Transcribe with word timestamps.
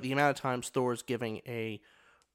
The 0.00 0.12
amount 0.12 0.36
of 0.36 0.40
times 0.42 0.68
Thor's 0.70 1.02
giving 1.02 1.38
a 1.46 1.80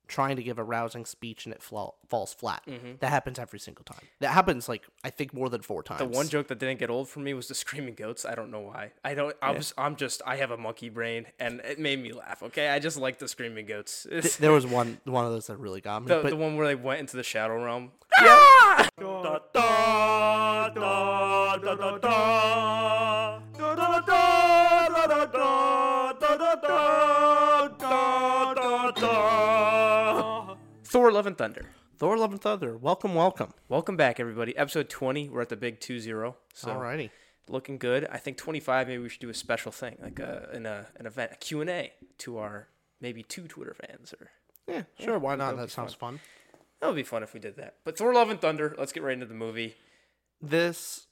trying 0.08 0.38
to 0.38 0.44
give 0.44 0.58
a 0.58 0.64
rousing 0.64 1.04
speech 1.06 1.46
and 1.46 1.54
it 1.54 1.62
fla- 1.62 1.90
falls 2.08 2.34
flat. 2.34 2.64
That 3.02 3.10
happens 3.10 3.38
every 3.40 3.60
single 3.60 3.84
time. 3.84 4.00
That 4.22 4.30
happens 4.30 4.70
like 4.70 4.84
I 5.04 5.10
think 5.10 5.34
more 5.34 5.50
than 5.50 5.62
four 5.62 5.84
times. 5.84 6.00
The 6.00 6.06
one 6.06 6.30
joke 6.30 6.48
that 6.48 6.60
didn't 6.60 6.80
get 6.80 6.90
old 6.90 7.10
for 7.10 7.20
me 7.20 7.34
was 7.34 7.48
the 7.50 7.56
screaming 7.56 7.96
goats. 7.96 8.24
I 8.26 8.36
don't 8.36 8.52
know 8.52 8.62
why. 8.62 8.92
I 9.04 9.16
don't. 9.16 9.36
I 9.42 9.52
was. 9.52 9.74
I'm 9.78 9.96
just. 9.96 10.22
I 10.26 10.38
have 10.38 10.52
a 10.52 10.58
monkey 10.58 10.90
brain, 10.90 11.26
and 11.40 11.60
it 11.62 11.80
made 11.80 12.02
me 12.02 12.14
laugh. 12.14 12.42
Okay, 12.44 12.70
I 12.70 12.80
just 12.80 12.98
like 12.98 13.18
the 13.20 13.28
screaming 13.28 13.66
goats. 13.66 14.08
There 14.40 14.52
was 14.52 14.66
one 14.66 15.00
one 15.06 15.26
of 15.26 15.32
those 15.32 15.48
that 15.48 15.58
really 15.58 15.82
got 15.82 16.04
me. 16.04 16.08
the, 16.10 16.22
but 16.22 16.30
the 16.30 16.36
one 16.38 16.56
where 16.58 16.68
they 16.68 16.76
went 16.76 17.00
into 17.02 17.18
the 17.18 17.24
shadow 17.24 17.62
realm. 17.64 17.92
Thor: 30.98 31.12
Love 31.12 31.28
and 31.28 31.38
Thunder. 31.38 31.68
Thor: 32.00 32.18
Love 32.18 32.32
and 32.32 32.42
Thunder. 32.42 32.76
Welcome, 32.76 33.14
welcome. 33.14 33.54
Welcome 33.70 33.96
back, 33.98 34.20
everybody. 34.20 34.58
Episode 34.58 34.90
20. 34.90 35.30
We're 35.30 35.42
at 35.42 35.50
the 35.50 35.56
big 35.56 35.80
2-0. 35.80 36.34
So 36.56 36.70
Alrighty. 36.70 37.12
looking 37.48 37.78
good. 37.78 38.08
I 38.12 38.18
think 38.18 38.38
25. 38.38 38.88
Maybe 38.88 39.04
we 39.04 39.08
should 39.08 39.22
do 39.22 39.30
a 39.30 39.34
special 39.36 39.72
thing, 39.72 39.98
like 40.02 40.18
a, 40.18 40.50
in 40.54 40.66
a 40.66 40.88
an 40.96 41.06
event, 41.06 41.34
a 41.34 41.36
Q 41.36 41.62
and 41.62 41.70
A 41.70 41.94
to 42.18 42.40
our 42.40 42.70
maybe 43.00 43.22
two 43.22 43.48
Twitter 43.48 43.76
fans 43.76 44.12
or 44.20 44.32
Yeah, 44.68 44.86
sure. 45.00 45.20
why 45.20 45.36
not? 45.36 45.56
That 45.58 45.70
sounds 45.70 45.94
fun. 45.94 46.20
That 46.82 46.88
would 46.88 46.96
be 46.96 47.04
fun 47.04 47.22
if 47.22 47.32
we 47.32 47.40
did 47.40 47.58
that. 47.58 47.76
But 47.86 47.96
Thor: 48.00 48.12
Love 48.12 48.32
and 48.32 48.42
Thunder. 48.42 48.74
Let's 48.76 48.92
get 48.92 49.04
right 49.04 49.14
into 49.14 49.28
the 49.28 49.36
movie. 49.36 49.76
This 50.42 51.06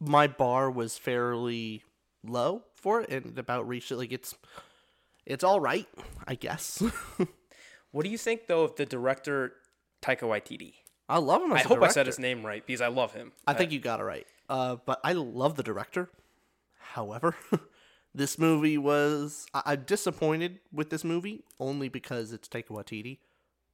my 0.00 0.26
bar 0.26 0.72
was 0.72 0.98
fairly 0.98 1.84
low 2.24 2.64
for 2.74 3.02
it, 3.02 3.10
and 3.10 3.38
about 3.38 3.68
reached 3.68 3.92
it. 3.92 3.96
Like 3.96 4.10
it's 4.10 4.34
it's 5.24 5.44
all 5.44 5.60
right, 5.60 5.86
I 6.26 6.34
guess. 6.34 6.82
What 7.92 8.04
do 8.04 8.10
you 8.10 8.18
think 8.18 8.46
though 8.46 8.62
of 8.64 8.76
the 8.76 8.86
director 8.86 9.54
Taika 10.02 10.20
Waititi? 10.22 10.74
I 11.08 11.18
love 11.18 11.42
him. 11.42 11.52
As 11.52 11.64
I 11.64 11.68
hope 11.68 11.82
I 11.82 11.88
said 11.88 12.06
his 12.06 12.18
name 12.18 12.44
right 12.46 12.64
because 12.64 12.80
I 12.80 12.86
love 12.88 13.12
him. 13.14 13.32
I 13.46 13.54
think 13.54 13.72
you 13.72 13.80
got 13.80 14.00
it 14.00 14.04
right. 14.04 14.26
Uh, 14.48 14.76
but 14.84 15.00
I 15.02 15.12
love 15.12 15.56
the 15.56 15.62
director. 15.62 16.08
However, 16.78 17.34
this 18.14 18.38
movie 18.38 18.78
was 18.78 19.46
I- 19.54 19.62
I'm 19.66 19.82
disappointed 19.84 20.60
with 20.72 20.90
this 20.90 21.04
movie 21.04 21.44
only 21.58 21.88
because 21.88 22.32
it's 22.32 22.48
Taika 22.48 22.68
Waititi, 22.68 23.18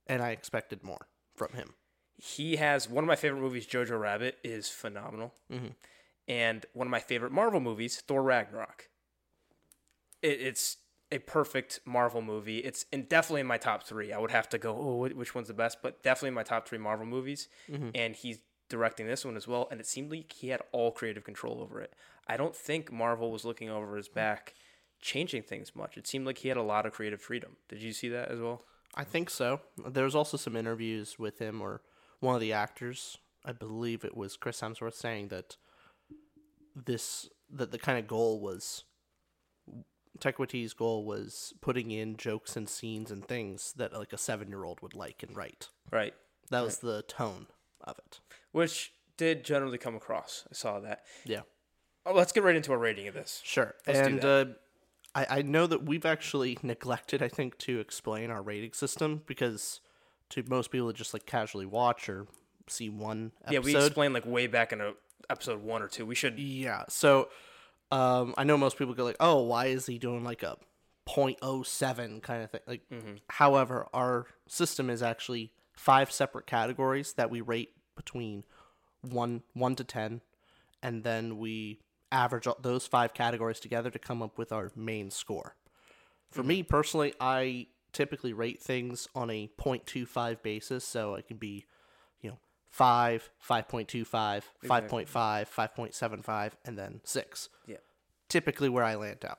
and 0.06 0.22
I 0.22 0.30
expected 0.30 0.82
more 0.82 1.08
from 1.34 1.52
him. 1.52 1.74
he 2.18 2.56
has 2.56 2.88
one 2.88 3.04
of 3.04 3.08
my 3.08 3.16
favorite 3.16 3.40
movies. 3.40 3.66
Jojo 3.66 3.98
Rabbit 4.00 4.38
is 4.42 4.68
phenomenal, 4.70 5.34
and 6.28 6.64
one 6.72 6.86
of 6.86 6.90
my 6.90 7.00
favorite 7.00 7.32
Marvel 7.32 7.60
movies, 7.60 8.02
Thor 8.06 8.22
Ragnarok. 8.22 8.88
It, 10.22 10.40
it's 10.40 10.78
a 11.12 11.18
perfect 11.18 11.80
Marvel 11.84 12.20
movie. 12.20 12.58
It's 12.58 12.84
in, 12.92 13.04
definitely 13.04 13.42
in 13.42 13.46
my 13.46 13.58
top 13.58 13.84
three. 13.84 14.12
I 14.12 14.18
would 14.18 14.30
have 14.30 14.48
to 14.50 14.58
go, 14.58 14.76
oh, 14.76 15.08
which 15.14 15.34
one's 15.34 15.48
the 15.48 15.54
best? 15.54 15.78
But 15.82 16.02
definitely 16.02 16.28
in 16.28 16.34
my 16.34 16.42
top 16.42 16.68
three 16.68 16.78
Marvel 16.78 17.06
movies. 17.06 17.48
Mm-hmm. 17.70 17.90
And 17.94 18.16
he's 18.16 18.38
directing 18.68 19.06
this 19.06 19.24
one 19.24 19.36
as 19.36 19.46
well. 19.46 19.68
And 19.70 19.80
it 19.80 19.86
seemed 19.86 20.10
like 20.10 20.32
he 20.32 20.48
had 20.48 20.62
all 20.72 20.90
creative 20.90 21.24
control 21.24 21.60
over 21.60 21.80
it. 21.80 21.94
I 22.26 22.36
don't 22.36 22.56
think 22.56 22.90
Marvel 22.90 23.30
was 23.30 23.44
looking 23.44 23.70
over 23.70 23.96
his 23.96 24.08
back, 24.08 24.54
changing 25.00 25.44
things 25.44 25.76
much. 25.76 25.96
It 25.96 26.06
seemed 26.06 26.26
like 26.26 26.38
he 26.38 26.48
had 26.48 26.56
a 26.56 26.62
lot 26.62 26.86
of 26.86 26.92
creative 26.92 27.22
freedom. 27.22 27.56
Did 27.68 27.82
you 27.82 27.92
see 27.92 28.08
that 28.08 28.30
as 28.30 28.40
well? 28.40 28.62
I 28.96 29.04
think 29.04 29.30
so. 29.30 29.60
There's 29.86 30.14
also 30.14 30.36
some 30.36 30.56
interviews 30.56 31.18
with 31.18 31.38
him 31.38 31.60
or 31.60 31.82
one 32.20 32.34
of 32.34 32.40
the 32.40 32.52
actors. 32.52 33.18
I 33.44 33.52
believe 33.52 34.04
it 34.04 34.16
was 34.16 34.36
Chris 34.36 34.60
Hemsworth 34.60 34.94
saying 34.94 35.28
that 35.28 35.56
this 36.74 37.28
that 37.48 37.70
the 37.70 37.78
kind 37.78 37.98
of 37.98 38.08
goal 38.08 38.40
was 38.40 38.84
Waititi's 40.20 40.72
goal 40.72 41.04
was 41.04 41.54
putting 41.60 41.90
in 41.90 42.16
jokes 42.16 42.56
and 42.56 42.68
scenes 42.68 43.10
and 43.10 43.24
things 43.24 43.72
that 43.76 43.92
like 43.92 44.12
a 44.12 44.18
seven 44.18 44.48
year 44.48 44.64
old 44.64 44.80
would 44.82 44.94
like 44.94 45.22
and 45.22 45.36
write. 45.36 45.68
Right. 45.90 46.14
That 46.50 46.64
was 46.64 46.78
the 46.78 47.02
tone 47.02 47.46
of 47.82 47.98
it. 47.98 48.20
Which 48.52 48.92
did 49.16 49.44
generally 49.44 49.78
come 49.78 49.94
across. 49.94 50.44
I 50.50 50.54
saw 50.54 50.80
that. 50.80 51.04
Yeah. 51.24 51.40
Oh, 52.04 52.14
let's 52.14 52.32
get 52.32 52.44
right 52.44 52.54
into 52.54 52.72
a 52.72 52.76
rating 52.76 53.08
of 53.08 53.14
this. 53.14 53.40
Sure. 53.44 53.74
Let's 53.86 53.98
and 53.98 54.24
uh, 54.24 54.44
I, 55.14 55.26
I 55.30 55.42
know 55.42 55.66
that 55.66 55.84
we've 55.84 56.06
actually 56.06 56.58
neglected, 56.62 57.22
I 57.22 57.28
think, 57.28 57.58
to 57.58 57.80
explain 57.80 58.30
our 58.30 58.42
rating 58.42 58.74
system 58.74 59.22
because 59.26 59.80
to 60.30 60.44
most 60.48 60.70
people 60.70 60.86
that 60.88 60.96
just 60.96 61.14
like 61.14 61.26
casually 61.26 61.66
watch 61.66 62.08
or 62.08 62.26
see 62.68 62.88
one 62.88 63.32
episode. 63.44 63.54
Yeah, 63.54 63.60
we 63.60 63.76
explained 63.76 64.14
like 64.14 64.26
way 64.26 64.46
back 64.46 64.72
in 64.72 64.80
a, 64.80 64.92
episode 65.30 65.62
one 65.62 65.82
or 65.82 65.88
two. 65.88 66.06
We 66.06 66.14
should. 66.14 66.38
Yeah. 66.38 66.84
So 66.88 67.28
um, 67.90 68.34
I 68.36 68.44
know 68.44 68.56
most 68.56 68.76
people 68.78 68.94
go 68.94 69.04
like, 69.04 69.16
"Oh, 69.20 69.42
why 69.42 69.66
is 69.66 69.86
he 69.86 69.98
doing 69.98 70.24
like 70.24 70.42
a 70.42 70.56
0.07 71.08 72.20
kind 72.22 72.42
of 72.42 72.50
thing?" 72.50 72.60
Like, 72.66 72.82
however, 73.30 73.86
our 73.92 74.26
system 74.46 74.90
is 74.90 75.02
actually 75.02 75.52
five 75.72 76.10
separate 76.10 76.46
categories 76.46 77.12
that 77.14 77.30
we 77.30 77.40
rate 77.40 77.74
between 77.96 78.44
one 79.02 79.42
one 79.54 79.76
to 79.76 79.84
ten, 79.84 80.20
and 80.82 81.04
then 81.04 81.38
we 81.38 81.80
average 82.12 82.46
all- 82.46 82.58
those 82.60 82.86
five 82.86 83.14
categories 83.14 83.60
together 83.60 83.90
to 83.90 83.98
come 83.98 84.22
up 84.22 84.38
with 84.38 84.52
our 84.52 84.70
main 84.76 85.10
score. 85.10 85.56
For 86.30 86.42
me 86.42 86.62
personally, 86.62 87.14
I 87.20 87.68
typically 87.92 88.32
rate 88.32 88.62
things 88.62 89.08
on 89.14 89.30
a 89.30 89.48
0.25 89.58 90.42
basis, 90.42 90.84
so 90.84 91.14
it 91.14 91.26
can 91.26 91.36
be, 91.38 91.64
5, 92.70 93.30
5.25, 93.48 94.42
5.5, 94.64 95.06
5.75, 95.08 96.52
and 96.64 96.78
then 96.78 97.00
6. 97.04 97.48
Yeah. 97.66 97.76
Typically 98.28 98.68
where 98.68 98.84
I 98.84 98.94
land 98.96 99.24
out. 99.24 99.38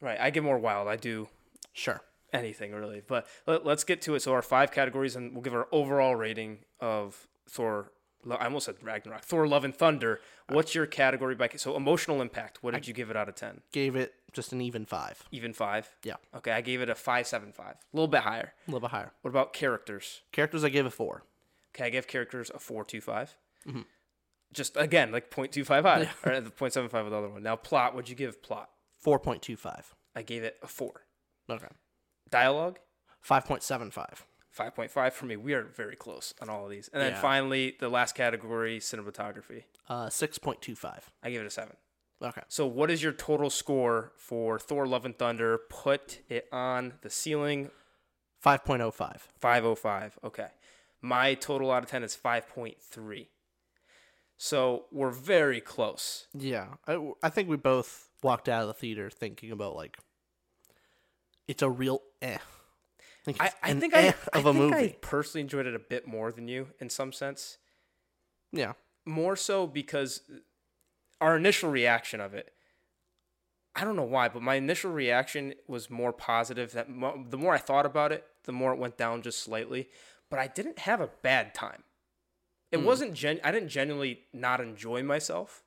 Right. 0.00 0.18
I 0.20 0.30
get 0.30 0.42
more 0.42 0.58
wild. 0.58 0.88
I 0.88 0.96
do 0.96 1.28
Sure. 1.72 2.00
anything 2.32 2.72
really. 2.72 3.02
But 3.06 3.26
let, 3.46 3.66
us 3.66 3.84
get 3.84 4.02
to 4.02 4.14
it. 4.14 4.20
So 4.20 4.32
our 4.32 4.42
five 4.42 4.70
categories, 4.70 5.16
and 5.16 5.32
we'll 5.32 5.42
give 5.42 5.54
our 5.54 5.68
overall 5.72 6.14
rating 6.14 6.58
of 6.80 7.26
Thor. 7.48 7.92
I 8.28 8.44
almost 8.46 8.66
said 8.66 8.76
Ragnarok. 8.82 9.22
Thor: 9.22 9.46
Love 9.46 9.64
and 9.64 9.74
Thunder. 9.74 10.20
What's 10.48 10.74
your 10.74 10.84
category 10.86 11.34
by? 11.36 11.48
So 11.56 11.76
emotional 11.76 12.20
impact. 12.20 12.58
What 12.62 12.74
did 12.74 12.88
you 12.88 12.92
give 12.94 13.08
it 13.08 13.16
out 13.16 13.28
of 13.28 13.36
ten? 13.36 13.60
Gave 13.72 13.94
it 13.94 14.14
just 14.32 14.52
an 14.52 14.60
even 14.60 14.84
5. 14.84 15.22
Even 15.30 15.52
five. 15.52 15.88
Yeah. 16.02 16.14
Okay, 16.34 16.50
I 16.50 16.60
gave 16.60 16.80
it 16.82 16.90
a 16.90 16.94
five 16.96 17.26
seven 17.26 17.52
five. 17.52 17.76
A 17.76 17.96
little 17.96 18.08
bit 18.08 18.22
higher. 18.22 18.52
A 18.66 18.70
little 18.70 18.80
bit 18.80 18.90
higher. 18.90 19.12
What 19.22 19.30
about 19.30 19.52
characters? 19.52 20.22
Characters 20.32 20.64
I 20.64 20.68
gave 20.70 20.84
a 20.86 20.90
4. 20.90 21.22
Okay, 21.76 21.84
I 21.84 21.90
give 21.90 22.06
characters 22.08 22.50
a 22.54 22.58
four 22.58 22.84
two 22.84 23.00
five. 23.00 23.36
Just 24.52 24.76
again 24.76 25.10
like 25.12 25.30
0.25 25.30 25.82
high, 25.82 26.08
or 26.24 26.40
the 26.40 26.50
0.75 26.50 26.82
with 26.82 26.90
the 26.92 27.16
other 27.18 27.28
one. 27.28 27.42
Now 27.42 27.56
plot. 27.56 27.94
What'd 27.94 28.08
you 28.08 28.14
give 28.16 28.42
plot? 28.42 28.70
4.25. 29.04 29.82
I 30.14 30.22
gave 30.22 30.42
it 30.44 30.56
a 30.62 30.66
four. 30.68 31.02
Okay. 31.50 31.66
Dialogue. 32.30 32.78
5.75. 33.28 33.92
5.5 34.56 35.12
for 35.12 35.26
me. 35.26 35.36
We 35.36 35.52
are 35.52 35.64
very 35.64 35.96
close 35.96 36.32
on 36.40 36.48
all 36.48 36.64
of 36.64 36.70
these. 36.70 36.88
And 36.92 37.02
then 37.02 37.12
Yeah. 37.12 37.20
finally, 37.20 37.76
the 37.78 37.88
last 37.90 38.14
category, 38.14 38.78
cinematography. 38.78 39.64
Uh 39.88 40.06
6.25. 40.06 41.00
I 41.22 41.30
give 41.30 41.42
it 41.42 41.46
a 41.46 41.50
7. 41.50 41.76
Okay. 42.22 42.40
So, 42.48 42.66
what 42.66 42.90
is 42.90 43.02
your 43.02 43.12
total 43.12 43.50
score 43.50 44.12
for 44.16 44.58
Thor 44.58 44.86
Love 44.86 45.04
and 45.04 45.18
Thunder? 45.18 45.58
Put 45.68 46.20
it 46.30 46.48
on 46.50 46.94
the 47.02 47.10
ceiling 47.10 47.70
5.05. 48.42 49.18
505. 49.38 50.18
Okay. 50.24 50.46
My 51.06 51.34
total 51.34 51.70
out 51.70 51.84
of 51.84 51.90
10 51.90 52.02
is 52.02 52.16
5.3. 52.16 53.26
So, 54.38 54.84
we're 54.92 55.10
very 55.10 55.60
close. 55.60 56.26
Yeah, 56.34 56.66
I, 56.86 57.12
I 57.22 57.30
think 57.30 57.48
we 57.48 57.56
both 57.56 58.10
walked 58.22 58.48
out 58.48 58.62
of 58.62 58.68
the 58.68 58.74
theater 58.74 59.08
thinking 59.08 59.50
about 59.50 59.76
like 59.76 59.96
it's 61.48 61.62
a 61.62 61.70
real 61.70 62.02
eh. 62.20 62.38
think 63.24 63.36
I, 63.40 63.52
I 63.62 63.72
think 63.74 63.94
eh 63.94 64.12
I, 64.34 64.38
of 64.38 64.46
I 64.46 64.50
a 64.50 64.52
movie. 64.52 64.74
I 64.74 64.96
personally 65.00 65.42
enjoyed 65.42 65.66
it 65.66 65.74
a 65.74 65.78
bit 65.78 66.06
more 66.06 66.32
than 66.32 66.48
you 66.48 66.68
in 66.80 66.90
some 66.90 67.12
sense. 67.12 67.58
Yeah, 68.52 68.72
more 69.06 69.36
so 69.36 69.66
because 69.66 70.22
our 71.20 71.36
initial 71.36 71.70
reaction 71.70 72.20
of 72.20 72.34
it 72.34 72.52
i 73.74 73.84
don't 73.84 73.96
know 73.96 74.02
why 74.02 74.28
but 74.28 74.42
my 74.42 74.56
initial 74.56 74.90
reaction 74.90 75.54
was 75.66 75.88
more 75.88 76.12
positive 76.12 76.72
that 76.72 76.90
mo- 76.90 77.24
the 77.28 77.38
more 77.38 77.54
i 77.54 77.58
thought 77.58 77.86
about 77.86 78.12
it 78.12 78.24
the 78.44 78.52
more 78.52 78.72
it 78.72 78.78
went 78.78 78.96
down 78.98 79.22
just 79.22 79.42
slightly 79.42 79.88
but 80.30 80.38
i 80.38 80.46
didn't 80.46 80.80
have 80.80 81.00
a 81.00 81.10
bad 81.22 81.54
time 81.54 81.82
it 82.72 82.78
hmm. 82.78 82.84
wasn't 82.84 83.14
gen 83.14 83.40
i 83.44 83.50
didn't 83.50 83.68
genuinely 83.68 84.20
not 84.32 84.60
enjoy 84.60 85.02
myself 85.02 85.62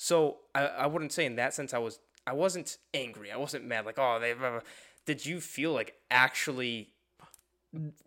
so 0.00 0.38
I, 0.54 0.66
I 0.66 0.86
wouldn't 0.86 1.12
say 1.12 1.26
in 1.26 1.36
that 1.36 1.54
sense 1.54 1.74
i 1.74 1.78
was 1.78 2.00
I 2.28 2.32
wasn't 2.32 2.76
angry. 2.92 3.32
I 3.32 3.38
wasn't 3.38 3.64
mad. 3.64 3.86
Like, 3.86 3.98
oh, 3.98 4.18
they. 4.20 4.34
Blah, 4.34 4.50
blah. 4.50 4.60
Did 5.06 5.24
you 5.24 5.40
feel 5.40 5.72
like 5.72 5.94
actually 6.10 6.90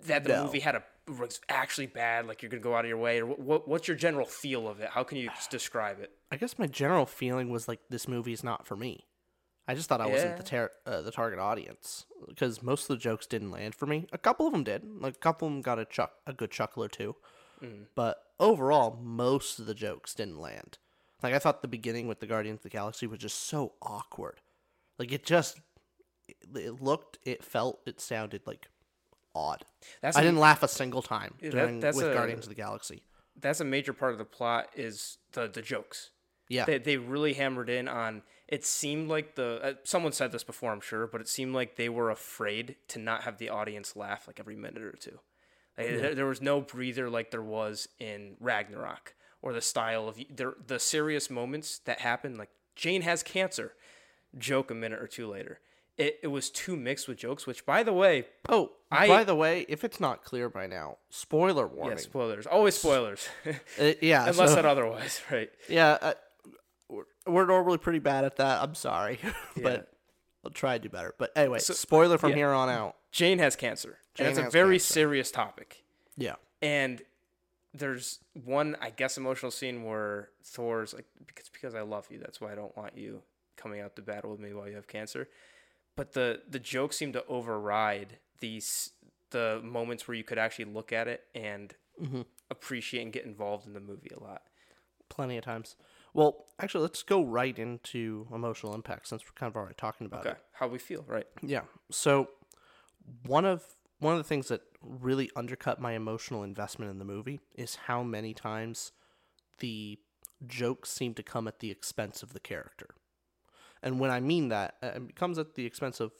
that 0.05 0.23
the 0.23 0.29
No. 0.29 0.43
movie 0.43 0.59
had 0.59 0.75
a 0.75 0.83
was 1.07 1.41
actually 1.49 1.87
bad? 1.87 2.27
Like 2.27 2.43
you're 2.43 2.51
gonna 2.51 2.61
go 2.61 2.75
out 2.75 2.85
of 2.85 2.89
your 2.89 2.99
way, 2.99 3.19
or 3.19 3.25
what? 3.25 3.67
What's 3.67 3.87
your 3.87 3.97
general 3.97 4.27
feel 4.27 4.67
of 4.67 4.79
it? 4.79 4.89
How 4.89 5.03
can 5.03 5.17
you 5.17 5.31
describe 5.49 5.99
it? 5.99 6.11
I 6.31 6.37
guess 6.37 6.59
my 6.59 6.67
general 6.67 7.07
feeling 7.07 7.49
was 7.49 7.67
like 7.67 7.79
this 7.89 8.07
movie 8.07 8.31
is 8.31 8.43
not 8.43 8.67
for 8.67 8.75
me. 8.75 9.07
I 9.67 9.75
just 9.75 9.87
thought 9.87 10.01
I 10.01 10.07
wasn't 10.07 10.37
the 10.37 10.43
tar- 10.43 10.71
uh, 10.85 11.01
the 11.01 11.11
target 11.11 11.39
audience 11.39 12.05
because 12.27 12.61
most 12.63 12.83
of 12.89 12.97
the 12.97 13.01
jokes 13.01 13.25
didn't 13.27 13.51
land 13.51 13.75
for 13.75 13.85
me. 13.85 14.07
A 14.11 14.17
couple 14.17 14.45
of 14.47 14.53
them 14.53 14.63
did. 14.63 14.83
Like 14.99 15.15
a 15.15 15.19
couple 15.19 15.47
of 15.47 15.53
them 15.53 15.61
got 15.61 15.79
a 15.79 15.85
chuck 15.85 16.13
a 16.27 16.33
good 16.33 16.51
chuckle 16.51 16.83
or 16.83 16.89
two. 16.89 17.15
But 17.95 18.17
overall, 18.39 18.97
most 19.03 19.59
of 19.59 19.67
the 19.67 19.75
jokes 19.75 20.15
didn't 20.15 20.39
land. 20.39 20.79
Like 21.21 21.35
I 21.35 21.39
thought 21.39 21.61
the 21.61 21.67
beginning 21.67 22.07
with 22.07 22.19
the 22.19 22.25
Guardians 22.25 22.59
of 22.59 22.63
the 22.63 22.69
Galaxy 22.69 23.05
was 23.05 23.19
just 23.19 23.37
so 23.47 23.73
awkward. 23.83 24.41
Like 24.97 25.11
it 25.11 25.23
just 25.23 25.59
it, 26.55 26.81
looked, 26.81 27.19
it 27.23 27.43
felt, 27.43 27.81
it 27.85 28.01
sounded 28.01 28.41
like 28.47 28.67
odd. 29.35 29.63
That's 30.01 30.17
I 30.17 30.21
a- 30.21 30.23
didn't 30.23 30.39
laugh 30.39 30.63
a 30.63 30.67
single 30.67 31.03
time 31.03 31.35
Yeah, 31.39 31.49
that- 31.51 31.55
during 31.57 31.79
that's 31.81 31.95
with 31.97 32.07
a- 32.07 32.13
Guardians 32.15 32.45
of 32.45 32.49
the 32.49 32.55
Galaxy. 32.55 33.03
That's 33.39 33.59
a 33.59 33.65
major 33.65 33.93
part 33.93 34.11
of 34.13 34.17
the 34.17 34.25
plot 34.25 34.69
is 34.75 35.19
the 35.33 35.47
the 35.47 35.61
jokes. 35.61 36.09
Yeah. 36.49 36.65
They 36.65 36.79
they 36.79 36.97
really 36.97 37.33
hammered 37.33 37.69
in 37.69 37.87
on. 37.87 38.23
It 38.51 38.63
seemed 38.65 39.09
like 39.09 39.35
the 39.35 39.59
uh, 39.63 39.73
someone 39.83 40.11
said 40.11 40.31
this 40.31 40.43
before, 40.43 40.71
I'm 40.71 40.81
sure, 40.81 41.07
but 41.07 41.21
it 41.21 41.27
seemed 41.29 41.55
like 41.55 41.77
they 41.77 41.89
were 41.89 42.09
afraid 42.11 42.75
to 42.89 42.99
not 42.99 43.23
have 43.23 43.37
the 43.39 43.49
audience 43.49 43.95
laugh 43.95 44.27
like 44.27 44.39
every 44.39 44.55
minute 44.57 44.83
or 44.83 44.91
two. 44.91 45.19
Like, 45.77 45.87
there, 45.87 46.13
there 46.13 46.25
was 46.25 46.41
no 46.41 46.59
breather 46.61 47.09
like 47.09 47.31
there 47.31 47.41
was 47.41 47.87
in 47.97 48.35
Ragnarok 48.41 49.15
or 49.41 49.53
the 49.53 49.61
style 49.61 50.07
of 50.09 50.19
there 50.29 50.53
the 50.67 50.79
serious 50.79 51.29
moments 51.29 51.79
that 51.85 52.01
happened. 52.01 52.37
Like 52.37 52.49
Jane 52.75 53.01
has 53.03 53.23
cancer, 53.23 53.73
joke 54.37 54.69
a 54.69 54.75
minute 54.75 55.01
or 55.01 55.07
two 55.07 55.27
later. 55.27 55.59
It 55.97 56.19
it 56.23 56.27
was 56.27 56.49
too 56.49 56.75
mixed 56.75 57.07
with 57.07 57.17
jokes. 57.19 57.47
Which, 57.47 57.65
by 57.65 57.83
the 57.83 57.93
way, 57.93 58.25
Oh, 58.49 58.71
I- 58.91 59.07
by 59.07 59.23
the 59.23 59.35
way, 59.35 59.65
if 59.69 59.83
it's 59.85 59.99
not 60.01 60.23
clear 60.25 60.49
by 60.49 60.67
now, 60.67 60.97
spoiler 61.09 61.67
warning. 61.67 61.97
yeah, 61.97 62.03
spoilers, 62.03 62.45
always 62.47 62.75
spoilers, 62.75 63.27
Uh, 63.79 63.93
yeah, 64.01 64.27
unless 64.27 64.49
so- 64.49 64.55
said 64.55 64.65
otherwise, 64.65 65.21
right? 65.31 65.49
yeah, 65.69 65.97
uh, 66.01 66.13
we're, 66.91 67.03
we're 67.25 67.45
normally 67.45 67.77
pretty 67.77 67.99
bad 67.99 68.25
at 68.25 68.35
that. 68.37 68.61
I'm 68.61 68.75
sorry, 68.75 69.19
Yeah. 69.55 69.63
but 69.63 69.93
I'll 70.43 70.51
try 70.51 70.77
to 70.77 70.83
do 70.83 70.89
better. 70.89 71.13
But 71.17 71.31
anyway, 71.35 71.59
So- 71.59 71.73
spoiler 71.73 72.17
from 72.17 72.31
yeah. 72.31 72.35
here 72.37 72.49
on 72.51 72.69
out. 72.69 72.95
Jane 73.11 73.39
has 73.39 73.55
cancer, 73.55 73.97
Jane 74.13 74.27
and 74.27 74.37
it's 74.37 74.47
a 74.47 74.49
very 74.51 74.75
cancer. 74.75 74.93
serious 74.93 75.31
topic. 75.31 75.83
Yeah, 76.17 76.35
And 76.61 77.01
there's 77.73 78.19
one, 78.33 78.75
I 78.81 78.89
guess, 78.89 79.17
emotional 79.17 79.51
scene 79.51 79.83
where 79.83 80.29
Thor's 80.43 80.93
like, 80.93 81.05
"It's 81.37 81.49
because 81.49 81.73
I 81.73 81.81
love 81.81 82.07
you. 82.11 82.19
That's 82.19 82.39
why 82.41 82.51
I 82.51 82.55
don't 82.55 82.75
want 82.75 82.97
you 82.97 83.21
coming 83.55 83.79
out 83.81 83.95
to 83.95 84.01
battle 84.01 84.31
with 84.31 84.39
me 84.41 84.53
while 84.53 84.67
you 84.67 84.75
have 84.75 84.87
cancer." 84.87 85.29
But 85.95 86.11
the 86.13 86.41
the 86.49 86.59
jokes 86.59 86.97
seem 86.97 87.13
to 87.13 87.25
override 87.27 88.17
these 88.39 88.91
the 89.29 89.61
moments 89.63 90.05
where 90.07 90.15
you 90.15 90.23
could 90.25 90.37
actually 90.37 90.65
look 90.65 90.91
at 90.91 91.07
it 91.07 91.23
and 91.33 91.73
Mm-hmm. 92.01 92.21
appreciate 92.49 93.03
and 93.03 93.13
get 93.13 93.25
involved 93.25 93.67
in 93.67 93.73
the 93.73 93.79
movie 93.79 94.09
a 94.15 94.23
lot. 94.23 94.41
plenty 95.09 95.37
of 95.37 95.43
times. 95.43 95.75
Well, 96.13 96.45
actually, 96.59 96.81
let's 96.81 97.03
go 97.03 97.23
right 97.23 97.57
into 97.57 98.27
emotional 98.33 98.75
impact 98.75 99.07
since 99.07 99.23
we're 99.23 99.31
kind 99.33 99.49
of 99.49 99.55
already 99.55 99.75
talking 99.75 100.05
about 100.07 100.21
Okay, 100.21 100.31
it. 100.31 100.43
how 100.53 100.67
we 100.67 100.77
feel, 100.77 101.05
right? 101.07 101.25
Yeah. 101.41 101.61
So 101.89 102.29
one 103.25 103.45
of 103.45 103.63
one 103.99 104.13
of 104.13 104.17
the 104.19 104.27
things 104.27 104.47
that 104.47 104.61
really 104.81 105.29
undercut 105.35 105.79
my 105.79 105.93
emotional 105.93 106.43
investment 106.43 106.91
in 106.91 106.97
the 106.97 107.05
movie 107.05 107.39
is 107.55 107.75
how 107.87 108.03
many 108.03 108.33
times 108.33 108.91
the 109.59 109.99
jokes 110.47 110.89
seem 110.89 111.13
to 111.13 111.23
come 111.23 111.47
at 111.47 111.59
the 111.59 111.69
expense 111.69 112.23
of 112.23 112.33
the 112.33 112.39
character. 112.39 112.89
And 113.83 113.99
when 113.99 114.09
I 114.11 114.19
mean 114.19 114.49
that, 114.49 114.75
uh, 114.81 114.87
it 114.95 115.15
comes 115.15 115.37
at 115.37 115.53
the 115.55 115.65
expense 115.65 115.99
of 115.99 116.11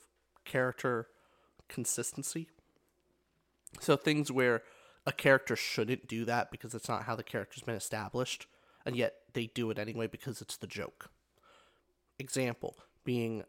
character 0.44 1.08
consistency. 1.68 2.48
So 3.80 3.96
things 3.96 4.30
where 4.30 4.62
a 5.06 5.12
character 5.12 5.56
shouldn't 5.56 6.06
do 6.06 6.24
that 6.24 6.50
because 6.50 6.74
it's 6.74 6.88
not 6.88 7.04
how 7.04 7.16
the 7.16 7.22
character's 7.22 7.62
been 7.62 7.74
established, 7.74 8.46
and 8.86 8.96
yet 8.96 9.14
they 9.34 9.46
do 9.48 9.70
it 9.70 9.78
anyway 9.78 10.06
because 10.06 10.40
it's 10.40 10.56
the 10.56 10.66
joke. 10.66 11.10
Example 12.18 12.76
being 13.04 13.42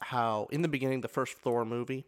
how 0.00 0.48
in 0.50 0.62
the 0.62 0.68
beginning, 0.68 1.00
the 1.02 1.08
first 1.08 1.36
Thor 1.38 1.64
movie, 1.64 2.06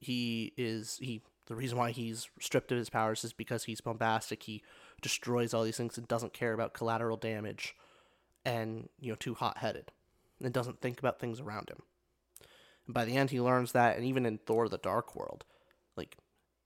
he 0.00 0.52
is 0.56 0.98
he 1.00 1.22
the 1.46 1.54
reason 1.56 1.76
why 1.76 1.90
he's 1.90 2.28
stripped 2.40 2.70
of 2.72 2.78
his 2.78 2.88
powers 2.88 3.24
is 3.24 3.32
because 3.32 3.64
he's 3.64 3.80
bombastic. 3.80 4.44
He 4.44 4.62
destroys 5.02 5.52
all 5.52 5.64
these 5.64 5.76
things 5.76 5.98
and 5.98 6.06
doesn't 6.08 6.32
care 6.32 6.52
about 6.52 6.72
collateral 6.74 7.16
damage, 7.16 7.74
and 8.44 8.88
you 8.98 9.10
know 9.10 9.16
too 9.16 9.34
hot 9.34 9.58
headed, 9.58 9.90
and 10.42 10.52
doesn't 10.54 10.80
think 10.80 10.98
about 10.98 11.18
things 11.20 11.40
around 11.40 11.68
him. 11.68 11.82
And 12.86 12.94
by 12.94 13.04
the 13.04 13.16
end, 13.16 13.30
he 13.30 13.40
learns 13.40 13.72
that, 13.72 13.96
and 13.96 14.06
even 14.06 14.24
in 14.24 14.38
Thor: 14.38 14.68
The 14.68 14.78
Dark 14.78 15.14
World, 15.16 15.44
like 15.96 16.16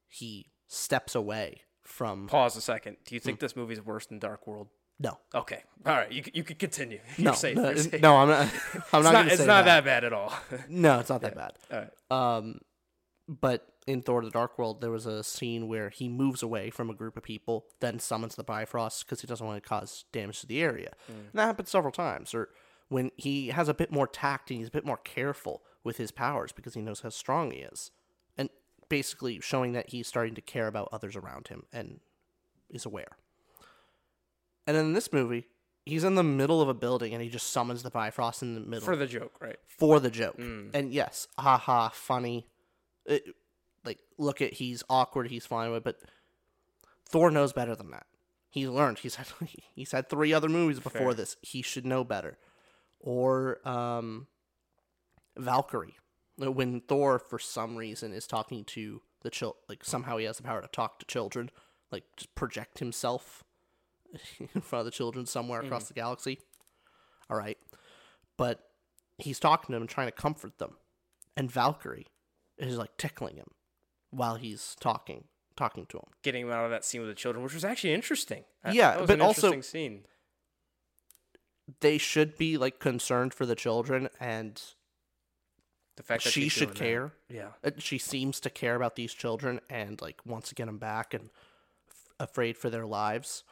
he 0.09 0.51
steps 0.69 1.15
away 1.15 1.63
from 1.83 2.27
Pause 2.29 2.57
a 2.57 2.61
second. 2.61 2.99
Do 3.05 3.15
you 3.15 3.21
Hmm. 3.21 3.25
think 3.27 3.41
this 3.41 3.57
movie's 3.57 3.81
worse 3.85 4.07
than 4.07 4.19
Dark 4.19 4.47
World? 4.47 4.69
No. 4.99 5.19
Okay, 5.35 5.63
all 5.85 5.95
right, 5.95 6.11
you 6.11 6.23
you 6.33 6.43
could 6.45 6.59
continue. 6.59 7.01
No, 7.19 7.25
You're 7.31 7.35
safe. 7.35 7.57
no, 7.57 7.75
safe. 7.75 8.01
no, 8.03 8.17
I'm 8.17 8.29
not. 8.29 8.41
I'm 8.43 8.49
it's 8.49 8.93
not. 8.93 9.03
not, 9.13 9.27
it's 9.29 9.39
not 9.41 9.65
that. 9.65 9.65
that 9.65 9.85
bad 9.85 10.05
at 10.05 10.13
all. 10.13 10.33
No, 10.69 11.01
it's 11.01 11.11
not 11.11 11.21
that 11.23 11.35
bad. 11.35 11.53
all 11.71 11.79
right. 11.79 12.39
Um, 12.39 12.61
but 13.29 13.67
in 13.87 14.03
Thor: 14.03 14.23
The 14.25 14.31
Dark 14.31 14.59
World, 14.59 14.81
there 14.81 14.91
was 14.91 15.07
a 15.07 15.23
scene 15.23 15.69
where 15.69 15.91
he 15.91 16.09
moves 16.09 16.43
away 16.43 16.71
from 16.71 16.91
a 16.91 16.95
group 16.95 17.17
of 17.17 17.23
people, 17.23 17.67
then 17.81 17.99
summons 17.99 18.35
the 18.35 18.45
Bifrost 18.45 19.05
because 19.05 19.21
he 19.21 19.27
doesn't 19.27 19.47
want 19.47 19.63
to 19.63 19.69
cause 19.69 20.05
damage 20.13 20.41
to 20.41 20.47
the 20.47 20.63
area. 20.63 20.93
And 21.09 21.29
that 21.35 21.47
happens 21.47 21.71
several 21.71 21.93
times. 21.93 22.35
Or 22.35 22.49
when 22.89 23.11
he 23.17 23.49
has 23.49 23.69
a 23.69 23.75
bit 23.75 23.91
more 23.93 24.07
tact 24.07 24.51
and 24.51 24.59
he's 24.59 24.69
a 24.69 24.73
bit 24.73 24.87
more 24.87 24.97
careful 24.99 25.63
with 25.85 25.97
his 25.99 26.11
powers 26.11 26.53
because 26.53 26.75
he 26.75 26.81
knows 26.81 27.01
how 27.01 27.09
strong 27.11 27.51
he 27.51 27.59
is, 27.59 27.91
and 28.37 28.49
basically 28.89 29.41
showing 29.41 29.73
that 29.73 29.91
he's 29.91 30.07
starting 30.09 30.35
to 30.35 30.41
care 30.41 30.67
about 30.69 30.89
others 30.93 31.17
around 31.17 31.49
him 31.49 31.65
and 31.73 32.01
is 32.71 32.87
aware. 32.87 33.17
And 34.67 34.77
then 34.77 34.87
in 34.87 34.93
this 34.93 35.13
movie, 35.13 35.47
he's 35.85 36.05
in 36.05 36.17
the 36.17 36.23
middle 36.23 36.61
of 36.61 36.69
a 36.69 36.75
building 36.75 37.15
and 37.15 37.23
he 37.23 37.29
just 37.29 37.51
summons 37.51 37.83
the 37.83 37.91
Bifrost 37.91 38.43
in 38.43 38.55
the 38.55 38.61
middle 38.61 38.85
For 38.85 38.97
the 38.97 39.07
joke, 39.07 39.35
right? 39.41 39.57
for 39.67 40.01
the 40.01 40.11
joke. 40.11 40.37
Mm. 40.37 40.71
And 40.75 40.93
yes, 40.93 41.29
haha, 41.39 41.91
funny. 41.91 42.47
It, 43.07 43.25
like, 43.85 44.01
look 44.19 44.43
at 44.43 44.55
he's 44.55 44.83
awkward, 44.91 45.29
he's 45.29 45.47
fine 45.47 45.71
with, 45.71 45.79
it, 45.79 45.85
but 45.85 46.01
Thor 47.09 47.31
knows 47.31 47.53
better 47.53 47.77
than 47.77 47.93
that. 47.93 48.07
He's 48.51 48.69
learned. 48.69 48.99
He's 48.99 49.15
had 49.15 49.27
he's 49.75 49.93
had 49.93 50.09
three 50.09 50.33
other 50.33 50.49
movies 50.49 50.81
before 50.81 51.01
Fair. 51.01 51.15
this. 51.15 51.37
He 51.41 51.63
should 51.63 51.87
know 51.87 52.05
better. 52.05 52.39
Or 52.99 53.67
um, 53.69 54.27
Valkyrie, 55.37 55.97
when 56.39 56.81
Thor 56.81 57.19
for 57.19 57.39
some 57.39 57.77
reason 57.77 58.13
is 58.13 58.27
talking 58.27 58.65
to 58.65 59.03
the 59.23 59.31
chil, 59.31 59.57
like 59.69 59.85
somehow 59.85 60.17
he 60.17 60.25
has 60.25 60.39
the 60.39 60.43
power 60.43 60.63
to 60.63 60.69
talk 60.69 60.99
to 60.99 61.07
children, 61.07 61.51
like 61.93 62.05
just 62.17 62.35
project 62.35 62.79
himself 62.81 63.45
in 64.55 64.61
front 64.61 64.81
of 64.81 64.85
the 64.85 64.91
children 64.91 65.27
somewhere 65.27 65.61
across 65.61 65.89
the 65.89 65.95
galaxy. 65.95 66.39
All 67.31 67.37
right, 67.37 67.59
but 68.37 68.61
he's 69.19 69.39
talking 69.41 69.67
to 69.69 69.73
them 69.73 69.83
and 69.83 69.91
trying 69.91 70.09
to 70.09 70.13
comfort 70.13 70.59
them, 70.59 70.77
and 71.37 71.51
Valkyrie 71.51 72.07
is 72.59 72.77
like 72.79 72.97
tickling 72.97 73.37
him 73.37 73.49
while 74.11 74.37
he's 74.37 74.77
talking, 74.81 75.25
talking 75.57 75.87
to 75.87 75.99
him. 75.99 76.05
Getting 76.23 76.43
him 76.47 76.53
out 76.53 76.65
of 76.65 76.71
that 76.71 76.85
scene 76.85 77.01
with 77.01 77.11
the 77.11 77.15
children, 77.17 77.43
which 77.45 77.55
was 77.55 77.65
actually 77.65 77.95
interesting. 77.95 78.45
Yeah, 78.71 79.01
but 79.01 79.11
an 79.11 79.21
also- 79.21 79.49
interesting 79.49 79.63
scene. 79.63 80.05
They 81.81 81.99
should 81.99 82.39
be 82.39 82.57
like 82.59 82.79
concerned 82.79 83.35
for 83.35 83.45
the 83.45 83.57
children, 83.57 84.09
and 84.21 84.63
The 85.97 86.05
fact 86.05 86.23
that 86.25 86.33
she 86.33 86.49
should 86.49 86.69
doing 86.69 86.75
that. 86.75 86.79
care. 86.79 87.13
Yeah, 87.29 87.49
Uh, 87.65 87.71
She 87.79 87.99
seems 87.99 88.39
to 88.41 88.51
care 88.51 88.77
about 88.77 88.95
these 88.95 89.13
children 89.13 89.61
and 89.69 90.01
like 90.01 90.21
wants 90.25 90.49
to 90.51 90.55
get 90.55 90.67
them 90.67 90.79
back 90.79 91.13
and 91.13 91.31
f- 91.91 92.09
afraid 92.21 92.57
for 92.57 92.71
their 92.71 92.87
lives, 92.87 93.43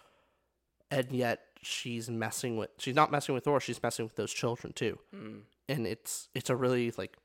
and 0.99 1.13
yet 1.13 1.41
she's 1.63 2.09
messing 2.11 2.57
with. 2.57 2.71
She's 2.79 2.95
not 2.95 3.11
messing 3.11 3.35
with 3.35 3.45
Thor. 3.45 3.61
She's 3.61 3.83
messing 3.83 4.05
with 4.05 4.17
those 4.17 4.33
children 4.33 4.73
too, 4.73 4.99
Mm. 5.15 5.43
and 5.69 5.87
it's 5.87 6.29
it's 6.35 6.51
a 6.51 6.57
really 6.57 6.93
like, 6.97 7.17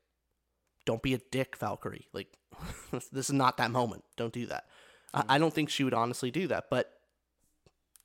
don't 0.86 1.02
be 1.02 1.14
a 1.14 1.18
dick, 1.30 1.56
Valkyrie. 1.56 2.08
Like, 2.12 2.28
this 3.12 3.28
is 3.28 3.32
not 3.32 3.56
that 3.58 3.70
moment. 3.70 4.04
Don't 4.16 4.32
do 4.32 4.46
that. 4.46 4.64
I, 5.14 5.24
I 5.30 5.38
don't 5.38 5.52
think 5.54 5.68
she 5.70 5.84
would 5.84 5.94
honestly 5.94 6.30
do 6.30 6.46
that, 6.48 6.66
but 6.70 6.92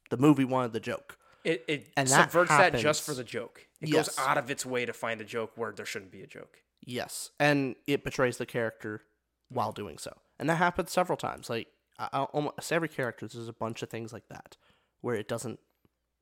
the 0.09 0.17
movie 0.17 0.45
wanted 0.45 0.73
the 0.73 0.79
joke. 0.79 1.17
it 1.43 1.63
it 1.67 1.91
And 1.97 2.07
that 2.09 2.31
subverts 2.31 2.49
that 2.49 2.75
just 2.75 3.03
for 3.03 3.13
the 3.13 3.23
joke. 3.23 3.67
It 3.81 3.89
Yes. 3.89 4.09
goes 4.09 4.17
out 4.27 4.37
of 4.37 4.49
its 4.49 4.65
way 4.65 4.85
to 4.85 4.93
find 4.93 5.21
a 5.21 5.25
joke 5.25 5.51
where 5.55 5.71
there 5.71 5.85
shouldn't 5.85 6.11
be 6.11 6.21
a 6.21 6.27
joke. 6.27 6.61
Yes, 6.85 7.31
and 7.39 7.75
it 7.87 8.03
betrays 8.03 8.37
the 8.37 8.45
character 8.45 9.01
while 9.49 9.71
doing 9.71 9.97
so, 9.97 10.15
and 10.39 10.49
that 10.49 10.55
happens 10.55 10.91
several 10.91 11.17
times. 11.17 11.49
Like 11.49 11.67
I, 11.97 12.05
almost 12.23 12.71
every 12.71 12.89
character, 12.89 13.27
there's 13.27 13.47
a 13.47 13.53
bunch 13.53 13.81
of 13.83 13.89
things 13.89 14.11
like 14.13 14.27
that 14.29 14.57
where 15.01 15.15
it 15.15 15.27
doesn't 15.27 15.59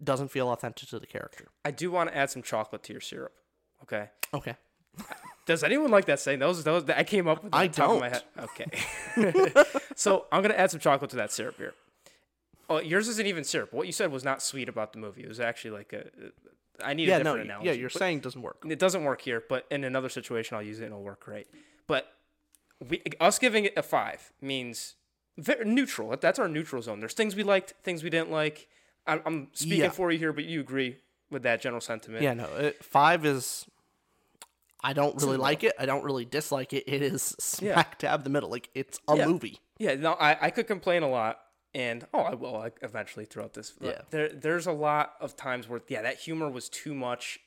doesn't 0.04 0.30
feel 0.30 0.50
authentic 0.50 0.90
to 0.90 1.00
the 1.00 1.06
character. 1.06 1.48
I 1.64 1.72
do 1.72 1.92
want 1.92 2.10
to 2.10 2.18
add 2.18 2.30
some 2.30 2.42
chocolate 2.42 2.84
to 2.84 2.94
your 2.94 3.02
syrup. 3.02 3.34
Okay. 3.84 4.10
Okay, 4.34 4.56
Does 5.46 5.64
anyone 5.64 5.92
like 5.92 6.06
that 6.06 6.20
saying? 6.20 6.40
Those 6.40 6.64
those 6.64 6.90
I 6.90 7.04
came 7.04 7.28
up 7.28 7.44
with. 7.44 7.54
I 7.54 7.66
on 7.66 7.72
top 7.72 7.92
of 7.92 8.00
my 8.00 8.10
don't. 8.10 8.24
head. 8.36 8.74
Okay. 9.18 9.64
so 9.96 10.26
I'm 10.32 10.42
gonna 10.42 10.54
add 10.54 10.72
some 10.72 10.80
chocolate 10.80 11.12
to 11.12 11.18
that 11.18 11.32
syrup 11.32 11.58
here. 11.58 11.74
Oh, 12.70 12.80
yours 12.80 13.08
isn't 13.10 13.28
even 13.28 13.44
syrup. 13.44 13.74
What 13.74 13.86
you 13.86 13.92
said 13.92 14.12
was 14.12 14.24
not 14.24 14.42
sweet 14.42 14.70
about 14.70 14.94
the 14.94 15.00
movie. 15.00 15.24
It 15.24 15.28
was 15.28 15.40
actually 15.40 15.72
like 15.72 15.92
a, 15.92 16.06
I 16.82 16.94
need 16.94 17.08
yeah, 17.08 17.16
a 17.16 17.18
different 17.20 17.40
no, 17.40 17.44
analogy. 17.44 17.68
yeah, 17.68 17.74
you're 17.74 17.90
saying 17.90 18.22
doesn't 18.22 18.42
work. 18.42 18.64
it 18.68 18.80
doesn't 18.80 19.04
work 19.04 19.22
here, 19.22 19.44
but 19.50 19.66
in 19.70 19.84
another 19.84 20.10
situation, 20.10 20.56
I'll 20.56 20.64
use 20.64 20.80
it 20.80 20.86
and 20.86 20.94
it'll 20.94 21.04
work 21.04 21.20
great. 21.20 21.48
But 21.88 22.08
we, 22.88 23.04
us 23.20 23.38
giving 23.38 23.66
it 23.66 23.74
a 23.76 23.84
five 23.84 24.32
means 24.42 24.96
very 25.38 25.66
neutral. 25.66 26.16
That's 26.18 26.40
our 26.40 26.48
neutral 26.48 26.82
zone. 26.82 27.00
There's 27.00 27.14
things 27.14 27.36
we 27.36 27.44
liked, 27.44 27.74
things 27.84 28.04
we 28.04 28.10
didn't 28.10 28.32
like. 28.32 28.68
I'm, 29.08 29.22
I'm 29.26 29.48
speaking 29.54 29.80
Yeah. 29.80 29.90
for 29.90 30.12
you 30.12 30.20
here, 30.20 30.34
but 30.34 30.46
you 30.46 30.60
agree 30.62 30.98
with 31.30 31.44
that 31.44 31.62
general 31.62 31.82
sentiment. 31.82 32.24
Yeah, 32.24 32.34
no, 32.34 32.46
it, 32.56 32.84
five 32.84 33.26
is. 33.26 33.66
I 34.86 34.94
don't 34.94 35.16
really 35.22 35.38
like 35.38 35.64
it. 35.64 35.74
I 35.80 35.86
don't 35.86 36.04
really 36.04 36.26
dislike 36.26 36.74
it. 36.74 36.84
It 36.88 37.02
is 37.02 37.36
Yeah. 37.62 37.74
smack 37.76 38.00
dab 38.00 38.24
the 38.24 38.30
middle. 38.30 38.50
Like 38.50 38.70
it's 38.76 39.00
a 39.08 39.16
Yeah. 39.18 39.28
movie. 39.28 39.60
Yeah, 39.80 39.96
no, 39.96 40.14
I, 40.14 40.38
I 40.48 40.50
could 40.52 40.68
complain 40.68 41.04
a 41.04 41.10
lot, 41.10 41.40
and 41.74 42.06
oh, 42.14 42.20
I 42.20 42.36
will 42.36 42.54
like, 42.54 42.78
eventually 42.82 43.26
throughout 43.26 43.54
this. 43.54 43.74
Yeah. 43.82 44.02
there 44.12 44.30
there's 44.30 44.68
a 44.68 44.72
lot 44.72 45.14
of 45.20 45.36
times 45.36 45.68
where 45.68 45.82
yeah, 45.88 46.02
that 46.04 46.18
humor 46.18 46.50
was 46.50 46.70
too 46.70 46.94
much 46.94 47.40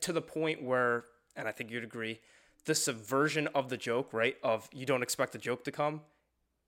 to 0.00 0.12
the 0.12 0.22
point 0.22 0.62
where, 0.62 1.04
and 1.36 1.46
I 1.46 1.52
think 1.52 1.70
you'd 1.70 1.84
agree, 1.84 2.20
the 2.64 2.74
subversion 2.74 3.46
of 3.48 3.68
the 3.68 3.76
joke, 3.76 4.12
right? 4.12 4.36
Of 4.42 4.68
you 4.72 4.86
don't 4.86 5.02
expect 5.02 5.32
the 5.32 5.38
joke 5.38 5.64
to 5.64 5.72
come, 5.72 6.00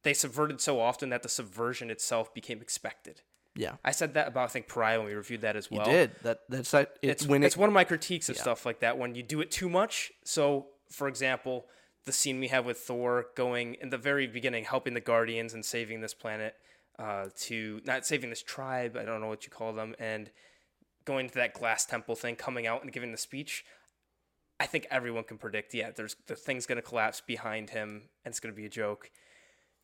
they 0.07 0.15
subverted 0.15 0.61
so 0.61 0.81
often 0.81 1.09
that 1.11 1.23
the 1.23 1.29
subversion 1.29 1.91
itself 1.91 2.33
became 2.33 2.63
expected. 2.63 3.23
Yeah, 3.57 3.77
I 3.85 3.91
said 3.91 4.15
that 4.15 4.29
about 4.29 4.45
I 4.45 4.53
think 4.53 4.69
Pariah 4.69 4.99
when 4.99 5.09
we 5.09 5.15
reviewed 5.15 5.41
that 5.41 5.57
as 5.57 5.69
you 5.71 5.79
well. 5.79 5.87
did 5.87 6.13
that. 6.23 6.41
That's 6.49 6.71
that. 6.71 6.97
It's, 7.03 7.23
It's 7.23 7.29
when 7.29 7.43
it's 7.43 7.57
it, 7.57 7.59
one 7.59 7.69
of 7.69 7.73
my 7.75 7.85
critiques 7.85 8.29
of 8.29 8.37
stuff 8.37 8.65
like 8.65 8.81
that 8.81 8.99
when 8.99 9.15
you 9.15 9.23
do 9.23 9.41
it 9.41 9.51
too 9.51 9.69
much. 9.69 10.13
So, 10.25 10.67
for 10.91 11.09
example, 11.09 11.67
the 12.05 12.13
scene 12.13 12.39
we 12.39 12.49
have 12.49 12.65
with 12.65 12.79
Thor 12.79 13.27
going 13.35 13.75
in 13.81 13.91
the 13.91 13.99
very 13.99 14.27
beginning, 14.27 14.65
helping 14.65 14.95
the 14.95 15.01
Guardians 15.01 15.55
and 15.55 15.65
saving 15.65 16.03
this 16.03 16.15
planet 16.15 16.55
uh, 16.99 17.27
to 17.41 17.81
not 17.85 18.07
saving 18.07 18.31
this 18.31 18.43
tribe. 18.43 18.97
I 18.97 19.05
don't 19.05 19.21
know 19.21 19.29
what 19.29 19.45
you 19.45 19.51
call 19.51 19.73
them, 19.73 19.95
and 19.99 20.31
going 21.05 21.29
to 21.29 21.35
that 21.37 21.55
glass 21.55 21.87
temple 21.87 22.15
thing, 22.15 22.37
coming 22.37 22.67
out 22.67 22.83
and 22.83 22.93
giving 22.93 23.11
the 23.11 23.19
speech. 23.19 23.65
I 24.61 24.67
think 24.67 24.87
everyone 24.91 25.25
can 25.25 25.39
predict. 25.39 25.75
Yeah, 25.75 25.91
there's 25.97 26.15
the 26.27 26.37
thing's 26.37 26.67
gonna 26.67 26.83
collapse 26.83 27.21
behind 27.21 27.71
him, 27.71 28.11
and 28.25 28.33
it's 28.33 28.41
gonna 28.41 28.55
be 28.55 28.67
a 28.67 28.71
joke. 28.71 29.11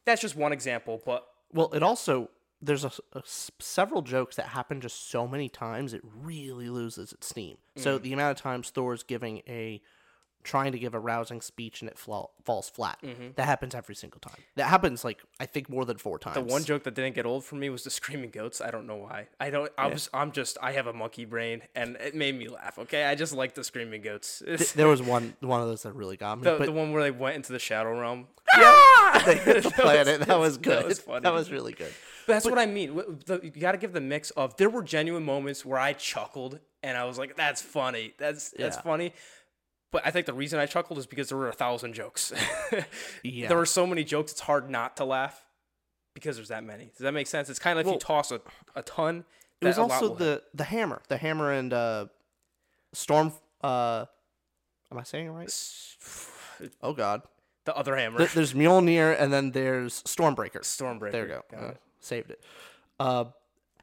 That's 0.05 0.21
just 0.21 0.37
one 0.37 0.53
example, 0.53 1.01
but 1.05 1.27
Well, 1.53 1.71
it 1.73 1.83
also 1.83 2.29
there's 2.61 2.85
a, 2.85 2.93
a 3.15 3.19
s- 3.19 3.51
several 3.59 4.03
jokes 4.03 4.37
that 4.37 4.47
happen 4.47 4.81
just 4.81 5.11
so 5.11 5.27
many 5.27 5.49
times 5.49 5.93
it 5.93 6.03
really 6.23 6.69
loses 6.69 7.13
its 7.13 7.27
steam. 7.27 7.57
So 7.77 7.99
Mm. 7.99 8.03
the 8.03 8.13
amount 8.13 8.39
of 8.39 8.43
times 8.43 8.71
Thor's 8.71 9.03
giving 9.03 9.39
a 9.49 9.81
trying 10.45 10.73
to 10.73 10.79
give 10.79 10.93
a 10.93 10.99
rousing 10.99 11.41
speech 11.41 11.83
and 11.83 11.89
it 11.89 11.97
fla- 11.97 12.27
falls 12.45 12.69
flat. 12.69 12.99
That 13.37 13.45
happens 13.47 13.77
every 13.77 13.95
single 13.95 14.19
time. 14.19 14.35
That 14.57 14.65
happens 14.65 15.05
like 15.05 15.23
I 15.39 15.47
think 15.47 15.69
more 15.71 15.85
than 15.85 15.99
four 15.99 16.19
times. 16.19 16.37
Mm-hmm. 16.37 16.47
The 16.49 16.53
one 16.53 16.65
joke 16.65 16.83
that 16.83 16.95
didn't 16.97 17.15
get 17.15 17.27
old 17.27 17.45
for 17.45 17.55
me 17.55 17.71
was 17.71 17.85
the 17.85 17.91
screaming 17.91 18.31
goats. 18.31 18.61
I 18.61 18.73
don't 18.73 18.89
know 18.89 18.97
why. 18.97 19.29
I 19.39 19.51
don't. 19.51 19.71
I 19.79 19.87
was. 19.87 20.11
I'm 20.13 20.33
just. 20.33 20.59
I 20.61 20.73
have 20.73 20.89
a 20.89 20.93
monkey 20.93 21.27
brain, 21.27 21.63
and 21.77 21.95
it 21.97 22.17
made 22.17 22.37
me 22.37 22.49
laugh. 22.49 22.77
Okay, 22.77 23.05
I 23.05 23.15
just 23.15 23.33
like 23.33 23.55
the 23.55 23.63
screaming 23.63 24.03
goats. 24.03 24.43
There 24.75 24.89
was 24.89 25.01
one 25.01 25.35
one 25.41 25.61
of 25.61 25.69
those 25.69 25.85
that 25.85 25.93
really 25.93 26.17
got 26.17 26.39
me. 26.39 26.45
the, 26.45 26.57
but 26.59 26.67
the 26.67 26.73
one 26.73 26.91
where 26.93 27.03
they 27.05 27.13
went 27.13 27.37
into 27.37 27.53
the 27.53 27.61
shadow 27.61 27.97
realm. 28.01 28.27
They 28.57 29.37
hit 29.37 29.63
the 29.65 29.71
planet. 29.77 30.23
That 30.23 30.39
was 30.39 30.59
good. 30.59 30.79
That 30.79 30.87
was 30.87 30.99
funny. 31.01 31.21
That 31.21 31.33
was 31.33 31.51
really 31.51 31.73
good. 31.73 31.93
But 32.27 32.35
that's 32.35 32.45
what 32.47 32.59
I 32.59 32.67
mean. 32.67 32.95
You 32.95 33.51
got 33.61 33.73
to 33.73 33.79
give 33.79 33.93
the 33.93 34.01
mix 34.01 34.31
of. 34.33 34.57
There 34.57 34.71
were 34.71 34.83
genuine 34.83 35.25
moments 35.25 35.65
where 35.65 35.79
I 35.79 35.93
chuckled, 35.93 36.59
and 36.83 36.97
I 36.97 37.05
was 37.05 37.19
like, 37.19 37.37
"That's 37.37 37.61
funny. 37.63 38.15
That's 38.19 38.51
that's 38.51 38.77
Yeah. 38.77 38.83
funny." 38.83 39.13
But 39.91 40.07
I 40.07 40.11
think 40.11 40.27
the 40.27 40.33
reason 40.33 40.59
I 40.59 40.67
chuckled 40.67 40.99
is 40.99 41.07
because 41.07 41.29
there 41.29 41.37
were 41.39 41.49
a 41.49 41.53
thousand 41.53 41.95
jokes. 41.95 42.33
Yeah. 43.23 43.49
There 43.49 43.57
were 43.59 43.67
so 43.67 43.87
many 43.87 44.05
jokes. 44.05 44.33
It's 44.33 44.41
hard 44.41 44.71
not 44.71 44.97
to 44.97 45.05
laugh 45.05 45.45
because 46.15 46.37
there's 46.37 46.49
that 46.49 46.65
many. 46.65 46.87
Does 46.87 46.99
that 47.01 47.13
make 47.13 47.27
sense? 47.27 47.51
It's 47.51 47.59
kind 47.59 47.79
of 47.79 47.85
like 47.87 47.95
if 47.95 48.01
you 48.01 48.05
toss 48.07 48.33
a, 48.33 48.41
a 48.75 48.83
ton. 48.83 49.25
It 49.61 49.67
was 49.67 49.77
that 49.77 49.83
a 49.83 49.87
lot 49.87 50.03
also 50.03 50.15
the 50.15 50.43
the 50.55 50.65
hammer, 50.65 51.03
the 51.09 51.17
hammer 51.19 51.53
and 51.53 51.73
uh, 51.73 52.07
storm. 52.93 53.33
Uh, 53.63 54.07
am 54.91 54.99
I 54.99 55.03
saying 55.03 55.27
it 55.27 55.31
right? 55.31 55.53
Oh 56.81 56.93
God. 56.93 57.23
The 57.65 57.77
other 57.77 57.97
hammer. 57.97 58.19
Th- 58.19 58.33
there's 58.33 58.55
Mjolnir 58.55 59.19
and 59.19 59.33
then 59.33 59.53
there's 59.53 60.03
Stormbreaker. 60.03 60.61
Stormbreaker. 60.61 61.13
There 61.13 61.27
you 61.29 61.43
go. 61.51 61.57
Uh, 61.57 61.69
it. 61.71 61.81
saved 62.01 62.31
it. 62.31 62.43
Uh, 62.99 63.25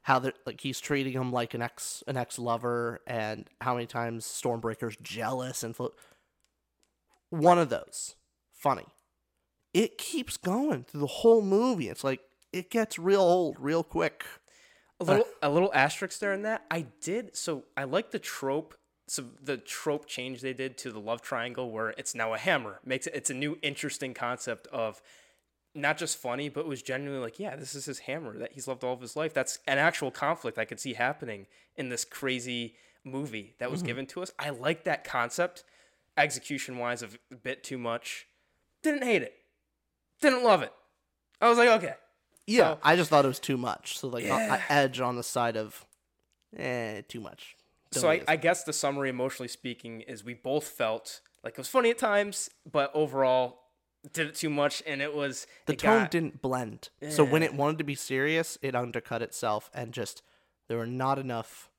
how 0.04 0.20
they 0.20 0.32
like 0.46 0.62
he's 0.62 0.80
treating 0.80 1.14
him 1.14 1.32
like 1.32 1.54
an 1.54 1.62
ex 1.62 2.04
an 2.08 2.18
ex 2.18 2.40
lover, 2.40 3.02
and 3.06 3.48
how 3.62 3.74
many 3.76 3.86
times 3.86 4.26
Stormbreaker's 4.26 4.98
jealous 5.02 5.64
and 5.64 5.76
flo- 5.76 5.94
one 7.30 7.60
of 7.60 7.70
those 7.70 8.16
funny. 8.52 8.86
It 9.74 9.98
keeps 9.98 10.36
going 10.36 10.84
through 10.84 11.02
the 11.02 11.08
whole 11.08 11.42
movie. 11.42 11.90
It's 11.90 12.04
like 12.04 12.22
it 12.52 12.72
gets 12.72 12.98
real 12.98 13.22
old 13.22 13.58
real 13.60 13.84
quick. 13.84 14.26
a 15.00 15.04
little 15.04 15.26
a 15.42 15.50
little 15.50 15.72
asterisk 15.74 16.20
there 16.20 16.34
in 16.34 16.42
that. 16.42 16.66
I 16.72 16.88
did 17.02 17.36
so 17.36 17.66
I 17.78 17.84
like 17.84 18.12
the 18.12 18.20
trope 18.20 18.76
so 19.10 19.26
the 19.42 19.58
trope 19.58 20.06
change 20.06 20.42
they 20.42 20.54
did 20.54 20.78
to 20.80 20.92
the 20.92 21.00
love 21.00 21.22
triangle 21.22 21.72
where 21.72 21.90
it's 21.98 22.14
now 22.14 22.34
a 22.34 22.38
hammer. 22.38 22.80
Makes 22.86 23.08
it 23.08 23.16
it's 23.16 23.30
a 23.30 23.34
new 23.34 23.58
interesting 23.62 24.14
concept 24.14 24.68
of 24.68 25.02
not 25.76 25.98
just 25.98 26.18
funny, 26.18 26.50
but 26.50 26.62
it 26.62 26.68
was 26.68 26.82
genuinely 26.82 27.24
like, 27.24 27.40
yeah, 27.40 27.56
this 27.56 27.76
is 27.76 27.86
his 27.86 28.00
hammer 28.00 28.38
that 28.38 28.54
he's 28.54 28.68
loved 28.68 28.84
all 28.84 28.94
of 28.94 29.02
his 29.02 29.16
life. 29.16 29.34
That's 29.34 29.60
an 29.68 29.78
actual 29.78 30.12
conflict 30.12 30.58
I 30.58 30.66
could 30.66 30.80
see 30.80 30.94
happening 30.94 31.48
in 31.76 31.90
this 31.90 32.06
crazy 32.06 32.76
movie 33.04 33.56
that 33.60 33.72
was 33.72 33.82
given 33.82 34.06
to 34.08 34.22
us. 34.22 34.32
I 34.38 34.50
like 34.50 34.84
that 34.84 35.04
concept. 35.04 35.64
Execution 36.18 36.78
wise, 36.78 37.02
a 37.04 37.08
bit 37.36 37.64
too 37.64 37.78
much. 37.78 38.28
Didn't 38.84 39.04
hate 39.04 39.22
it. 39.22 39.34
Didn't 40.22 40.44
love 40.44 40.62
it. 40.64 40.74
I 41.40 41.48
was 41.48 41.58
like, 41.58 41.70
okay. 41.70 41.94
Yeah, 42.46 42.74
So- 42.74 42.80
I 42.84 42.96
just 42.96 43.10
thought 43.10 43.24
it 43.26 43.30
was 43.30 43.40
too 43.40 43.58
much. 43.58 43.98
So 44.00 44.08
like 44.10 44.26
I 44.26 44.62
edge 44.70 45.00
on 45.00 45.16
the 45.16 45.24
side 45.24 45.56
of, 45.56 45.86
eh, 46.58 47.02
too 47.08 47.22
much. 47.22 47.56
Don't 47.92 48.02
so 48.02 48.10
I, 48.10 48.22
I 48.28 48.36
guess 48.36 48.64
the 48.64 48.74
summary, 48.74 49.10
emotionally 49.10 49.48
speaking, 49.48 50.02
is 50.02 50.24
we 50.24 50.34
both 50.36 50.66
felt 50.68 51.22
like 51.44 51.54
it 51.54 51.58
was 51.58 51.68
funny 51.68 51.90
at 51.90 51.98
times, 51.98 52.50
but 52.72 52.92
overall 52.94 53.62
did 54.14 54.28
it 54.28 54.36
too 54.36 54.50
much, 54.50 54.84
and 54.86 55.02
it 55.02 55.14
was 55.16 55.48
the 55.66 55.74
it 55.74 55.80
tone 55.80 56.02
got- 56.04 56.12
didn't 56.12 56.42
blend. 56.42 56.90
So 57.10 57.24
when 57.24 57.44
it 57.44 57.54
wanted 57.54 57.78
to 57.80 57.84
be 57.84 57.96
serious, 57.96 58.58
it 58.62 58.76
undercut 58.76 59.22
itself, 59.22 59.70
and 59.74 59.92
just 59.94 60.22
there 60.68 60.78
were 60.78 60.86
not 60.86 61.18
enough 61.20 61.70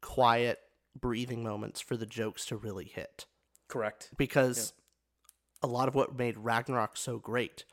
quiet 0.00 0.58
breathing 0.98 1.42
moments 1.42 1.80
for 1.80 1.96
the 1.96 2.06
jokes 2.06 2.44
to 2.46 2.56
really 2.56 2.84
hit. 2.84 3.26
correct. 3.68 4.10
Because 4.18 4.74
a 5.62 5.66
lot 5.66 5.88
of 5.88 5.94
what 5.94 6.18
made 6.18 6.36
Ragnarok 6.36 6.96
so 6.98 7.18
great 7.18 7.64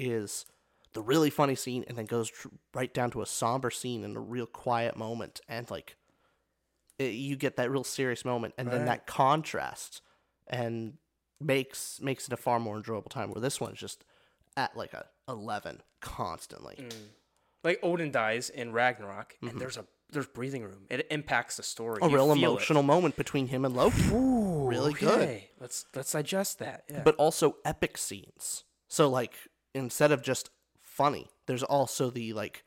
is 0.00 0.46
the 0.94 1.02
really 1.02 1.30
funny 1.30 1.54
scene, 1.54 1.84
and 1.86 1.96
then 1.96 2.06
goes 2.06 2.30
tr- 2.30 2.48
right 2.72 2.92
down 2.92 3.10
to 3.12 3.22
a 3.22 3.26
somber 3.26 3.70
scene 3.70 4.02
and 4.02 4.16
a 4.16 4.20
real 4.20 4.46
quiet 4.46 4.96
moment, 4.96 5.40
and 5.48 5.70
like 5.70 5.96
it, 6.98 7.12
you 7.14 7.36
get 7.36 7.56
that 7.56 7.70
real 7.70 7.84
serious 7.84 8.24
moment, 8.24 8.54
and 8.58 8.70
then 8.70 8.84
that 8.86 9.06
contrast 9.06 10.00
and 10.46 10.94
makes 11.40 12.00
makes 12.00 12.26
it 12.26 12.32
a 12.32 12.36
far 12.36 12.60
more 12.60 12.76
enjoyable 12.76 13.08
time. 13.10 13.30
Where 13.30 13.40
this 13.40 13.60
one's 13.60 13.78
just 13.78 14.04
at 14.56 14.76
like 14.76 14.92
a 14.92 15.06
eleven 15.28 15.82
constantly. 16.00 16.76
Mm. 16.78 16.92
Like 17.64 17.80
Odin 17.82 18.10
dies 18.10 18.50
in 18.50 18.72
Ragnarok, 18.72 19.34
and 19.42 19.60
there's 19.60 19.76
a 19.76 19.86
there's 20.10 20.26
breathing 20.26 20.62
room. 20.62 20.86
It 20.90 21.06
impacts 21.10 21.56
the 21.56 21.62
story. 21.62 21.96
Mm-hmm. 21.96 22.04
A 22.04 22.08
You 22.10 22.14
real 22.14 22.34
feel 22.34 22.34
it. 22.34 22.46
emotional 22.52 22.82
moment 22.82 23.16
between 23.16 23.48
him 23.48 23.64
and 23.64 23.74
Loki. 23.74 24.02
really 24.12 24.92
good. 24.92 25.42
Let's 25.58 25.86
let's 25.94 26.12
digest 26.12 26.58
that. 26.58 26.84
Yeah. 26.90 27.02
But 27.04 27.16
also 27.16 27.56
epic 27.64 27.96
scenes. 27.98 28.64
So 28.88 29.08
like 29.08 29.34
instead 29.74 30.12
of 30.12 30.22
just 30.22 30.50
funny, 30.82 31.30
there's 31.46 31.62
also 31.62 32.10
the 32.10 32.32
like 32.34 32.64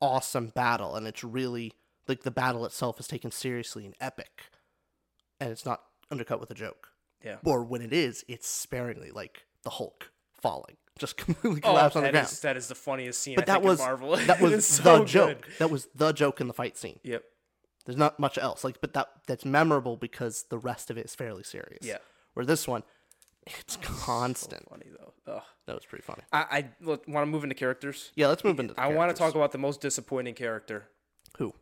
awesome 0.00 0.48
battle, 0.48 0.96
and 0.96 1.06
it's 1.06 1.22
really 1.24 1.72
like 2.08 2.22
the 2.22 2.30
battle 2.30 2.64
itself 2.66 2.98
is 3.00 3.06
taken 3.08 3.30
seriously 3.30 3.84
and 3.86 3.94
epic, 4.00 4.42
and 5.40 5.50
it's 5.50 5.64
not 5.66 5.82
undercut 6.10 6.40
with 6.40 6.50
a 6.50 6.54
joke. 6.54 6.88
yeah. 7.24 7.36
Or 7.44 7.62
when 7.64 7.82
it 7.82 7.92
is, 7.92 8.24
it's 8.28 8.48
sparingly, 8.48 9.10
like 9.10 9.44
the 9.62 9.70
Hulk 9.70 10.10
falling, 10.40 10.76
just 10.98 11.16
completely 11.18 11.60
Oh, 11.64 11.68
collapse 11.70 11.96
on 11.96 12.02
the 12.04 12.10
ground. 12.10 12.26
is- 12.28 12.40
that 12.40 12.56
is 12.56 12.68
the 12.68 12.74
funniest 12.74 13.20
scene. 13.22 13.36
but 13.36 13.48
I 13.48 13.52
that 13.54 13.62
was 13.62 13.78
Marvel. 13.78 14.16
that 14.16 14.40
was 14.42 14.52
the 14.52 14.60
so 14.62 14.98
good. 15.00 15.08
joke. 15.08 15.48
That 15.58 15.70
was 15.70 15.88
the 15.94 16.12
joke 16.12 16.40
in 16.40 16.48
the 16.48 16.54
fight 16.54 16.76
scene. 16.76 16.98
Yep. 17.04 17.24
There's 17.84 17.98
not 17.98 18.18
much 18.20 18.38
else. 18.38 18.62
Like, 18.62 18.80
but 18.80 18.92
that 18.94 19.08
that's 19.26 19.44
memorable 19.44 19.96
because 19.96 20.44
the 20.50 20.58
rest 20.58 20.90
of 20.90 20.98
it 20.98 21.04
is 21.06 21.14
fairly 21.14 21.42
serious. 21.42 21.84
Yeah. 21.84 21.98
Where 22.34 22.46
this 22.46 22.68
one, 22.68 22.82
it's 23.46 23.76
constant. 23.82 24.68
Funny 24.68 24.86
though. 24.98 25.32
Ugh. 25.32 25.42
That 25.66 25.74
was 25.76 25.84
pretty 25.84 26.02
funny. 26.02 26.22
I, 26.32 26.44
I 26.50 26.64
want 26.80 27.04
to 27.06 27.26
move 27.26 27.42
into 27.44 27.54
characters. 27.54 28.10
Yeah, 28.16 28.26
let's 28.28 28.42
move 28.44 28.58
into. 28.60 28.74
The 28.74 28.80
I 28.80 28.88
want 28.88 29.10
to 29.10 29.16
talk 29.16 29.34
about 29.36 29.52
the 29.52 29.58
most 29.58 29.80
disappointing 29.80 30.34
character 30.34 30.88
who. 31.38 31.54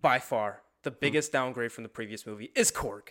By 0.00 0.18
far. 0.18 0.52
Hmm. 0.52 0.58
The 0.84 0.90
biggest 0.92 1.32
downgrade 1.32 1.72
from 1.72 1.84
the 1.84 1.88
previous 1.88 2.26
movie 2.26 2.50
is 2.54 2.70
Korg. 2.70 3.10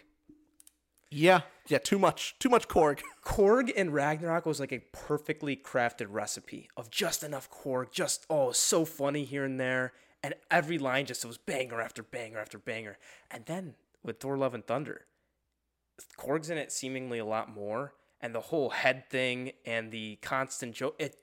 Yeah, 1.10 1.42
yeah, 1.68 1.78
too 1.78 2.00
much, 2.00 2.36
too 2.40 2.50
much 2.50 2.68
Korg. 2.68 3.02
Korg 3.26 3.70
in 3.70 3.92
Ragnarok 3.92 4.46
was 4.46 4.60
like 4.60 4.74
a 4.74 4.84
perfectly 4.92 5.56
crafted 5.56 6.08
recipe 6.10 6.70
of 6.76 6.90
just 6.90 7.24
enough 7.24 7.50
Korg, 7.50 7.92
just 7.92 8.26
oh, 8.30 8.52
so 8.52 8.84
funny 8.84 9.24
here 9.24 9.46
and 9.46 9.60
there, 9.60 9.94
and 10.22 10.34
every 10.52 10.78
line 10.78 11.06
just 11.06 11.24
was 11.26 11.38
banger 11.38 11.80
after 11.80 12.04
banger 12.04 12.40
after 12.40 12.58
banger. 12.58 12.98
And 13.32 13.46
then 13.46 13.76
with 14.04 14.20
Thor: 14.20 14.38
Love 14.38 14.54
and 14.54 14.68
Thunder, 14.68 15.06
Korg's 16.18 16.50
in 16.50 16.58
it 16.58 16.74
seemingly 16.74 17.20
a 17.20 17.26
lot 17.26 17.54
more, 17.54 17.94
and 18.20 18.36
the 18.36 18.42
whole 18.42 18.72
head 18.72 19.10
thing 19.10 19.54
and 19.66 19.92
the 19.92 20.18
constant 20.22 20.76
joke, 20.76 20.96
it 21.00 21.16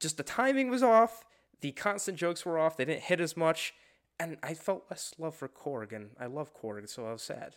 just 0.00 0.16
the 0.16 0.22
timing 0.22 0.70
was 0.70 0.82
off, 0.82 1.24
the 1.60 1.72
constant 1.72 2.16
jokes 2.16 2.46
were 2.46 2.58
off, 2.58 2.76
they 2.78 2.86
didn't 2.86 3.02
hit 3.02 3.20
as 3.20 3.36
much, 3.36 3.74
and 4.18 4.36
I 4.42 4.54
felt 4.54 4.84
less 4.90 5.12
love 5.18 5.34
for 5.34 5.48
Korg, 5.48 5.92
and 5.92 6.10
I 6.18 6.26
love 6.26 6.52
Korg, 6.54 6.88
so 6.88 7.06
I 7.06 7.12
was 7.12 7.22
sad. 7.22 7.56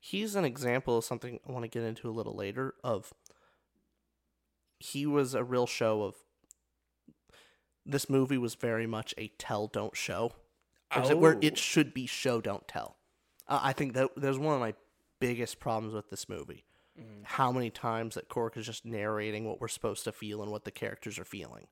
He's 0.00 0.34
an 0.34 0.44
example 0.44 0.98
of 0.98 1.04
something 1.04 1.40
I 1.48 1.52
want 1.52 1.64
to 1.64 1.68
get 1.68 1.82
into 1.86 2.08
a 2.08 2.12
little 2.12 2.34
later. 2.36 2.74
Of 2.84 3.12
he 4.78 5.06
was 5.06 5.34
a 5.34 5.44
real 5.44 5.66
show 5.66 6.02
of. 6.02 6.16
This 7.86 8.08
movie 8.08 8.38
was 8.38 8.54
very 8.54 8.86
much 8.86 9.14
a 9.18 9.28
tell 9.38 9.66
don't 9.66 9.94
show, 9.96 10.32
it 10.94 11.18
where 11.18 11.34
Oh. 11.34 11.38
it 11.42 11.58
should 11.58 11.92
be 11.92 12.06
show 12.06 12.40
don't 12.40 12.66
tell. 12.66 12.96
Uh, 13.46 13.60
I 13.62 13.72
think 13.74 13.92
that 13.94 14.10
there's 14.16 14.38
one 14.38 14.54
of 14.54 14.60
my 14.60 14.74
biggest 15.20 15.60
problems 15.60 15.94
with 15.94 16.08
this 16.10 16.28
movie. 16.28 16.64
How 17.24 17.50
many 17.50 17.70
times 17.70 18.14
that 18.14 18.28
Korg 18.28 18.56
is 18.56 18.66
just 18.66 18.84
narrating 18.84 19.44
what 19.46 19.60
we're 19.60 19.66
supposed 19.68 20.04
to 20.04 20.12
feel 20.12 20.42
and 20.42 20.52
what 20.52 20.64
the 20.64 20.70
characters 20.70 21.18
are 21.18 21.24
feeling. 21.24 21.66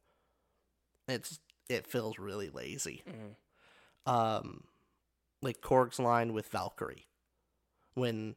It's 1.07 1.39
it 1.69 1.87
feels 1.87 2.19
really 2.19 2.51
lazy. 2.51 3.03
Um, 4.07 4.65
like 5.41 5.61
Korg's 5.61 5.99
line 5.99 6.33
with 6.33 6.49
Valkyrie, 6.49 7.07
when 7.95 8.37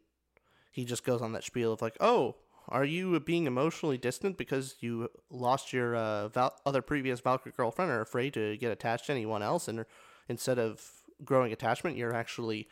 he 0.72 0.86
just 0.86 1.04
goes 1.04 1.22
on 1.22 1.34
that 1.34 1.44
spiel 1.44 1.74
of 1.74 1.82
like, 1.82 1.98
"Oh, 2.00 2.36
are 2.68 2.86
you 2.86 3.20
being 3.20 3.46
emotionally 3.46 3.98
distant 3.98 4.38
because 4.38 4.76
you 4.80 5.10
lost 5.30 5.72
your 5.74 5.96
uh, 5.96 6.28
Val- 6.30 6.60
other 6.66 6.82
previous 6.82 7.20
Valkyrie 7.20 7.54
girlfriend, 7.56 7.92
or 7.92 8.02
afraid 8.02 8.34
to 8.34 8.58
get 8.58 8.72
attached 8.72 9.08
to 9.08 9.12
anyone 9.12 9.42
else, 9.42 9.68
and 9.68 9.86
instead 10.28 10.60
of 10.60 10.84
growing 11.24 11.54
attachment, 11.54 11.98
you're 11.98 12.14
actually 12.14 12.68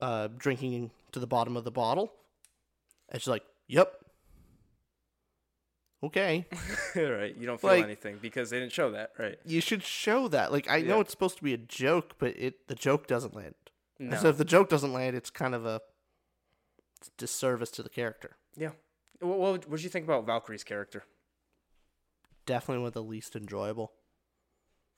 uh, 0.00 0.28
drinking 0.36 0.90
to 1.12 1.18
the 1.18 1.26
bottom 1.26 1.56
of 1.56 1.64
the 1.64 1.70
bottle?" 1.70 2.12
And 3.08 3.20
she's 3.20 3.28
like, 3.28 3.44
"Yep." 3.68 4.05
Okay. 6.02 6.46
right, 6.96 7.34
you 7.36 7.46
don't 7.46 7.60
feel 7.60 7.70
Like- 7.70 7.84
anything 7.84 8.18
because 8.20 8.50
they 8.50 8.60
didn't 8.60 8.72
show 8.72 8.90
that, 8.92 9.12
right? 9.18 9.38
you 9.44 9.60
should 9.60 9.82
show 9.82 10.28
that. 10.28 10.52
Like 10.52 10.68
I 10.70 10.80
know 10.82 10.96
Yeah. 10.96 11.00
it's 11.00 11.10
supposed 11.10 11.38
to 11.38 11.42
be 11.44 11.54
a 11.54 11.58
joke, 11.58 12.14
but 12.18 12.36
it 12.36 12.68
the 12.68 12.74
joke 12.74 13.06
doesn't 13.06 13.34
land. 13.34 13.54
And 13.98 14.10
No. 14.10 14.16
So 14.18 14.28
if 14.28 14.36
the 14.38 14.44
joke 14.44 14.68
doesn't 14.68 14.92
land, 14.92 15.16
it's 15.16 15.30
kind 15.30 15.54
of 15.54 15.64
a 15.64 15.80
disservice 17.16 17.70
to 17.72 17.82
the 17.82 17.88
character. 17.88 18.36
Yeah. 18.56 18.72
What 19.20 19.38
what 19.38 19.68
what 19.68 19.76
did 19.76 19.84
you 19.84 19.90
think 19.90 20.04
about 20.04 20.26
Valkyrie's 20.26 20.64
character? 20.64 21.04
Definitely 22.44 22.82
one 22.82 22.88
of 22.88 22.94
the 22.94 23.02
least 23.02 23.34
enjoyable. 23.34 23.92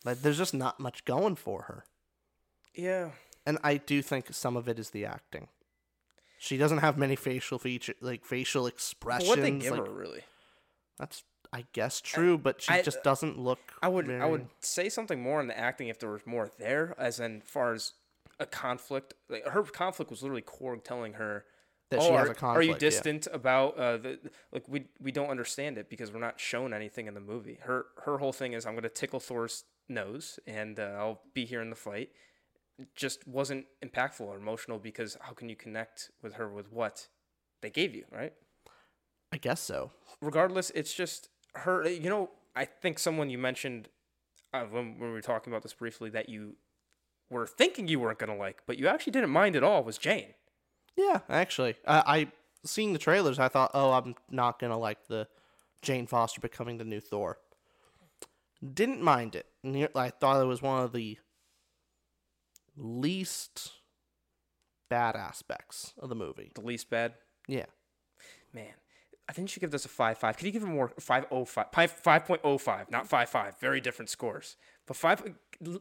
Like 0.04 0.18
there's 0.22 0.38
just 0.38 0.54
not 0.54 0.78
much 0.80 1.04
going 1.04 1.36
for 1.36 1.62
her, 1.62 1.84
Yeah. 2.74 3.10
and 3.46 3.58
I 3.64 3.78
do 3.78 4.00
think 4.02 4.32
some 4.32 4.56
of 4.56 4.68
it 4.68 4.78
is 4.78 4.90
the 4.90 5.04
acting. 5.04 5.48
She 6.38 6.56
doesn't 6.56 6.78
have 6.78 6.96
many 6.96 7.16
facial 7.16 7.58
feature, 7.58 7.94
like 8.00 8.24
facial 8.24 8.66
expressions. 8.68 9.28
what 9.28 9.40
they 9.40 9.50
give 9.50 9.72
like, 9.76 9.86
her 9.86 9.92
really? 9.92 10.22
That's 10.98 11.24
I 11.52 11.64
guess 11.72 12.00
true, 12.00 12.36
but 12.36 12.60
she 12.60 12.74
I- 12.74 12.82
just 12.82 13.02
doesn't 13.02 13.38
look. 13.38 13.58
I 13.82 13.88
would 13.88 14.06
very- 14.06 14.20
I 14.20 14.26
would 14.26 14.48
say 14.60 14.88
something 14.88 15.22
more 15.22 15.40
in 15.40 15.46
the 15.46 15.58
acting 15.58 15.88
if 15.88 15.98
there 15.98 16.10
was 16.10 16.26
more 16.26 16.50
there, 16.58 16.94
as 16.98 17.20
in 17.20 17.40
far 17.40 17.72
as 17.72 17.94
a 18.38 18.46
conflict. 18.46 19.14
Like 19.28 19.46
her 19.46 19.62
conflict 19.62 20.10
was 20.10 20.22
literally 20.22 20.42
Korg 20.42 20.84
telling 20.84 21.14
her 21.14 21.46
That 21.90 22.00
oh, 22.00 22.02
she 22.02 22.10
are, 22.10 22.18
has 22.18 22.28
a 22.30 22.34
conflict. 22.34 22.58
Are 22.58 22.62
you 22.62 22.72
yeah. 22.72 22.78
distant 22.78 23.28
about 23.32 23.78
uh, 23.78 23.96
the 23.96 24.18
like 24.52 24.68
we 24.68 24.86
we 25.00 25.10
don't 25.10 25.30
understand 25.30 25.78
it 25.78 25.88
because 25.88 26.12
we're 26.12 26.20
not 26.20 26.38
shown 26.38 26.74
anything 26.74 27.06
in 27.06 27.14
the 27.14 27.20
movie. 27.20 27.58
Her 27.62 27.86
her 28.04 28.18
whole 28.18 28.32
thing 28.32 28.52
is 28.52 28.66
I'm 28.66 28.74
gonna 28.74 28.90
tickle 28.90 29.20
Thor's 29.20 29.64
nose 29.88 30.38
and 30.46 30.78
uh, 30.78 30.96
I'll 30.98 31.22
be 31.32 31.46
here 31.46 31.62
in 31.62 31.70
the 31.70 31.76
fight. 31.76 32.10
It 32.78 32.94
just 32.94 33.26
wasn't 33.26 33.66
impactful 33.82 34.20
or 34.20 34.36
emotional 34.36 34.78
because 34.78 35.16
how 35.20 35.32
can 35.32 35.48
you 35.48 35.56
connect 35.56 36.10
with 36.22 36.34
her 36.34 36.48
with 36.48 36.70
what 36.70 37.08
they 37.62 37.70
gave 37.70 37.94
you, 37.94 38.04
right? 38.12 38.34
I 39.32 39.36
guess 39.36 39.60
so. 39.60 39.92
regardless, 40.20 40.70
it's 40.74 40.92
just 40.94 41.28
her. 41.54 41.86
You 41.88 42.08
know, 42.10 42.30
I 42.56 42.64
think 42.64 42.98
someone 42.98 43.30
you 43.30 43.38
mentioned 43.38 43.88
uh, 44.52 44.64
when, 44.64 44.98
when 44.98 45.08
we 45.08 45.12
were 45.12 45.20
talking 45.20 45.52
about 45.52 45.62
this 45.62 45.74
briefly 45.74 46.10
that 46.10 46.28
you 46.28 46.56
were 47.30 47.46
thinking 47.46 47.88
you 47.88 48.00
weren't 48.00 48.18
gonna 48.18 48.36
like, 48.36 48.62
but 48.66 48.78
you 48.78 48.88
actually 48.88 49.12
didn't 49.12 49.30
mind 49.30 49.54
at 49.56 49.62
all 49.62 49.84
was 49.84 49.98
Jane. 49.98 50.34
Yeah, 50.96 51.20
actually, 51.28 51.76
uh, 51.86 52.02
I 52.06 52.32
seeing 52.64 52.92
the 52.92 52.98
trailers, 52.98 53.38
I 53.38 53.48
thought, 53.48 53.70
oh, 53.74 53.92
I'm 53.92 54.14
not 54.30 54.58
gonna 54.58 54.78
like 54.78 55.06
the 55.08 55.28
Jane 55.82 56.06
Foster 56.06 56.40
becoming 56.40 56.78
the 56.78 56.84
new 56.84 57.00
Thor. 57.00 57.38
Didn't 58.74 59.02
mind 59.02 59.36
it. 59.36 59.46
I 59.94 60.10
thought 60.10 60.42
it 60.42 60.46
was 60.46 60.60
one 60.60 60.82
of 60.82 60.92
the 60.92 61.18
least 62.76 63.72
bad 64.88 65.14
aspects 65.14 65.92
of 65.98 66.08
the 66.08 66.14
movie. 66.16 66.50
The 66.54 66.62
least 66.62 66.90
bad, 66.90 67.14
Yeah, 67.46 67.66
man. 68.52 68.74
I 69.28 69.32
think 69.32 69.48
you 69.48 69.52
should 69.52 69.60
give 69.60 69.70
this 69.70 69.84
a 69.84 69.88
five 69.88 70.18
five. 70.18 70.36
Could 70.36 70.46
you 70.46 70.52
give 70.52 70.62
it 70.62 70.66
more 70.66 70.92
five 70.98 71.26
oh 71.30 71.44
five 71.44 71.66
five 71.72 71.90
five 71.90 72.24
point 72.24 72.40
oh 72.44 72.56
five, 72.58 72.90
not 72.90 73.06
five 73.06 73.28
five? 73.28 73.58
Very 73.58 73.80
different 73.80 74.08
scores. 74.08 74.56
But 74.86 74.96
five. 74.96 75.22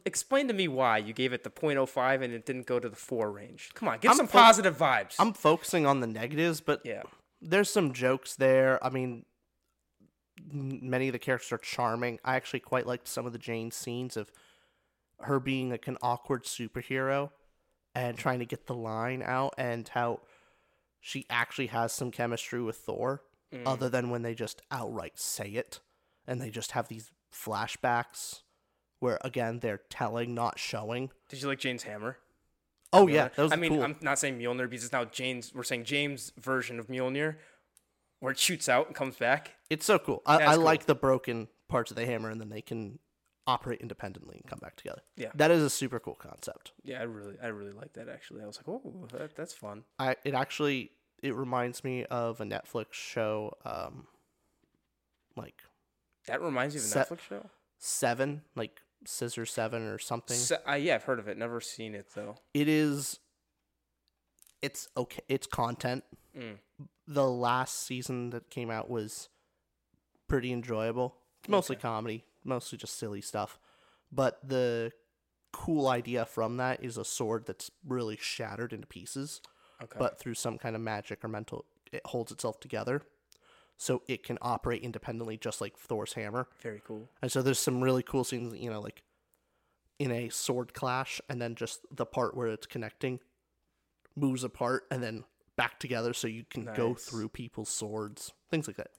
Explain 0.04 0.48
to 0.48 0.54
me 0.54 0.68
why 0.68 0.98
you 0.98 1.12
gave 1.12 1.32
it 1.32 1.44
the 1.44 1.50
0.05 1.50 2.22
and 2.22 2.34
it 2.34 2.44
didn't 2.44 2.66
go 2.66 2.80
to 2.80 2.88
the 2.88 2.96
four 2.96 3.30
range. 3.30 3.70
Come 3.74 3.88
on, 3.88 4.00
give 4.00 4.10
I'm 4.10 4.16
some 4.16 4.26
fo- 4.26 4.38
positive 4.38 4.76
vibes. 4.76 5.14
I'm 5.20 5.32
focusing 5.32 5.86
on 5.86 6.00
the 6.00 6.06
negatives, 6.08 6.60
but 6.60 6.82
yeah. 6.84 7.04
there's 7.40 7.70
some 7.70 7.92
jokes 7.92 8.34
there. 8.34 8.84
I 8.84 8.90
mean, 8.90 9.24
many 10.52 11.08
of 11.08 11.12
the 11.12 11.18
characters 11.20 11.52
are 11.52 11.58
charming. 11.58 12.18
I 12.24 12.34
actually 12.34 12.60
quite 12.60 12.86
liked 12.86 13.06
some 13.06 13.24
of 13.24 13.32
the 13.32 13.38
Jane 13.38 13.70
scenes 13.70 14.16
of 14.16 14.32
her 15.20 15.40
being 15.40 15.70
like 15.70 15.86
an 15.86 15.96
awkward 16.02 16.44
superhero 16.44 17.30
and 17.94 18.16
trying 18.16 18.40
to 18.40 18.46
get 18.46 18.66
the 18.66 18.74
line 18.74 19.22
out, 19.24 19.54
and 19.58 19.88
how 19.88 20.20
she 21.00 21.24
actually 21.30 21.68
has 21.68 21.92
some 21.92 22.10
chemistry 22.10 22.62
with 22.62 22.76
Thor, 22.76 23.22
other 23.64 23.88
mm. 23.88 23.92
than 23.92 24.10
when 24.10 24.22
they 24.22 24.34
just 24.34 24.62
outright 24.70 25.18
say 25.18 25.48
it 25.48 25.80
and 26.26 26.40
they 26.40 26.50
just 26.50 26.72
have 26.72 26.88
these 26.88 27.10
flashbacks 27.32 28.42
where 29.00 29.18
again 29.22 29.60
they're 29.60 29.80
telling, 29.90 30.34
not 30.34 30.58
showing. 30.58 31.10
Did 31.28 31.42
you 31.42 31.48
like 31.48 31.58
Jane's 31.58 31.84
hammer? 31.84 32.18
Oh 32.92 33.06
yeah, 33.06 33.28
that 33.36 33.42
was 33.42 33.52
I 33.52 33.56
mean, 33.56 33.74
cool. 33.74 33.82
I'm 33.82 33.96
not 34.00 34.18
saying 34.18 34.38
Mjolnir 34.38 34.68
because 34.68 34.84
it's 34.84 34.92
now 34.92 35.04
Jane's. 35.04 35.54
We're 35.54 35.62
saying 35.62 35.84
Jane's 35.84 36.32
version 36.38 36.78
of 36.78 36.88
Mjolnir, 36.88 37.36
where 38.20 38.32
it 38.32 38.38
shoots 38.38 38.68
out 38.68 38.86
and 38.86 38.94
comes 38.94 39.16
back. 39.16 39.54
It's 39.68 39.84
so 39.84 39.98
cool. 39.98 40.22
I, 40.24 40.36
I 40.36 40.54
cool. 40.54 40.64
like 40.64 40.86
the 40.86 40.94
broken 40.94 41.48
parts 41.68 41.90
of 41.90 41.96
the 41.96 42.06
hammer, 42.06 42.30
and 42.30 42.40
then 42.40 42.48
they 42.48 42.62
can 42.62 42.98
operate 43.46 43.80
independently 43.80 44.36
and 44.36 44.46
come 44.46 44.58
back 44.60 44.76
together. 44.76 45.00
Yeah. 45.16 45.30
that 45.34 45.50
is 45.50 45.62
a 45.62 45.70
super 45.70 45.98
cool 45.98 46.14
concept. 46.14 46.72
Yeah, 46.82 47.00
I 47.00 47.04
really, 47.04 47.36
I 47.42 47.48
really 47.48 47.72
like 47.72 47.94
that. 47.94 48.08
Actually, 48.08 48.42
I 48.42 48.46
was 48.46 48.58
like, 48.58 48.68
oh, 48.68 49.06
that, 49.12 49.36
that's 49.36 49.52
fun. 49.52 49.84
I 49.98 50.16
it 50.24 50.34
actually 50.34 50.92
it 51.22 51.34
reminds 51.34 51.82
me 51.84 52.04
of 52.06 52.40
a 52.40 52.44
Netflix 52.44 52.92
show, 52.92 53.54
um, 53.64 54.06
like 55.36 55.62
That 56.26 56.40
reminds 56.42 56.74
me 56.74 56.80
of 56.80 56.84
a 56.84 56.88
Set- 56.88 57.08
Netflix 57.08 57.20
show. 57.20 57.50
Seven, 57.78 58.42
like 58.56 58.80
Scissor 59.06 59.46
Seven 59.46 59.82
or 59.82 59.98
something. 59.98 60.36
Se- 60.36 60.56
uh, 60.68 60.74
yeah, 60.74 60.96
I've 60.96 61.04
heard 61.04 61.18
of 61.18 61.28
it. 61.28 61.36
Never 61.38 61.60
seen 61.60 61.94
it 61.94 62.06
though. 62.14 62.36
it 62.54 62.68
is. 62.68 63.18
It's 64.60 64.88
okay. 64.96 65.22
It's 65.28 65.46
content. 65.46 66.02
Mm. 66.36 66.58
The 67.06 67.28
last 67.30 67.84
season 67.86 68.30
that 68.30 68.50
came 68.50 68.70
out 68.70 68.90
was 68.90 69.28
pretty 70.28 70.52
enjoyable. 70.52 71.16
Mostly 71.46 71.76
comedy, 71.76 72.24
mostly 72.44 72.76
just 72.76 72.98
silly 72.98 73.20
stuff. 73.20 73.58
But 74.10 74.40
the 74.46 74.92
cool 75.52 75.86
idea 75.88 76.24
from 76.26 76.56
that 76.58 76.82
is 76.84 76.98
a 76.98 77.04
sword 77.04 77.46
that's 77.46 77.70
really 77.86 78.18
shattered 78.20 78.72
into 78.72 78.86
pieces, 78.88 79.40
Okay. 79.82 79.96
but 79.98 80.18
through 80.18 80.34
some 80.34 80.58
kind 80.58 80.74
of 80.74 80.82
magic 80.82 81.24
or 81.24 81.28
mental, 81.28 81.64
it 81.92 82.02
holds 82.04 82.32
itself 82.32 82.60
together. 82.60 83.02
So 83.76 84.02
it 84.08 84.24
can 84.24 84.38
operate 84.42 84.82
independently, 84.82 85.36
just 85.36 85.60
like 85.60 85.78
Thor's 85.78 86.14
hammer. 86.14 86.48
Very 86.60 86.82
cool. 86.84 87.08
And 87.22 87.30
so 87.30 87.42
there's 87.42 87.60
some 87.60 87.80
really 87.80 88.02
cool 88.02 88.24
scenes, 88.24 88.56
you 88.58 88.70
know, 88.70 88.80
like 88.80 89.02
in 90.00 90.10
a 90.10 90.28
sword 90.30 90.74
clash, 90.74 91.20
and 91.28 91.40
then 91.40 91.54
just 91.54 91.80
the 91.94 92.04
part 92.04 92.36
where 92.36 92.48
it's 92.48 92.66
connecting 92.66 93.20
moves 94.16 94.42
apart 94.42 94.84
and 94.90 95.00
then 95.00 95.22
back 95.56 95.78
together 95.78 96.12
so 96.12 96.26
you 96.26 96.44
can 96.48 96.64
go 96.74 96.94
through 96.94 97.28
people's 97.28 97.68
swords, 97.68 98.32
things 98.50 98.66
like 98.66 98.76
that. 98.76 98.90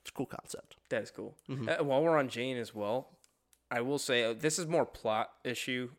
It's 0.00 0.10
a 0.10 0.12
cool 0.12 0.26
concept. 0.26 0.76
That 0.88 1.02
is 1.02 1.10
cool. 1.10 1.36
Mm-hmm. 1.48 1.68
Uh, 1.68 1.84
while 1.84 2.02
we're 2.02 2.18
on 2.18 2.28
Jane 2.28 2.56
as 2.56 2.74
well, 2.74 3.10
I 3.70 3.82
will 3.82 3.98
say 3.98 4.24
uh, 4.24 4.34
this 4.38 4.58
is 4.58 4.66
more 4.66 4.86
plot 4.86 5.30
issue, 5.44 5.90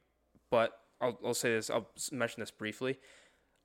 but 0.49 0.79
I'll, 0.99 1.19
I'll 1.25 1.33
say 1.33 1.53
this. 1.53 1.69
I'll 1.69 1.87
mention 2.11 2.41
this 2.41 2.51
briefly. 2.51 2.99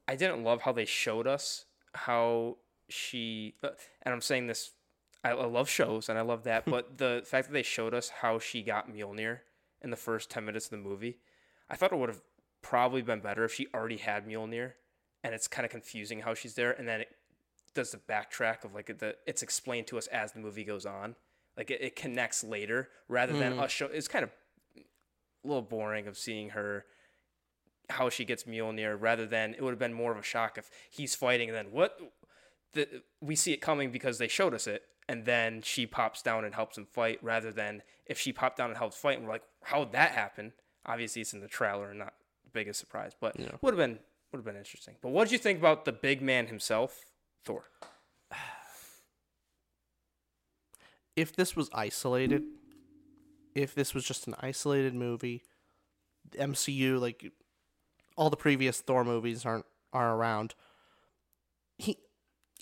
I 0.09 0.16
didn't 0.16 0.45
love 0.45 0.62
how 0.62 0.73
they 0.73 0.85
showed 0.85 1.27
us 1.27 1.64
how 1.95 2.59
she, 2.88 3.55
uh, 3.62 3.71
and 4.03 4.14
I'm 4.14 4.21
saying 4.21 4.47
this. 4.47 4.73
I, 5.25 5.33
love 5.33 5.69
shows 5.69 6.09
and 6.09 6.16
I 6.16 6.23
love 6.23 6.45
that, 6.45 6.64
but 6.71 6.99
the 6.99 7.23
fact 7.25 7.49
that 7.49 7.53
they 7.53 7.64
showed 7.64 7.95
us 7.95 8.11
how 8.21 8.38
she 8.38 8.62
got 8.62 8.88
Mjolnir 8.88 9.40
in 9.83 9.90
the 9.90 9.97
first 9.97 10.31
ten 10.31 10.45
minutes 10.45 10.66
of 10.66 10.71
the 10.71 10.77
movie, 10.77 11.19
I 11.69 11.77
thought 11.77 11.92
it 11.92 11.99
would 11.99 12.09
have 12.09 12.23
probably 12.62 13.03
been 13.03 13.21
better 13.21 13.45
if 13.45 13.55
she 13.55 13.66
already 13.75 13.97
had 13.97 14.27
Mjolnir, 14.27 14.73
and 15.25 15.35
it's 15.35 15.49
kind 15.49 15.64
of 15.64 15.73
confusing 15.73 16.21
how 16.21 16.35
she's 16.35 16.55
there, 16.55 16.71
and 16.71 16.87
then 16.87 17.01
it 17.01 17.09
does 17.75 17.90
the 17.90 17.99
backtrack 17.99 18.64
of 18.64 18.75
like 18.75 18.87
the 18.99 19.16
it's 19.27 19.42
explained 19.42 19.87
to 19.88 19.99
us 19.99 20.07
as 20.09 20.33
the 20.33 20.40
movie 20.40 20.64
goes 20.64 20.87
on 20.87 21.14
like 21.57 21.71
it, 21.71 21.81
it 21.81 21.95
connects 21.95 22.42
later 22.42 22.88
rather 23.07 23.35
than 23.38 23.59
us 23.59 23.71
show 23.71 23.87
it's 23.87 24.09
kind 24.09 24.25
of 24.25 24.31
a 24.77 25.47
little 25.47 25.62
boring 25.62 26.07
of 26.07 26.16
seeing 26.16 26.51
her 26.51 26.87
how 27.90 28.09
she 28.09 28.25
gets 28.25 28.44
Mjolnir 28.44 28.96
rather 28.99 29.27
than 29.27 29.55
it 29.55 29.62
would 29.62 29.70
have 29.70 29.79
been 29.79 29.92
more 29.92 30.12
of 30.12 30.18
a 30.18 30.22
shock 30.22 30.59
if 30.59 30.70
he's 30.90 31.14
fighting 31.14 31.49
and 31.49 31.57
then 31.57 31.66
what 31.70 31.99
the, 32.72 33.03
we 33.20 33.37
see 33.37 33.53
it 33.53 33.61
coming 33.61 33.90
because 33.90 34.18
they 34.18 34.29
showed 34.29 34.55
us 34.55 34.66
it 34.66 34.83
and 35.09 35.25
then 35.25 35.62
she 35.62 35.87
pops 35.87 36.20
down 36.22 36.44
and 36.44 36.55
helps 36.55 36.77
him 36.77 36.85
fight 36.85 37.18
rather 37.22 37.53
than 37.53 37.83
if 38.07 38.18
she 38.18 38.33
popped 38.33 38.57
down 38.57 38.70
and 38.70 38.77
helped 38.79 38.94
fight 38.94 39.18
and 39.18 39.27
we're 39.27 39.33
like 39.35 39.44
how'd 39.62 39.92
that 39.92 40.11
happen 40.11 40.53
Obviously, 40.87 41.20
it's 41.22 41.33
in 41.33 41.40
the 41.40 41.49
trailer 41.49 41.90
and 41.90 41.99
not 41.99 42.14
the 42.44 42.51
biggest 42.51 42.79
surprise, 42.79 43.12
but 43.20 43.38
Yeah. 43.38 43.51
would 43.61 43.75
have 43.75 43.79
been 43.79 43.99
would 44.31 44.38
have 44.38 44.44
been 44.44 44.57
interesting. 44.57 44.96
But 45.03 45.11
what 45.11 45.25
did 45.25 45.33
you 45.33 45.38
think 45.38 45.59
about 45.59 45.85
the 45.85 45.92
big 45.92 46.22
man 46.22 46.46
himself, 46.46 47.05
Thor? 47.44 47.64
if 51.16 51.35
this 51.35 51.57
was 51.57 51.68
isolated, 51.72 52.44
if 53.55 53.75
this 53.75 53.94
was 53.94 54.05
just 54.05 54.27
an 54.29 54.35
isolated 54.38 54.94
movie, 54.94 55.42
MCU 56.33 57.01
like 57.01 57.33
all 58.16 58.31
the 58.31 58.37
previous 58.37 58.81
Thor 58.81 59.05
movies 59.05 59.44
aren't 59.44 59.66
are 59.92 60.16
around. 60.16 60.55
He, 61.79 61.98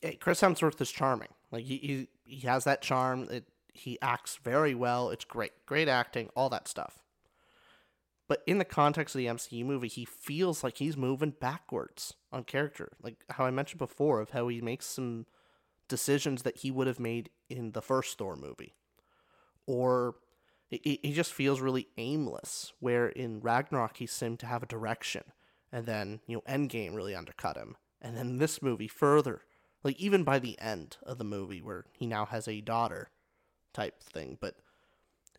eh, 0.02 0.12
Chris 0.20 0.40
Hemsworth 0.40 0.80
is 0.80 0.90
charming. 0.90 1.28
Like 1.50 1.64
he 1.64 1.78
he, 1.78 2.08
he 2.24 2.46
has 2.46 2.64
that 2.64 2.82
charm. 2.82 3.28
It, 3.30 3.44
he 3.72 3.98
acts 4.00 4.38
very 4.42 4.74
well. 4.74 5.10
It's 5.10 5.24
great, 5.24 5.52
great 5.66 5.88
acting, 5.88 6.30
all 6.36 6.48
that 6.50 6.68
stuff. 6.68 7.00
But 8.26 8.42
in 8.46 8.58
the 8.58 8.64
context 8.64 9.14
of 9.14 9.18
the 9.18 9.26
MCU 9.26 9.64
movie, 9.64 9.88
he 9.88 10.04
feels 10.04 10.64
like 10.64 10.78
he's 10.78 10.96
moving 10.96 11.30
backwards 11.32 12.14
on 12.32 12.44
character. 12.44 12.92
Like 13.02 13.16
how 13.30 13.44
I 13.44 13.50
mentioned 13.50 13.78
before, 13.78 14.20
of 14.20 14.30
how 14.30 14.48
he 14.48 14.60
makes 14.60 14.86
some 14.86 15.26
decisions 15.88 16.42
that 16.42 16.58
he 16.58 16.70
would 16.70 16.86
have 16.86 17.00
made 17.00 17.30
in 17.50 17.72
the 17.72 17.82
first 17.82 18.16
Thor 18.16 18.36
movie. 18.36 18.74
Or 19.66 20.14
he, 20.70 21.00
he 21.02 21.12
just 21.12 21.32
feels 21.32 21.60
really 21.60 21.88
aimless, 21.98 22.72
where 22.80 23.08
in 23.08 23.40
Ragnarok 23.40 23.98
he 23.98 24.06
seemed 24.06 24.38
to 24.40 24.46
have 24.46 24.62
a 24.62 24.66
direction. 24.66 25.24
And 25.74 25.86
then, 25.86 26.20
you 26.28 26.36
know, 26.36 26.42
Endgame 26.48 26.94
really 26.94 27.16
undercut 27.16 27.56
him. 27.56 27.74
And 28.00 28.16
then 28.16 28.38
this 28.38 28.62
movie 28.62 28.86
further, 28.86 29.42
like 29.82 29.98
even 29.98 30.22
by 30.22 30.38
the 30.38 30.56
end 30.60 30.98
of 31.02 31.18
the 31.18 31.24
movie 31.24 31.60
where 31.60 31.84
he 31.92 32.06
now 32.06 32.26
has 32.26 32.46
a 32.46 32.60
daughter 32.60 33.10
type 33.72 34.00
thing, 34.00 34.38
but 34.40 34.54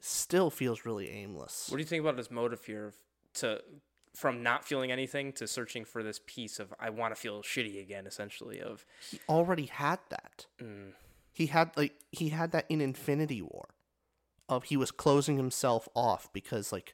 still 0.02 0.50
feels 0.50 0.86
really 0.86 1.10
aimless. 1.10 1.67
What 1.69 1.78
do 1.78 1.82
you 1.84 1.88
think 1.88 2.02
about 2.02 2.17
his 2.17 2.30
motive 2.30 2.65
here 2.65 2.88
of, 2.88 2.95
to 3.36 3.62
from 4.13 4.43
not 4.43 4.65
feeling 4.65 4.91
anything 4.91 5.32
to 5.34 5.48
searching 5.48 5.86
for 5.86 6.04
this 6.04 6.19
piece 6.26 6.60
of 6.60 6.74
I 6.82 6.89
want 6.89 7.15
to 7.15 7.21
feel 7.21 7.41
shitty 7.41 7.82
again, 7.82 8.06
essentially 8.06 8.60
of 8.60 8.86
he 9.10 9.21
already 9.30 9.67
had 9.67 10.00
that. 10.10 10.48
Mm. 10.62 10.91
He 11.32 11.45
had 11.45 11.71
like 11.78 11.93
he 12.12 12.30
had 12.30 12.52
that 12.52 12.65
in 12.67 12.82
Infinity 12.82 13.41
War. 13.41 13.69
Of 14.50 14.65
he 14.65 14.76
was 14.76 14.91
closing 14.91 15.38
himself 15.38 15.88
off 15.95 16.28
because 16.34 16.74
like 16.74 16.93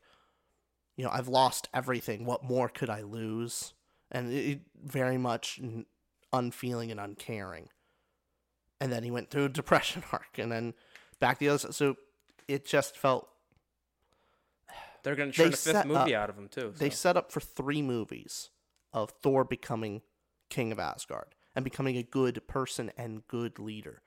you 0.95 1.03
know, 1.03 1.11
I've 1.11 1.27
lost 1.27 1.69
everything. 1.73 2.25
What 2.25 2.43
more 2.43 2.69
could 2.69 2.89
I 2.89 3.01
lose? 3.01 3.73
And 4.11 4.31
it, 4.31 4.59
very 4.83 5.17
much 5.17 5.59
unfeeling 6.33 6.91
and 6.91 6.99
uncaring. 6.99 7.69
And 8.79 8.91
then 8.91 9.03
he 9.03 9.11
went 9.11 9.29
through 9.29 9.45
a 9.45 9.49
depression 9.61 10.03
arc 10.11 10.37
and 10.37 10.51
then 10.51 10.73
back 11.19 11.39
the 11.39 11.49
other 11.49 11.59
side. 11.59 11.75
So 11.75 11.95
it 12.47 12.65
just 12.65 12.97
felt 12.97 13.29
they're 15.03 15.15
going 15.15 15.31
to 15.31 15.37
turn 15.37 15.49
They 15.49 15.53
a 15.53 15.57
fifth 15.57 15.85
movie 15.85 16.15
up- 16.15 16.23
out 16.23 16.29
of 16.29 16.37
him 16.37 16.49
too. 16.49 16.73
they 16.77 16.89
set 16.89 17.17
up 17.17 17.31
for 17.31 17.39
three 17.39 17.81
movies 17.81 18.49
of 18.93 19.11
Thor 19.21 19.43
becoming 19.43 20.01
king 20.49 20.71
of 20.71 20.79
Asgard 20.79 21.35
and 21.55 21.63
becoming 21.63 21.97
a 21.97 22.03
good 22.03 22.45
person 22.47 22.91
and 22.97 23.27
good 23.27 23.59
leader. 23.59 24.01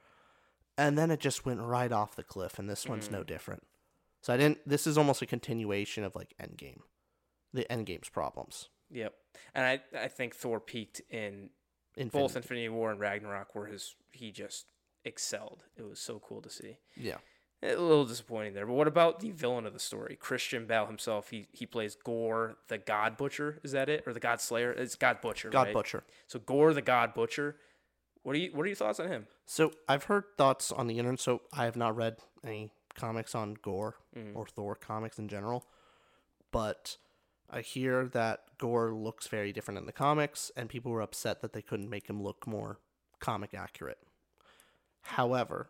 And 0.76 0.98
then 0.98 1.10
it 1.10 1.20
just 1.20 1.46
went 1.46 1.60
right 1.60 1.92
off 1.92 2.16
the 2.16 2.24
cliff, 2.24 2.58
and 2.58 2.68
this 2.68 2.86
one's 2.86 3.10
no 3.10 3.22
mm. 3.22 3.26
different. 3.26 3.62
So 4.24 4.32
I 4.32 4.38
didn't. 4.38 4.56
This 4.66 4.86
is 4.86 4.96
almost 4.96 5.20
a 5.20 5.26
continuation 5.26 6.02
of 6.02 6.16
like 6.16 6.34
Endgame, 6.42 6.80
the 7.52 7.66
Endgame's 7.68 8.08
problems. 8.08 8.70
Yep, 8.90 9.12
and 9.54 9.66
I 9.66 9.80
I 10.02 10.08
think 10.08 10.34
Thor 10.34 10.60
peaked 10.60 11.02
in 11.10 11.50
Infinity. 11.94 12.10
both 12.10 12.34
Infinity 12.34 12.70
War 12.70 12.90
and 12.90 12.98
Ragnarok, 12.98 13.54
where 13.54 13.66
his 13.66 13.96
he 14.12 14.32
just 14.32 14.64
excelled. 15.04 15.64
It 15.76 15.86
was 15.86 16.00
so 16.00 16.22
cool 16.26 16.40
to 16.40 16.48
see. 16.48 16.78
yeah, 16.96 17.18
A 17.62 17.76
little 17.76 18.06
disappointing 18.06 18.54
there, 18.54 18.64
but 18.64 18.72
what 18.72 18.88
about 18.88 19.20
the 19.20 19.30
villain 19.30 19.66
of 19.66 19.74
the 19.74 19.78
story, 19.78 20.16
Christian 20.18 20.64
Bale 20.64 20.86
himself? 20.86 21.28
He 21.28 21.46
he 21.52 21.66
plays 21.66 21.94
Gorr, 21.94 22.56
the 22.68 22.78
God 22.78 23.18
Butcher. 23.18 23.60
Is 23.62 23.72
that 23.72 23.90
it, 23.90 24.04
or 24.06 24.14
the 24.14 24.20
God 24.20 24.40
Slayer? 24.40 24.72
It's 24.72 24.94
God 24.94 25.20
Butcher. 25.20 25.50
God 25.50 25.64
right? 25.66 25.74
Butcher. 25.74 26.02
So 26.28 26.38
Gorr, 26.38 26.72
the 26.72 26.80
God 26.80 27.12
Butcher. 27.12 27.56
What 28.22 28.34
are 28.36 28.38
you 28.38 28.52
What 28.54 28.62
are 28.62 28.68
your 28.68 28.76
thoughts 28.76 29.00
on 29.00 29.08
him? 29.08 29.26
So 29.44 29.70
I've 29.86 30.04
heard 30.04 30.24
thoughts 30.38 30.72
on 30.72 30.86
the 30.86 30.98
internet. 30.98 31.20
So 31.20 31.42
I 31.52 31.66
have 31.66 31.76
not 31.76 31.94
read 31.94 32.16
any 32.42 32.70
comics 32.94 33.34
on 33.34 33.56
Gorr 33.62 33.96
mm-hmm. 34.16 34.36
or 34.36 34.46
Thor 34.46 34.74
comics 34.74 35.18
in 35.18 35.28
general, 35.28 35.66
but 36.50 36.96
I 37.50 37.60
hear 37.60 38.06
that 38.06 38.40
Gorr 38.58 38.92
looks 38.92 39.26
very 39.26 39.52
different 39.52 39.78
in 39.78 39.86
the 39.86 39.92
comics, 39.92 40.50
and 40.56 40.68
people 40.68 40.92
were 40.92 41.02
upset 41.02 41.40
that 41.42 41.52
they 41.52 41.62
couldn't 41.62 41.90
make 41.90 42.08
him 42.08 42.22
look 42.22 42.46
more 42.46 42.78
comic 43.20 43.54
accurate. 43.54 43.98
However, 45.02 45.68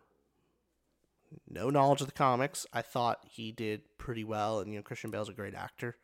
no 1.49 1.69
knowledge 1.69 2.01
of 2.01 2.07
the 2.07 2.13
comics, 2.13 2.65
I 2.71 2.81
thought 2.81 3.25
he 3.29 3.51
did 3.51 3.81
pretty 3.97 4.23
well, 4.23 4.59
and 4.59 4.71
you 4.71 4.79
know 4.79 4.83
Christian 4.83 5.11
Bale's 5.11 5.29
a 5.29 5.33
great 5.33 5.55
actor, 5.55 5.97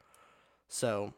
so 0.68 1.14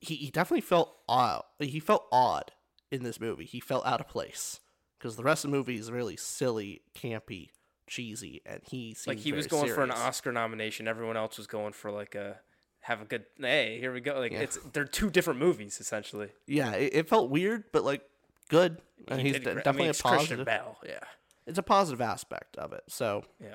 he, 0.00 0.14
he 0.16 0.30
definitely 0.30 0.62
felt 0.62 0.96
odd. 1.08 1.42
He 1.58 1.80
felt 1.80 2.06
odd 2.10 2.52
in 2.90 3.02
this 3.02 3.20
movie. 3.20 3.44
He 3.44 3.60
felt 3.60 3.86
out 3.86 4.00
of 4.00 4.08
place 4.08 4.60
because 4.98 5.16
the 5.16 5.22
rest 5.22 5.44
of 5.44 5.50
the 5.50 5.56
movie 5.56 5.76
is 5.76 5.90
really 5.90 6.16
silly, 6.16 6.82
campy, 6.94 7.50
cheesy, 7.88 8.42
and 8.46 8.60
he 8.64 8.94
seemed 8.94 9.16
Like 9.16 9.24
he 9.24 9.32
was 9.32 9.46
going 9.46 9.72
for 9.72 9.82
an. 9.82 9.90
Oscar 9.90 10.32
nomination. 10.32 10.86
Everyone 10.88 11.16
else 11.16 11.36
was 11.38 11.46
going 11.46 11.72
for 11.72 11.90
like 11.90 12.14
a 12.14 12.38
have 12.80 13.02
a 13.02 13.04
good. 13.04 13.24
Hey, 13.38 13.78
here 13.80 13.92
we 13.92 14.00
go. 14.00 14.18
Like 14.18 14.32
Yeah. 14.32 14.40
it's 14.40 14.58
they're 14.72 14.84
two 14.84 15.10
different 15.10 15.40
movies 15.40 15.80
essentially. 15.80 16.28
Yeah, 16.46 16.72
it, 16.72 16.92
it 16.94 17.08
felt 17.08 17.30
weird, 17.30 17.64
but 17.72 17.84
like 17.84 18.02
good. 18.48 18.80
And 19.08 19.20
He 19.20 19.28
he's 19.28 19.34
did 19.36 19.44
de- 19.44 19.52
great. 19.54 19.56
I 19.58 19.64
definitely 19.70 19.82
mean, 19.82 19.90
a 19.90 20.02
positive. 20.02 20.46
Bale. 20.46 20.78
Yeah, 20.86 20.98
It's 21.46 21.58
a 21.58 21.62
positive 21.62 22.00
aspect 22.00 22.56
of 22.56 22.72
it. 22.72 22.82
So 22.88 23.24
yeah. 23.40 23.54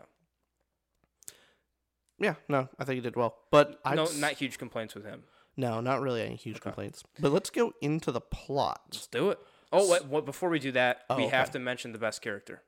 yeah, 2.19 2.36
no, 2.48 2.69
I 2.80 2.86
think 2.86 2.96
he 2.96 3.02
did 3.02 3.15
well. 3.15 3.36
But 3.52 3.80
I 3.84 3.96
no, 3.96 4.08
not 4.17 4.34
huge 4.34 4.58
complaints 4.58 4.96
with 4.96 5.06
him. 5.06 5.24
no, 5.58 5.82
not 5.82 6.02
really 6.02 6.22
any 6.22 6.36
huge 6.36 6.62
complaints. 6.62 7.04
But 7.19 7.32
let's 7.32 7.50
go 7.50 7.74
into 7.82 8.12
the 8.12 8.22
plot. 8.22 8.82
Let's 8.91 9.08
do 9.08 9.30
it. 9.32 9.39
Oh, 9.76 9.89
wait, 9.89 10.06
what, 10.06 10.24
before 10.24 10.50
we 10.50 10.60
do 10.60 10.72
that, 10.74 11.02
Oh, 11.10 11.17
we 11.17 11.26
have 11.28 11.50
to 11.52 11.60
mention 11.60 11.93
the 11.93 11.98
best 11.98 12.22
character 12.22 12.62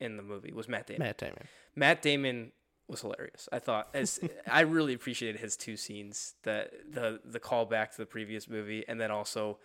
in 0.00 0.16
the 0.16 0.22
movie 0.22 0.52
was 0.52 0.68
Matt 0.68 0.86
Damon. 0.86 1.02
Matt 1.02 1.18
Damon. 1.18 1.48
Matt 1.74 2.02
Damon 2.02 2.52
was 2.88 3.00
hilarious. 3.00 3.48
I 3.52 3.58
thought 3.58 3.88
as 3.94 4.20
I 4.50 4.60
really 4.60 4.94
appreciated 4.94 5.40
his 5.40 5.56
two 5.56 5.76
scenes, 5.76 6.34
the 6.42 6.68
the 6.90 7.20
the 7.24 7.40
callback 7.40 7.92
to 7.92 7.98
the 7.98 8.06
previous 8.06 8.48
movie, 8.48 8.84
and 8.86 9.00
then 9.00 9.10
also 9.10 9.58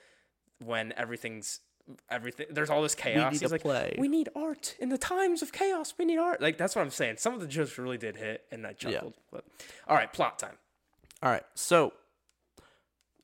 when 0.59 0.93
everything's 0.97 1.61
everything 2.09 2.47
there's 2.49 2.69
all 2.69 2.81
this 2.81 2.95
chaos. 2.95 3.39
He's 3.39 3.51
like, 3.51 3.61
play. 3.61 3.95
we 3.97 4.07
need 4.07 4.29
art 4.35 4.75
in 4.79 4.89
the 4.89 4.97
times 4.97 5.41
of 5.41 5.51
chaos. 5.51 5.93
We 5.97 6.05
need 6.05 6.17
art. 6.17 6.41
Like 6.41 6.57
that's 6.57 6.75
what 6.75 6.81
I'm 6.81 6.91
saying. 6.91 7.17
Some 7.17 7.33
of 7.33 7.41
the 7.41 7.47
jokes 7.47 7.77
really 7.77 7.97
did 7.97 8.15
hit, 8.15 8.45
and 8.51 8.65
I 8.65 8.73
chuckled. 8.73 9.15
But 9.31 9.45
all 9.87 9.95
right, 9.95 10.11
plot 10.11 10.39
time. 10.39 10.57
All 11.21 11.31
right. 11.31 11.43
So 11.55 11.93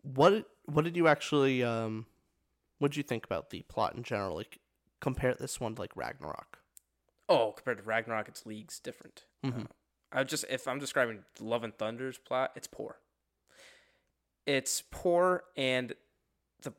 what 0.02 0.48
what 0.66 0.84
did 0.84 0.96
you 0.96 1.08
actually 1.08 1.64
um 1.64 2.06
what 2.80 2.92
did 2.92 2.98
you 2.98 3.04
think 3.04 3.26
about 3.26 3.50
the 3.50 3.62
plot 3.64 3.96
in 3.96 4.04
general? 4.04 4.36
Like 4.36 4.60
compare 5.00 5.34
this 5.34 5.60
one 5.60 5.76
to 5.76 5.82
like 5.82 5.96
Ragnarok. 5.96 6.60
Oh, 7.28 7.52
compared 7.54 7.78
to 7.80 7.84
Ragnarok, 7.84 8.28
it's 8.28 8.46
leagues 8.46 8.80
different. 8.80 9.26
Mhm. 9.44 9.66
Uh, 9.66 9.68
I 10.12 10.24
just 10.24 10.46
if 10.50 10.68
I'm 10.68 10.80
describing 10.80 11.26
Love 11.40 11.64
and 11.64 11.76
Thunder's 11.78 12.18
plot, 12.18 12.52
it's 12.56 12.68
poor. 12.68 13.00
It's 14.46 14.84
poor, 14.92 15.44
and 15.58 15.94
the 16.62 16.74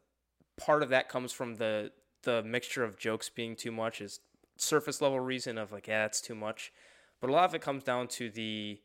part 0.56 0.82
of 0.82 0.88
that 0.90 1.09
comes 1.09 1.32
from 1.32 1.56
the 1.56 1.92
the 2.22 2.42
mixture 2.42 2.82
of 2.85 2.98
jokes 2.98 3.28
being 3.28 3.54
too 3.56 3.70
much 3.72 4.00
is 4.00 4.20
surface 4.56 5.00
level 5.00 5.20
reason 5.20 5.59
of 5.59 5.70
like 5.72 5.87
yeah 5.87 6.02
that's 6.02 6.20
too 6.20 6.35
much, 6.35 6.72
but 7.20 7.28
a 7.28 7.32
lot 7.32 7.44
of 7.44 7.54
it 7.54 7.61
comes 7.62 7.82
down 7.82 8.09
to 8.09 8.30
the 8.30 8.80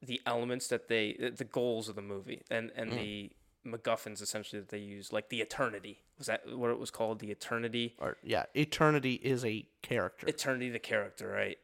the 0.00 0.20
elements 0.26 0.68
that 0.68 0.88
they 0.88 1.12
the 1.14 1.44
goals 1.44 1.88
of 1.88 1.96
the 1.96 2.02
movie 2.02 2.42
and 2.50 2.70
and 2.74 2.92
the 2.92 3.30
MacGuffins 3.70 4.22
essentially 4.22 4.60
that 4.60 4.70
they 4.70 4.78
use 4.78 5.12
like 5.12 5.28
the 5.28 5.40
eternity 5.40 6.00
was 6.18 6.26
that 6.26 6.42
what 6.56 6.70
it 6.70 6.78
was 6.78 6.90
called 6.90 7.20
the 7.20 7.30
eternity 7.30 7.94
Or 7.98 8.16
yeah, 8.22 8.44
Eternity 8.54 9.14
is 9.14 9.44
a 9.44 9.66
character. 9.82 10.26
Eternity, 10.26 10.68
the 10.70 10.78
character, 10.78 11.28
right? 11.28 11.58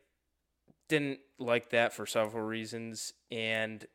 Didn't 0.89 1.21
like 1.39 1.71
that 1.71 1.93
for 1.93 2.07
several 2.07 2.45
reasons, 2.45 3.15
and 3.31 3.87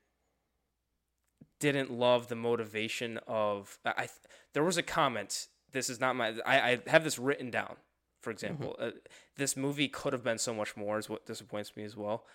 didn't 1.60 1.92
love 1.92 2.28
the 2.28 2.36
motivation 2.36 3.20
of. 3.28 3.78
I, 3.86 4.10
there 4.54 4.64
was 4.64 4.78
a 4.78 4.84
comment. 4.84 5.48
This 5.72 5.90
is 5.90 6.00
not 6.00 6.16
my. 6.16 6.34
I, 6.46 6.72
I 6.72 6.80
have 6.88 7.04
this 7.04 7.20
written 7.20 7.52
down. 7.52 7.76
For 8.22 8.32
example, 8.32 8.76
uh, 8.80 8.92
this 9.38 9.56
movie 9.56 9.88
could 9.88 10.14
have 10.14 10.24
been 10.24 10.40
so 10.40 10.54
much 10.54 10.76
more. 10.76 10.98
Is 10.98 11.10
what 11.10 11.26
disappoints 11.26 11.76
me 11.78 11.84
as 11.84 11.96
well. 11.96 12.26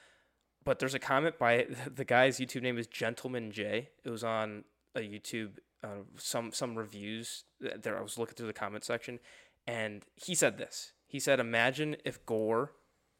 But 0.64 0.78
there's 0.78 0.94
a 0.94 0.98
comment 0.98 1.38
by 1.38 1.66
the 1.94 2.04
guy's 2.04 2.38
YouTube 2.38 2.62
name 2.62 2.78
is 2.78 2.86
Gentleman 2.86 3.50
J. 3.50 3.90
It 4.04 4.10
was 4.10 4.24
on 4.24 4.64
a 4.94 5.00
YouTube 5.00 5.58
uh, 5.84 6.02
some 6.16 6.52
some 6.52 6.76
reviews. 6.76 7.44
There, 7.60 7.98
I 7.98 8.02
was 8.02 8.18
looking 8.18 8.34
through 8.34 8.46
the 8.46 8.52
comment 8.52 8.84
section, 8.84 9.20
and 9.66 10.04
he 10.14 10.34
said 10.34 10.56
this. 10.56 10.92
He 11.06 11.20
said, 11.20 11.40
"Imagine 11.40 11.96
if 12.04 12.24
Gorr, 12.24 12.72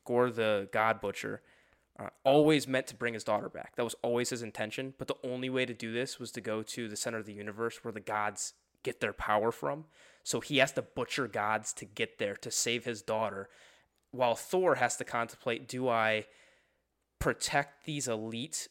Gorr 0.04 0.30
the 0.30 0.68
God 0.72 1.00
Butcher, 1.00 1.42
uh, 1.98 2.08
always 2.24 2.66
meant 2.66 2.86
to 2.86 2.96
bring 2.96 3.14
his 3.14 3.24
daughter 3.24 3.48
back. 3.48 3.76
That 3.76 3.84
was 3.84 3.96
always 4.02 4.30
his 4.30 4.42
intention. 4.42 4.94
But 4.96 5.08
the 5.08 5.16
only 5.22 5.50
way 5.50 5.66
to 5.66 5.74
do 5.74 5.92
this 5.92 6.18
was 6.18 6.30
to 6.32 6.40
go 6.40 6.62
to 6.62 6.88
the 6.88 6.96
center 6.96 7.18
of 7.18 7.26
the 7.26 7.34
universe, 7.34 7.84
where 7.84 7.92
the 7.92 8.00
gods 8.00 8.54
get 8.82 9.00
their 9.00 9.12
power 9.12 9.52
from. 9.52 9.84
So 10.22 10.40
he 10.40 10.58
has 10.58 10.72
to 10.72 10.82
butcher 10.82 11.28
gods 11.28 11.72
to 11.74 11.84
get 11.84 12.18
there 12.18 12.36
to 12.36 12.50
save 12.50 12.86
his 12.86 13.02
daughter, 13.02 13.50
while 14.10 14.36
Thor 14.36 14.76
has 14.76 14.96
to 14.96 15.04
contemplate: 15.04 15.68
Do 15.68 15.88
I 15.88 16.26
protect 17.18 17.84
these 17.84 18.08
elite 18.08 18.68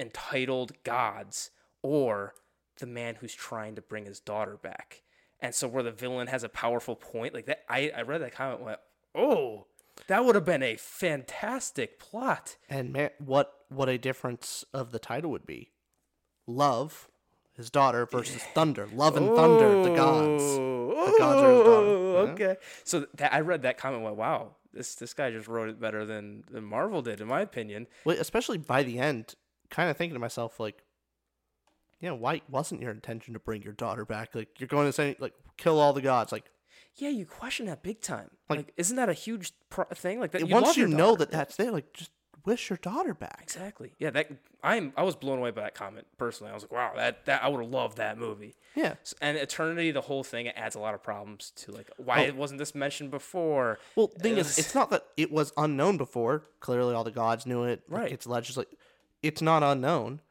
entitled 0.00 0.72
gods 0.82 1.50
or 1.82 2.34
the 2.78 2.86
man 2.86 3.16
who's 3.16 3.34
trying 3.34 3.74
to 3.76 3.82
bring 3.82 4.06
his 4.06 4.20
daughter 4.20 4.56
back. 4.56 5.02
And 5.40 5.54
so 5.54 5.68
where 5.68 5.82
the 5.82 5.90
villain 5.90 6.26
has 6.26 6.44
a 6.44 6.48
powerful 6.48 6.96
point 6.96 7.34
like 7.34 7.46
that 7.46 7.64
I, 7.68 7.90
I 7.96 8.02
read 8.02 8.20
that 8.22 8.34
comment 8.34 8.58
and 8.58 8.66
went, 8.66 8.80
"Oh, 9.14 9.66
that 10.06 10.24
would 10.24 10.34
have 10.34 10.44
been 10.44 10.62
a 10.62 10.76
fantastic 10.76 11.98
plot." 11.98 12.56
And 12.68 12.92
man, 12.92 13.10
what 13.18 13.52
what 13.68 13.88
a 13.88 13.98
difference 13.98 14.64
of 14.74 14.92
the 14.92 14.98
title 14.98 15.30
would 15.30 15.46
be. 15.46 15.70
Love, 16.46 17.08
his 17.54 17.70
daughter 17.70 18.06
versus 18.06 18.42
Thunder. 18.54 18.88
Love 18.92 19.16
and 19.16 19.34
Thunder, 19.34 19.82
the 19.82 19.94
gods. 19.94 20.56
The 20.56 21.16
gods 21.18 21.42
are 21.42 21.52
his 21.52 21.62
daughter. 21.62 21.86
Oh, 21.86 22.24
yeah? 22.24 22.32
okay. 22.32 22.56
So 22.84 23.06
that 23.14 23.32
I 23.32 23.40
read 23.40 23.62
that 23.62 23.78
comment 23.78 23.98
and 23.98 24.04
went, 24.04 24.16
"Wow, 24.16 24.56
this 24.72 24.94
this 24.94 25.14
guy 25.14 25.30
just 25.30 25.48
wrote 25.48 25.68
it 25.70 25.80
better 25.80 26.04
than, 26.04 26.44
than 26.50 26.64
Marvel 26.64 27.00
did 27.02 27.20
in 27.20 27.28
my 27.28 27.40
opinion." 27.40 27.86
Well, 28.04 28.16
especially 28.18 28.58
by 28.58 28.82
the 28.82 28.98
end, 28.98 29.34
kind 29.70 29.88
of 29.88 29.96
thinking 29.96 30.14
to 30.14 30.20
myself 30.20 30.60
like, 30.60 30.82
yeah, 32.00 32.12
why 32.12 32.40
wasn't 32.48 32.80
your 32.80 32.90
intention 32.90 33.34
to 33.34 33.40
bring 33.40 33.62
your 33.62 33.72
daughter 33.74 34.04
back? 34.04 34.34
Like 34.34 34.58
you're 34.60 34.68
going 34.68 34.86
to 34.86 34.92
say 34.92 35.16
like 35.18 35.34
kill 35.56 35.78
all 35.80 35.92
the 35.92 36.02
gods. 36.02 36.32
Like 36.32 36.44
Yeah, 36.96 37.10
you 37.10 37.26
question 37.26 37.66
that 37.66 37.82
big 37.82 38.00
time. 38.00 38.30
Like- 38.48 38.58
Like, 38.58 38.72
isn't 38.76 38.96
that 38.96 39.08
a 39.08 39.12
huge 39.14 39.52
pro- 39.68 39.84
thing? 39.94 40.20
Like 40.20 40.32
that. 40.32 40.48
once 40.48 40.76
you 40.76 40.86
know 40.88 41.14
that 41.16 41.30
that's 41.30 41.56
there, 41.56 41.70
like 41.70 41.92
just 41.92 42.10
wish 42.46 42.70
your 42.70 42.78
daughter 42.78 43.12
back. 43.12 43.40
exactly. 43.42 43.92
Yeah, 43.98 44.08
that 44.10 44.30
I'm 44.62 44.94
I 44.96 45.02
was 45.02 45.14
blown 45.14 45.38
away 45.38 45.50
by 45.50 45.60
that 45.60 45.74
comment 45.74 46.06
personally. 46.16 46.50
I 46.50 46.54
was 46.54 46.62
like, 46.62 46.72
wow, 46.72 46.92
that 46.96 47.26
that 47.26 47.42
I 47.44 47.48
would 47.48 47.60
have 47.62 47.70
loved 47.70 47.98
that 47.98 48.16
movie. 48.16 48.54
Yeah. 48.74 48.94
S- 49.02 49.12
And 49.20 49.36
Eternity, 49.36 49.90
the 49.90 50.00
whole 50.00 50.24
thing, 50.24 50.46
it 50.46 50.54
adds 50.56 50.74
a 50.74 50.80
lot 50.80 50.94
of 50.94 51.02
problems 51.02 51.50
to 51.56 51.70
like 51.72 51.90
why 51.98 52.28
Oh. 52.30 52.34
wasn't 52.34 52.58
this 52.58 52.74
mentioned 52.74 53.10
before? 53.10 53.78
Well, 53.94 54.06
thing 54.06 54.38
is, 54.38 54.58
it's 54.58 54.74
not 54.74 54.88
that 54.90 55.04
it 55.18 55.30
was 55.30 55.52
unknown 55.58 55.98
before. 55.98 56.44
Clearly, 56.60 56.94
all 56.94 57.04
the 57.04 57.10
gods 57.10 57.44
knew 57.44 57.64
it. 57.64 57.82
Like, 57.90 58.00
Right. 58.04 58.12
It's 58.12 58.24
alleged 58.24 58.56
like 58.56 58.74
it's 59.22 59.42
not 59.42 59.62
unknown. 59.62 60.22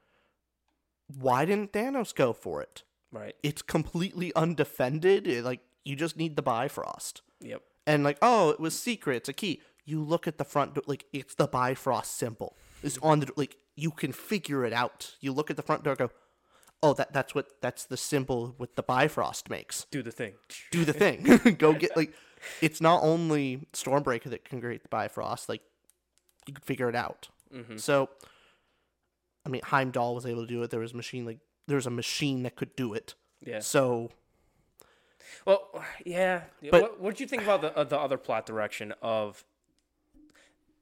Why 1.17 1.45
didn't 1.45 1.73
Thanos 1.73 2.13
go 2.13 2.33
for 2.33 2.61
it? 2.61 2.83
right. 3.11 3.35
It's 3.41 3.61
completely 3.63 4.31
undefended. 4.35 5.25
It, 5.27 5.43
like 5.43 5.61
you 5.83 5.95
just 5.95 6.15
need 6.17 6.35
the 6.35 6.41
Bifrost, 6.43 7.21
Yep. 7.41 7.61
and 7.87 8.03
like 8.03 8.17
oh, 8.21 8.49
it 8.51 8.59
was 8.59 8.77
secret. 8.77 9.17
It's 9.17 9.29
a 9.29 9.33
key. 9.33 9.61
You 9.85 10.03
look 10.03 10.27
at 10.27 10.37
the 10.37 10.45
front 10.45 10.75
door, 10.75 10.83
like 10.85 11.05
it's 11.13 11.33
the 11.35 11.47
Bifrost 11.47 12.15
symbol. 12.15 12.55
It's 12.83 12.99
on 13.01 13.21
the 13.21 13.29
like 13.35 13.57
you 13.75 13.91
can 13.91 14.11
figure 14.11 14.63
it 14.65 14.73
out. 14.73 15.15
You 15.21 15.31
look 15.33 15.49
at 15.49 15.55
the 15.57 15.63
front 15.63 15.83
door, 15.83 15.95
go, 15.95 16.11
oh, 16.83 16.93
that 16.93 17.11
that's 17.13 17.33
what 17.33 17.47
that's 17.61 17.85
the 17.85 17.97
symbol 17.97 18.53
what 18.57 18.75
the 18.75 18.83
Bifrost 18.83 19.49
makes 19.49 19.85
Do 19.89 20.03
the 20.03 20.11
thing. 20.11 20.33
do 20.71 20.85
the 20.85 20.93
thing. 20.93 21.23
Go 21.57 21.73
get 21.73 21.97
like 21.97 22.13
it's 22.61 22.79
not 22.79 23.01
only 23.03 23.67
Stormbreaker 23.73 24.25
that 24.29 24.45
can 24.45 24.61
create 24.61 24.83
the 24.83 24.89
Bifrost, 24.89 25.49
like 25.49 25.61
you 26.45 26.53
can 26.53 26.61
figure 26.63 26.87
it 26.89 26.95
out. 26.95 27.29
Mm-hmm. 27.53 27.77
So 27.77 28.09
I 29.49 29.51
mean 29.51 29.61
Heimdall 29.63 30.13
was 30.15 30.25
able 30.27 30.43
to 30.43 30.47
do 30.47 30.61
it. 30.63 30.69
There 30.69 30.79
was 30.79 30.93
a 30.93 30.97
machine 30.97 31.25
like 31.25 31.39
there 31.67 31.75
was 31.75 31.87
a 31.87 31.91
machine 31.91 32.43
that 32.43 32.55
could 32.55 32.75
do 32.75 32.93
it. 32.93 33.15
Yeah. 33.43 33.59
So 33.59 34.11
Well, 35.45 35.83
yeah. 36.05 36.43
But- 36.69 36.81
what 36.81 36.99
what 36.99 37.09
did 37.11 37.19
you 37.21 37.27
think 37.27 37.41
about 37.43 37.61
the 37.61 37.75
uh, 37.75 37.83
the 37.83 37.97
other 37.97 38.17
plot 38.17 38.45
direction 38.45 38.93
of 39.01 39.43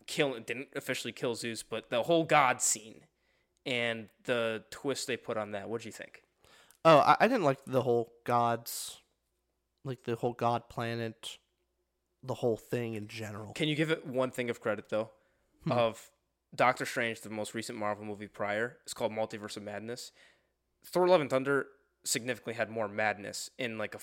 kill 0.06 0.38
didn't 0.40 0.68
officially 0.76 1.12
kill 1.14 1.36
Zeus, 1.36 1.64
but 1.64 1.90
the 1.90 2.04
whole 2.04 2.24
god 2.26 2.62
scene 2.62 3.02
and 3.66 4.10
the 4.26 4.64
twist 4.70 5.08
they 5.08 5.18
put 5.18 5.38
on 5.38 5.52
that? 5.52 5.64
What 5.64 5.72
would 5.72 5.86
you 5.86 5.92
think? 5.92 6.24
oh 6.86 7.00
I, 7.00 7.18
I 7.22 7.28
didn't 7.28 7.44
like 7.44 7.60
the 7.66 7.82
whole 7.82 8.12
gods 8.24 8.98
like 9.84 10.04
the 10.04 10.16
whole 10.16 10.34
god 10.34 10.70
planet 10.70 11.38
the 12.24 12.36
whole 12.36 12.58
thing 12.58 12.96
in 12.96 13.08
general. 13.08 13.54
Can 13.54 13.68
you 13.68 13.76
give 13.76 13.92
it 13.92 14.06
one 14.06 14.32
thing 14.32 14.50
of 14.50 14.60
credit 14.60 14.90
though? 14.90 15.10
Hmm. 15.64 15.72
Of 15.72 16.10
Doctor 16.58 16.86
Strange, 16.86 17.22
the 17.22 17.30
most 17.30 17.54
recent 17.54 17.78
Marvel 17.78 18.04
movie 18.06 18.28
prior, 18.28 18.78
is 18.86 18.94
called 18.94 19.12
Multiverse 19.14 19.56
of 19.58 19.64
Madness. 19.64 20.12
Thor: 20.86 21.08
Love 21.08 21.22
and 21.22 21.30
Thunder 21.30 21.68
significantly 22.04 22.54
had 22.54 22.70
more 22.70 22.88
madness 22.88 23.50
in 23.58 23.78
like 23.78 23.96
a. 23.96 24.00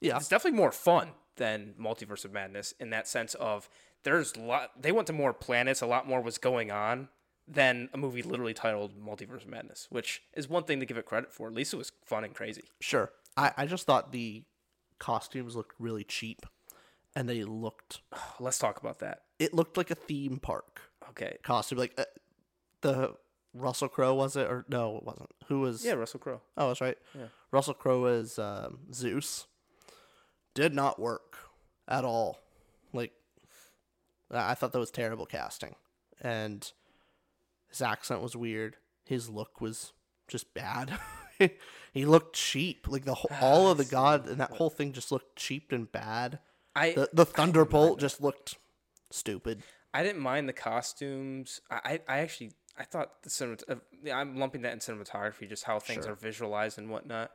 Yeah. 0.00 0.16
it's 0.16 0.28
definitely 0.28 0.56
more 0.56 0.70
fun 0.70 1.10
than 1.36 1.74
Multiverse 1.80 2.24
of 2.24 2.32
Madness 2.32 2.72
in 2.78 2.90
that 2.90 3.08
sense 3.08 3.34
of 3.34 3.68
there's 4.04 4.34
a 4.34 4.40
lot. 4.40 4.80
They 4.80 4.92
went 4.92 5.06
to 5.08 5.12
more 5.12 5.32
planets. 5.32 5.80
A 5.80 5.86
lot 5.86 6.06
more 6.06 6.20
was 6.20 6.38
going 6.38 6.70
on 6.70 7.08
than 7.48 7.88
a 7.94 7.96
movie 7.96 8.22
literally 8.22 8.54
titled 8.54 8.92
Multiverse 9.00 9.42
of 9.42 9.48
Madness, 9.48 9.86
which 9.90 10.22
is 10.34 10.48
one 10.48 10.64
thing 10.64 10.80
to 10.80 10.86
give 10.86 10.98
it 10.98 11.06
credit 11.06 11.32
for. 11.32 11.48
At 11.48 11.54
least 11.54 11.72
it 11.72 11.78
was 11.78 11.92
fun 12.04 12.22
and 12.24 12.34
crazy. 12.34 12.64
Sure. 12.80 13.10
I, 13.36 13.52
I 13.56 13.66
just 13.66 13.86
thought 13.86 14.12
the 14.12 14.44
costumes 14.98 15.56
looked 15.56 15.74
really 15.78 16.04
cheap 16.04 16.44
and 17.16 17.28
they 17.28 17.44
looked 17.44 18.00
Let's 18.40 18.58
talk 18.58 18.78
about 18.78 18.98
that. 18.98 19.22
it 19.38 19.54
looked 19.54 19.76
like 19.76 19.90
a 19.90 19.94
theme 19.94 20.38
park. 20.38 20.82
Okay. 21.10 21.36
costume. 21.42 21.78
Like 21.78 21.94
uh, 21.98 22.04
the 22.82 23.14
Russell 23.54 23.88
Crowe 23.88 24.14
was 24.14 24.36
it 24.36 24.46
or 24.46 24.64
no, 24.68 24.96
it 24.98 25.04
wasn't. 25.04 25.30
Who 25.46 25.60
was? 25.60 25.84
Yeah, 25.84 25.94
Russell 25.94 26.20
Crowe. 26.20 26.40
Oh, 26.56 26.68
that's 26.68 26.80
right. 26.80 26.98
Yeah, 27.14 27.26
Russell 27.50 27.74
Crowe 27.74 28.04
as 28.04 28.38
um, 28.38 28.80
Zeus. 28.92 29.46
Did 30.54 30.74
not 30.74 30.98
work 30.98 31.38
at 31.86 32.04
all. 32.04 32.40
Like 32.92 33.12
I 34.30 34.52
I 34.52 34.54
thought 34.54 34.72
that 34.72 34.78
was 34.78 34.90
terrible 34.90 35.26
casting, 35.26 35.74
and 36.20 36.70
his 37.68 37.82
accent 37.82 38.22
was 38.22 38.36
weird. 38.36 38.76
His 39.04 39.28
look 39.28 39.60
was 39.60 39.92
just 40.26 40.52
bad. 40.54 40.98
he 41.92 42.04
looked 42.04 42.34
cheap. 42.36 42.86
Like 42.88 43.04
the 43.04 43.14
whole, 43.14 43.30
all 43.40 43.70
of 43.70 43.78
the 43.78 43.84
god 43.90 44.28
and 44.28 44.40
that 44.40 44.52
whole 44.52 44.70
thing 44.70 44.92
just 44.92 45.12
looked 45.12 45.36
cheap 45.36 45.72
and 45.72 45.90
bad. 45.90 46.40
I 46.76 46.92
The 46.92 47.08
the 47.12 47.26
thunderbolt 47.26 48.00
just 48.00 48.20
looked 48.20 48.56
stupid. 49.10 49.62
I 49.94 50.02
didn't 50.02 50.20
mind 50.22 50.48
the 50.48 50.52
costumes. 50.52 51.60
I, 51.70 52.00
I 52.08 52.16
I 52.16 52.18
actually 52.18 52.52
I 52.78 52.84
thought 52.84 53.22
the 53.22 53.30
cinemat- 53.30 53.64
uh, 53.68 54.12
I'm 54.12 54.36
lumping 54.36 54.62
that 54.62 54.72
in 54.72 54.78
cinematography, 54.78 55.48
just 55.48 55.64
how 55.64 55.78
things 55.78 56.04
Sure. 56.04 56.12
are 56.12 56.16
visualized 56.16 56.78
and 56.78 56.90
whatnot. 56.90 57.32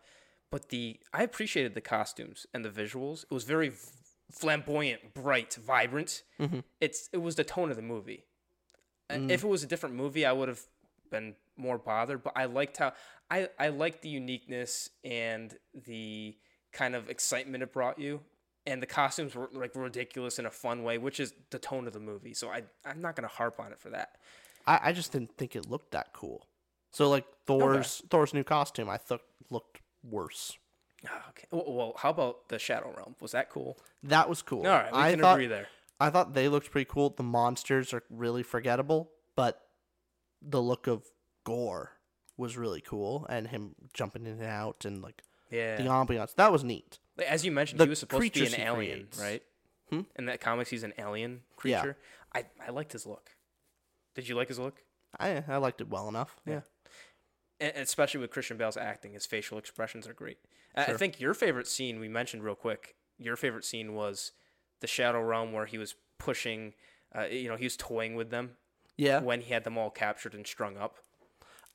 But 0.51 0.69
the 0.69 0.99
I 1.13 1.23
appreciated 1.23 1.73
the 1.73 1.81
costumes 1.81 2.45
and 2.53 2.63
the 2.63 2.69
visuals. 2.69 3.23
It 3.23 3.31
was 3.33 3.43
very 3.43 3.69
v- 3.69 3.77
flamboyant, 4.31 5.13
bright, 5.13 5.55
vibrant. 5.55 6.23
It's 6.79 7.09
it 7.11 7.17
was 7.17 7.35
the 7.35 7.43
tone 7.43 7.69
of 7.69 7.75
the 7.75 7.81
movie. 7.81 8.25
Uh, 9.09 9.19
If 9.29 9.43
it 9.43 9.47
was 9.47 9.63
a 9.63 9.67
different 9.67 9.95
movie, 9.95 10.25
I 10.25 10.31
would 10.31 10.47
have 10.47 10.61
been 11.11 11.35
more 11.57 11.77
bothered. 11.77 12.23
But 12.23 12.33
I 12.35 12.45
liked 12.45 12.77
how 12.77 12.93
I 13.29 13.49
I 13.59 13.69
liked 13.69 14.01
the 14.03 14.09
uniqueness 14.09 14.89
and 15.03 15.57
the 15.73 16.37
kind 16.71 16.95
of 16.95 17.09
excitement 17.09 17.63
it 17.63 17.73
brought 17.73 17.99
you. 17.99 18.21
And 18.65 18.81
the 18.81 18.85
costumes 18.87 19.35
were 19.35 19.49
like 19.51 19.75
ridiculous 19.75 20.39
in 20.39 20.45
a 20.45 20.51
fun 20.51 20.83
way, 20.83 20.97
which 20.97 21.19
is 21.19 21.33
the 21.49 21.59
tone 21.59 21.85
of 21.87 21.93
the 21.93 21.99
movie. 21.99 22.33
So 22.33 22.49
I 22.49 22.63
I'm 22.85 23.01
not 23.01 23.15
gonna 23.15 23.27
harp 23.27 23.59
on 23.59 23.71
it 23.71 23.79
for 23.79 23.89
that. 23.89 24.17
I, 24.65 24.79
I 24.85 24.91
just 24.93 25.11
didn't 25.11 25.35
think 25.37 25.55
it 25.55 25.69
looked 25.69 25.91
that 25.91 26.13
cool. 26.13 26.47
So 26.91 27.09
like 27.09 27.25
Thor's 27.45 28.01
Thor's 28.09 28.33
new 28.33 28.43
costume, 28.43 28.89
I 28.89 28.97
thought 28.97 29.21
looked 29.49 29.81
worse. 30.03 30.57
Ah, 31.05 31.25
Okay. 31.29 31.45
Well, 31.51 31.65
well, 31.67 31.93
how 31.97 32.09
about 32.11 32.47
the 32.47 32.57
Shadow 32.57 32.93
Realm? 32.95 33.15
Was 33.19 33.31
that 33.33 33.49
cool? 33.49 33.77
That 34.03 34.29
was 34.29 34.41
cool. 34.41 34.61
All 34.65 34.71
right, 34.71 34.93
we 34.93 34.99
I 34.99 35.11
can 35.11 35.19
thought, 35.19 35.33
agree 35.33 35.47
there. 35.47 35.67
I 35.99 36.09
thought 36.09 36.33
they 36.33 36.47
looked 36.47 36.71
pretty 36.71 36.89
cool. 36.89 37.09
The 37.09 37.23
monsters 37.23 37.93
are 37.93 38.03
really 38.09 38.43
forgettable, 38.43 39.11
but 39.35 39.59
the 40.41 40.61
look 40.61 40.87
of 40.87 41.03
Gorr 41.43 41.91
was 42.37 42.57
really 42.57 42.79
cool, 42.81 43.25
and 43.29 43.47
him 43.49 43.75
jumping 43.93 44.25
in 44.25 44.33
and 44.39 44.43
out, 44.43 44.85
and 44.85 45.01
like 45.01 45.21
Yeah. 45.51 45.75
the 45.75 45.83
ambiance. 45.83 46.35
That 46.35 46.51
was 46.53 46.63
neat. 46.63 46.99
As 47.27 47.45
you 47.45 47.51
mentioned, 47.51 47.79
the 47.79 47.85
he 47.85 47.89
was 47.89 47.99
supposed 47.99 48.33
to 48.33 48.39
be 48.39 48.45
an 48.47 48.59
alien, 48.59 48.97
creates. 49.11 49.19
right? 49.19 49.43
Hmm? 49.89 50.01
In 50.15 50.25
that 50.25 50.41
comics, 50.41 50.69
he's 50.69 50.83
an 50.83 50.93
alien 50.97 51.41
creature. 51.55 51.97
Yeah. 52.35 52.41
I, 52.61 52.67
I 52.67 52.71
liked 52.71 52.91
his 52.93 53.05
look. 53.05 53.29
Did 54.15 54.27
you 54.27 54.35
like 54.35 54.47
his 54.47 54.57
look? 54.59 54.81
I 55.19 55.43
I 55.47 55.57
liked 55.57 55.81
it 55.81 55.89
well 55.89 56.07
enough. 56.09 56.35
Yeah. 56.45 56.61
And 57.59 57.73
and 57.75 57.83
especially 57.83 58.19
with 58.21 58.31
Christian 58.31 58.57
Bale's 58.57 58.77
acting, 58.77 59.13
his 59.13 59.25
facial 59.25 59.57
expressions 59.57 60.07
are 60.07 60.13
great. 60.13 60.37
I- 60.75 60.85
I 60.85 60.97
think 60.97 61.19
your 61.19 61.33
favorite 61.35 61.67
scene 61.67 61.99
we 61.99 62.07
mentioned 62.09 62.43
real 62.43 62.55
quick. 62.55 62.95
Your 63.19 63.35
favorite 63.35 63.63
scene 63.65 63.93
was 63.93 64.31
the 64.79 64.87
Shadow 64.87 65.21
Realm 65.21 65.53
where 65.53 65.67
he 65.67 65.77
was 65.77 65.95
pushing, 66.17 66.73
uh, 67.15 67.25
you 67.25 67.47
know, 67.47 67.55
he 67.55 67.65
was 67.65 67.77
toying 67.77 68.15
with 68.15 68.31
them 68.31 68.57
Yeah. 68.97 69.19
when 69.19 69.41
he 69.41 69.53
had 69.53 69.63
them 69.65 69.77
all 69.77 69.91
captured 69.91 70.33
and 70.33 70.47
strung 70.47 70.77
up. 70.77 70.97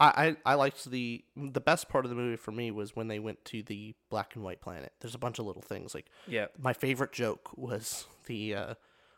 I, 0.00 0.06
I 0.44 0.52
I 0.52 0.54
liked 0.54 0.84
the 0.90 1.24
the 1.37 1.61
best 1.61 1.88
part 1.88 2.04
of 2.04 2.08
the 2.11 2.14
movie 2.16 2.37
for 2.37 2.52
me 2.52 2.70
was 2.70 2.94
when 2.94 3.08
they 3.08 3.18
went 3.18 3.44
to 3.46 3.62
the 3.62 3.94
black 4.11 4.34
and 4.37 4.44
white 4.44 4.61
planet. 4.61 4.92
There's 5.00 5.14
a 5.14 5.18
bunch 5.18 5.38
of 5.38 5.46
little 5.46 5.62
things 5.62 5.94
like 5.94 6.06
Yeah. 6.26 6.46
my 6.58 6.72
favorite 6.72 7.12
joke 7.12 7.50
was 7.56 8.06
the 8.26 8.54
uh, 8.54 8.74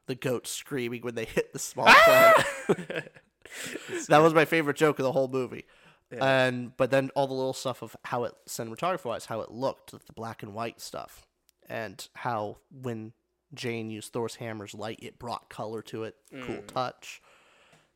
the 0.06 0.14
goat 0.14 0.46
screaming 0.46 1.02
when 1.02 1.14
they 1.14 1.26
hit 1.26 1.52
the 1.52 1.58
small 1.58 1.86
Ah! 1.88 2.44
planet. 2.66 3.12
that 4.08 4.18
was 4.22 4.32
my 4.34 4.44
favorite 4.44 4.76
joke 4.76 4.98
of 4.98 5.02
the 5.04 5.12
whole 5.12 5.28
movie. 5.28 5.64
And 6.12 6.76
but 6.76 6.90
then 6.90 7.10
all 7.14 7.28
the 7.28 7.34
little 7.34 7.52
stuff 7.52 7.82
of 7.82 7.94
how 8.06 8.24
it 8.24 8.34
cinematography 8.48 9.04
wise, 9.04 9.26
how 9.26 9.42
it 9.42 9.50
looked, 9.52 9.92
the 9.92 10.12
black 10.12 10.42
and 10.42 10.52
white 10.54 10.80
stuff, 10.80 11.24
and 11.68 12.08
how 12.14 12.56
when 12.72 13.12
Jane 13.54 13.90
used 13.90 14.12
Thor's 14.12 14.36
hammer's 14.36 14.74
light, 14.74 14.98
it 15.02 15.20
brought 15.20 15.48
color 15.50 15.82
to 15.82 16.02
it. 16.04 16.16
Cool 16.46 16.62
touch. 16.66 17.22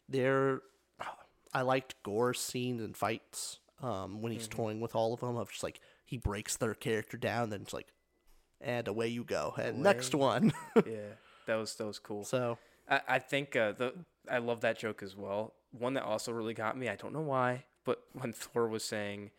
There, 0.09 0.61
I 1.55 1.62
liked 1.62 1.95
Gorr's 2.03 2.40
scenes 2.40 2.83
and 2.83 2.97
fights 2.97 3.59
um, 3.83 4.21
when 4.23 4.33
he's 4.33 4.49
toying 4.49 4.81
with 4.81 4.95
all 4.95 5.14
of 5.14 5.21
them. 5.21 5.37
Of 5.37 5.51
just 5.51 5.62
like 5.62 5.81
he 6.05 6.19
breaks 6.19 6.57
their 6.57 6.75
character 6.75 7.17
down, 7.17 7.51
then 7.51 7.62
it's 7.62 7.73
like, 7.73 7.88
and 8.61 8.88
away 8.88 9.09
you 9.09 9.25
go, 9.25 9.55
and 9.57 9.83
next 9.83 10.14
one. 10.14 10.53
yeah. 10.87 11.14
That 11.47 11.57
was 11.57 11.75
that 11.77 11.87
was 11.87 11.99
cool. 11.99 12.25
so 12.25 12.59
I, 12.88 13.01
I 13.09 13.19
think 13.19 13.55
uh, 13.55 13.73
the 13.73 13.93
I 14.31 14.38
love 14.38 14.62
that 14.62 14.79
joke 14.79 15.03
as 15.03 15.14
well. 15.17 15.55
One 15.73 15.95
that 15.95 16.05
also 16.05 16.33
really 16.33 16.55
got 16.55 16.77
me. 16.77 16.88
I 16.88 16.97
don't 16.97 17.12
know 17.12 17.21
why. 17.21 17.64
but 17.85 18.03
when 18.12 18.33
Thor 18.33 18.67
was 18.69 18.83
saying, 18.85 19.31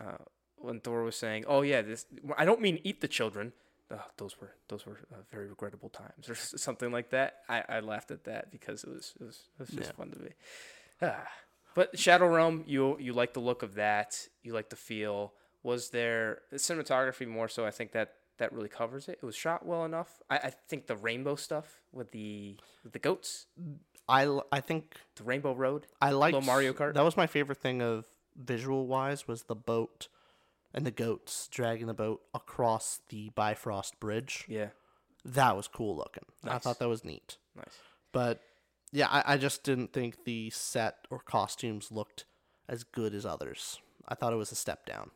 uh, 0.00 0.16
when 0.56 0.80
Thor 0.80 1.02
was 1.02 1.16
saying, 1.16 1.44
"Oh 1.46 1.62
yeah, 1.62 1.82
this," 1.82 2.06
I 2.38 2.44
don't 2.44 2.60
mean 2.60 2.80
eat 2.84 3.00
the 3.02 3.08
children. 3.08 3.52
Uh, 3.90 3.96
those 4.16 4.40
were 4.40 4.52
those 4.68 4.86
were 4.86 5.00
uh, 5.12 5.16
very 5.30 5.46
regrettable 5.48 5.90
times, 5.90 6.28
or 6.28 6.34
something 6.36 6.90
like 6.90 7.10
that. 7.10 7.40
I, 7.48 7.62
I 7.68 7.80
laughed 7.80 8.10
at 8.10 8.24
that 8.24 8.50
because 8.50 8.82
it 8.84 8.90
was 8.90 9.12
it 9.20 9.24
was, 9.24 9.42
it 9.54 9.60
was 9.60 9.68
just 9.68 9.90
Yeah. 9.90 9.96
fun 9.96 10.10
to 10.12 10.18
me. 10.18 10.30
Ah. 11.02 11.28
But 11.74 11.98
Shadow 11.98 12.26
Realm, 12.28 12.64
you 12.66 12.96
you 12.98 13.12
like 13.12 13.32
the 13.34 13.40
look 13.40 13.62
of 13.62 13.74
that. 13.74 14.28
You 14.42 14.52
like 14.52 14.70
the 14.70 14.76
feel. 14.76 15.32
Was 15.62 15.90
there 15.90 16.40
the 16.50 16.56
cinematography 16.56 17.26
more 17.26 17.48
so? 17.48 17.64
I 17.64 17.70
think 17.70 17.92
that 17.92 18.14
that 18.38 18.52
really 18.52 18.68
covers 18.68 19.08
it. 19.08 19.18
It 19.22 19.24
was 19.24 19.36
shot 19.36 19.64
well 19.64 19.84
enough. 19.84 20.20
I, 20.28 20.36
I 20.36 20.52
think 20.68 20.86
the 20.86 20.96
rainbow 20.96 21.36
stuff 21.36 21.80
with 21.92 22.10
the 22.10 22.56
with 22.82 22.92
the 22.92 22.98
goats, 22.98 23.46
I, 24.08 24.40
I 24.50 24.60
think 24.60 24.96
the 25.16 25.22
Rainbow 25.24 25.54
Road. 25.54 25.86
I 26.00 26.10
liked 26.10 26.34
Little 26.34 26.46
Mario 26.46 26.72
Kart? 26.72 26.94
That 26.94 27.04
was 27.04 27.16
my 27.16 27.26
favorite 27.26 27.58
thing 27.58 27.80
of 27.80 28.04
visual 28.36 28.86
wise 28.86 29.28
was 29.28 29.44
the 29.44 29.54
boat 29.54 30.08
and 30.74 30.84
the 30.86 30.90
goats 30.90 31.48
dragging 31.52 31.86
the 31.86 31.94
boat 31.94 32.22
across 32.34 33.00
the 33.10 33.30
Bifrost 33.34 34.00
Bridge. 34.00 34.44
Yeah, 34.48 34.68
That 35.24 35.56
was 35.56 35.68
cool 35.68 35.96
looking. 35.96 36.24
I 36.44 36.58
thought 36.58 36.78
that 36.80 36.88
was 36.88 37.04
neat. 37.04 37.36
nice. 37.54 37.66
But 38.10 38.40
yeah, 38.92 39.08
I, 39.08 39.34
I 39.34 39.36
just 39.36 39.64
didn't 39.64 39.92
think 39.92 40.24
the 40.24 40.50
set 40.50 41.06
or 41.10 41.18
costumes 41.18 41.90
looked 41.90 42.26
as 42.68 42.84
good 42.84 43.14
as 43.14 43.26
others. 43.26 43.80
I 44.06 44.14
thought 44.14 44.32
it 44.32 44.36
was 44.36 44.52
a 44.52 44.56
step 44.56 44.86
down. 44.86 45.10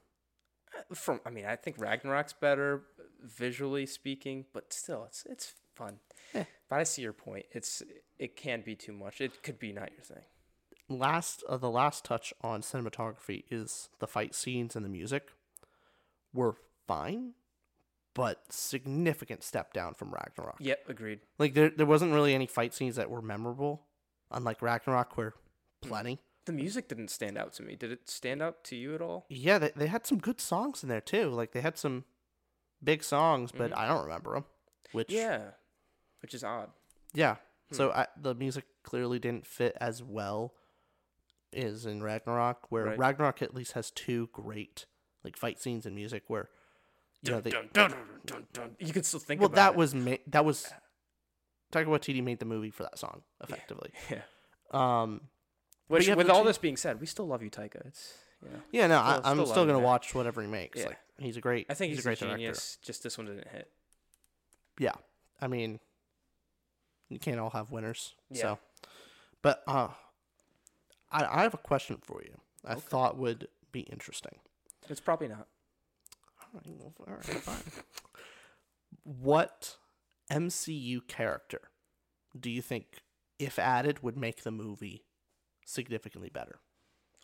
From 0.95 1.21
I 1.25 1.31
mean, 1.31 1.47
I 1.47 1.57
think 1.57 1.79
Ragnarok's 1.79 2.35
better 2.35 2.85
visually 3.23 3.87
speaking, 3.87 4.47
but 4.53 4.73
still, 4.73 5.05
it's 5.05 5.25
it's 5.27 5.55
fun. 5.75 6.01
But 6.69 6.81
I 6.81 6.83
see 6.83 7.03
your 7.03 7.13
point. 7.13 7.47
It's 7.53 7.83
it 8.19 8.37
can 8.37 8.63
be 8.63 8.75
too 8.75 8.93
much. 8.93 9.21
It 9.21 9.43
could 9.43 9.59
be 9.59 9.73
not 9.73 9.93
your 9.93 10.03
thing. 10.03 10.25
Last 10.89 11.45
uh, 11.49 11.57
the 11.57 11.71
last 11.71 12.05
touch 12.05 12.33
on 12.43 12.63
cinematography 12.63 13.45
is 13.51 13.89
the 13.99 14.07
fight 14.07 14.35
scenes 14.35 14.77
and 14.77 14.85
the 14.85 14.91
music 14.91 15.33
were 16.33 16.57
fine, 16.87 17.33
but 18.17 18.41
significant 18.49 19.45
step 19.45 19.75
down 19.75 19.93
from 19.93 20.11
Ragnarok. 20.11 20.57
Yep, 20.59 20.89
agreed. 20.89 21.21
Like 21.39 21.53
there 21.53 21.71
there 21.71 21.87
wasn't 21.87 22.15
really 22.15 22.35
any 22.35 22.47
fight 22.47 22.73
scenes 22.73 22.97
that 22.97 23.11
were 23.11 23.21
memorable, 23.21 23.83
unlike 24.31 24.63
Ragnarok 24.63 25.17
where 25.17 25.31
mm. 25.85 25.89
plenty. 25.89 26.19
The 26.47 26.53
music 26.53 26.89
didn't 26.89 27.09
stand 27.09 27.37
out 27.37 27.53
to 27.55 27.63
me. 27.63 27.77
Did 27.77 27.93
it 27.93 28.09
stand 28.09 28.41
out 28.41 28.65
to 28.65 28.77
you 28.77 28.95
at 28.95 29.03
all? 29.03 29.27
Yeah, 29.29 29.59
they 29.59 29.71
they 29.77 29.87
had 29.87 30.07
some 30.07 30.19
good 30.19 30.41
songs 30.41 30.83
in 30.83 30.89
there 30.89 31.01
too. 31.01 31.29
Like 31.29 31.53
they 31.53 31.61
had 31.61 31.77
some 31.77 32.05
big 32.83 33.05
songs, 33.05 33.53
but 33.53 33.71
mm. 33.71 33.77
I 33.77 33.87
don't 33.87 34.05
remember 34.05 34.33
them. 34.33 34.45
Which 34.93 35.13
Yeah, 35.13 35.41
which 36.23 36.33
is 36.33 36.43
odd. 36.43 36.71
yeah. 37.13 37.37
So 37.73 37.91
hmm. 37.91 37.99
I, 37.99 38.07
the 38.17 38.35
music 38.35 38.65
clearly 38.85 39.19
didn't 39.19 39.45
fit 39.45 39.77
as 39.81 40.03
well 40.03 40.55
as 41.53 41.85
in 41.85 42.01
Ragnarok, 42.01 42.71
where 42.71 42.85
Right. 42.85 42.99
Ragnarok 42.99 43.43
at 43.43 43.55
least 43.55 43.73
has 43.73 43.91
two 43.91 44.31
great 44.33 44.87
like 45.25 45.37
fight 45.37 45.61
scenes 45.61 45.85
and 45.85 45.95
music 45.95 46.23
where 46.29 46.49
you 47.29 47.35
know 47.35 47.41
they 47.41 47.51
Dun, 47.51 47.69
dun, 47.73 47.95
dun. 48.53 48.71
You 48.79 48.93
could 48.93 49.05
still 49.07 49.21
think 49.21 49.41
well 49.41 49.47
about 49.47 49.57
that 49.57 49.71
it. 49.73 49.77
was 49.77 49.95
ma- 49.95 50.17
that 50.29 50.45
was 50.45 50.73
Taika 51.73 51.87
Waititi 51.87 52.23
made 52.23 52.39
the 52.39 52.45
movie 52.45 52.71
for 52.71 52.83
that 52.85 52.99
song 52.99 53.23
effectively. 53.43 53.91
yeah. 54.11 54.23
Um, 54.73 55.21
Which, 55.87 56.09
with 56.09 56.29
all 56.29 56.43
this 56.43 56.59
being 56.59 56.77
said, 56.77 57.01
we 57.01 57.07
still 57.07 57.27
love 57.29 57.41
you, 57.41 57.51
Taika. 57.51 57.87
It's 57.87 58.15
you 58.43 58.51
know, 58.51 58.59
yeah, 58.73 58.87
no, 58.89 58.99
I, 58.99 59.13
Still- 59.19 59.23
I'm 59.27 59.37
still 59.37 59.47
still 59.47 59.67
gonna 59.67 59.79
him, 59.79 59.85
watch 59.85 60.13
whatever 60.13 60.43
he 60.43 60.49
makes. 60.49 60.81
Yeah. 60.81 60.87
Like 60.87 60.99
he's 61.21 61.37
a 61.37 61.41
great. 61.41 61.67
I 61.71 61.75
think 61.75 61.91
he's, 61.91 62.01
a 62.01 62.03
great 62.03 62.21
a 62.21 62.25
director. 62.25 62.37
genius. 62.39 62.79
Just 62.83 63.05
this 63.05 63.17
one 63.17 63.29
didn't 63.29 63.47
hit. 63.49 63.71
Yeah, 64.81 64.93
I 65.41 65.47
mean, 65.47 65.79
you 67.09 67.21
can't 67.21 67.39
all 67.39 67.51
have 67.51 67.71
winners. 67.71 68.15
Yeah. 68.29 68.41
So, 68.43 68.59
but 69.41 69.63
uh, 69.69 69.89
I 71.13 71.25
I 71.25 71.43
have 71.43 71.55
a 71.55 71.59
question 71.59 71.99
for 72.03 72.21
you. 72.25 72.35
I 72.65 72.75
thought 72.75 73.17
would 73.17 73.47
be 73.71 73.81
interesting. 73.83 74.41
It's 74.89 75.01
probably 75.01 75.29
not. 75.29 75.47
All 76.55 76.61
right, 76.65 76.93
all 77.09 77.15
right, 77.15 77.25
fine. 77.25 77.83
what 79.03 79.77
MCU 80.31 81.07
character 81.07 81.61
do 82.39 82.51
you 82.51 82.63
think, 82.63 83.03
if 83.39 83.59
added, 83.59 84.03
would 84.03 84.17
make 84.17 84.43
the 84.43 84.51
movie 84.51 85.05
significantly 85.65 86.29
better? 86.29 86.61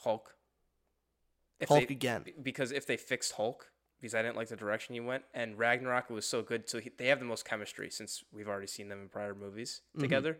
Hulk. 0.04 0.34
If 1.60 1.68
Hulk 1.68 1.88
they- 1.88 1.94
again. 1.94 2.24
Because 2.42 2.72
if 2.72 2.86
they 2.86 2.96
fixed 2.96 3.32
Hulk, 3.32 3.70
because 4.00 4.14
I 4.14 4.22
didn't 4.22 4.36
like 4.36 4.48
the 4.48 4.56
direction 4.56 4.94
you 4.94 5.04
went, 5.04 5.24
and 5.32 5.58
Ragnarok 5.58 6.10
was 6.10 6.26
so 6.26 6.42
good, 6.42 6.68
so 6.68 6.80
he, 6.80 6.90
they 6.96 7.06
have 7.06 7.20
the 7.20 7.24
most 7.24 7.44
chemistry 7.44 7.88
since 7.90 8.24
we've 8.32 8.48
already 8.48 8.66
seen 8.66 8.88
them 8.88 9.00
in 9.02 9.08
prior 9.08 9.34
movies 9.34 9.82
Mm-hmm. 9.94 10.02
together. 10.02 10.38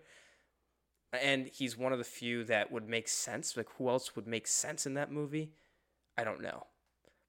And 1.12 1.46
he's 1.48 1.76
one 1.76 1.92
of 1.92 1.98
the 1.98 2.04
few 2.04 2.42
that 2.44 2.72
would 2.72 2.88
make 2.88 3.06
sense. 3.06 3.54
Like, 3.56 3.68
who 3.76 3.88
else 3.90 4.16
would 4.16 4.26
make 4.26 4.46
sense 4.46 4.86
in 4.86 4.94
that 4.94 5.12
movie? 5.12 5.52
I 6.16 6.24
don't 6.24 6.40
know. 6.40 6.66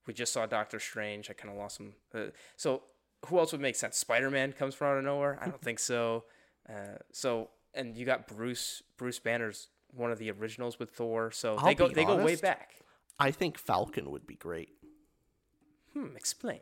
We 0.06 0.14
just 0.14 0.32
saw 0.32 0.46
Doctor 0.46 0.78
Strange. 0.78 1.30
I 1.30 1.32
kind 1.32 1.50
of 1.52 1.58
lost 1.58 1.80
him. 1.80 1.94
Uh, 2.14 2.26
so, 2.56 2.82
who 3.26 3.38
else 3.38 3.52
would 3.52 3.60
make 3.60 3.76
sense? 3.76 3.96
Spider 3.96 4.30
Man 4.30 4.52
comes 4.52 4.74
from 4.74 4.88
out 4.88 4.98
of 4.98 5.04
nowhere. 5.04 5.38
I 5.40 5.46
don't 5.46 5.62
think 5.62 5.78
so. 5.78 6.24
Uh, 6.66 6.96
so, 7.12 7.50
and 7.74 7.94
you 7.94 8.06
got 8.06 8.26
Bruce. 8.26 8.82
Bruce 8.96 9.18
Banner's 9.18 9.68
one 9.92 10.10
of 10.10 10.18
the 10.18 10.30
originals 10.30 10.78
with 10.78 10.92
Thor. 10.92 11.30
So 11.30 11.56
I'll 11.56 11.66
they 11.66 11.74
go. 11.74 11.88
They 11.88 12.06
go 12.06 12.16
way 12.24 12.36
back. 12.36 12.76
I 13.18 13.30
think 13.32 13.58
Falcon 13.58 14.10
would 14.10 14.26
be 14.26 14.34
great. 14.34 14.70
Hmm. 15.92 16.16
Explain. 16.16 16.60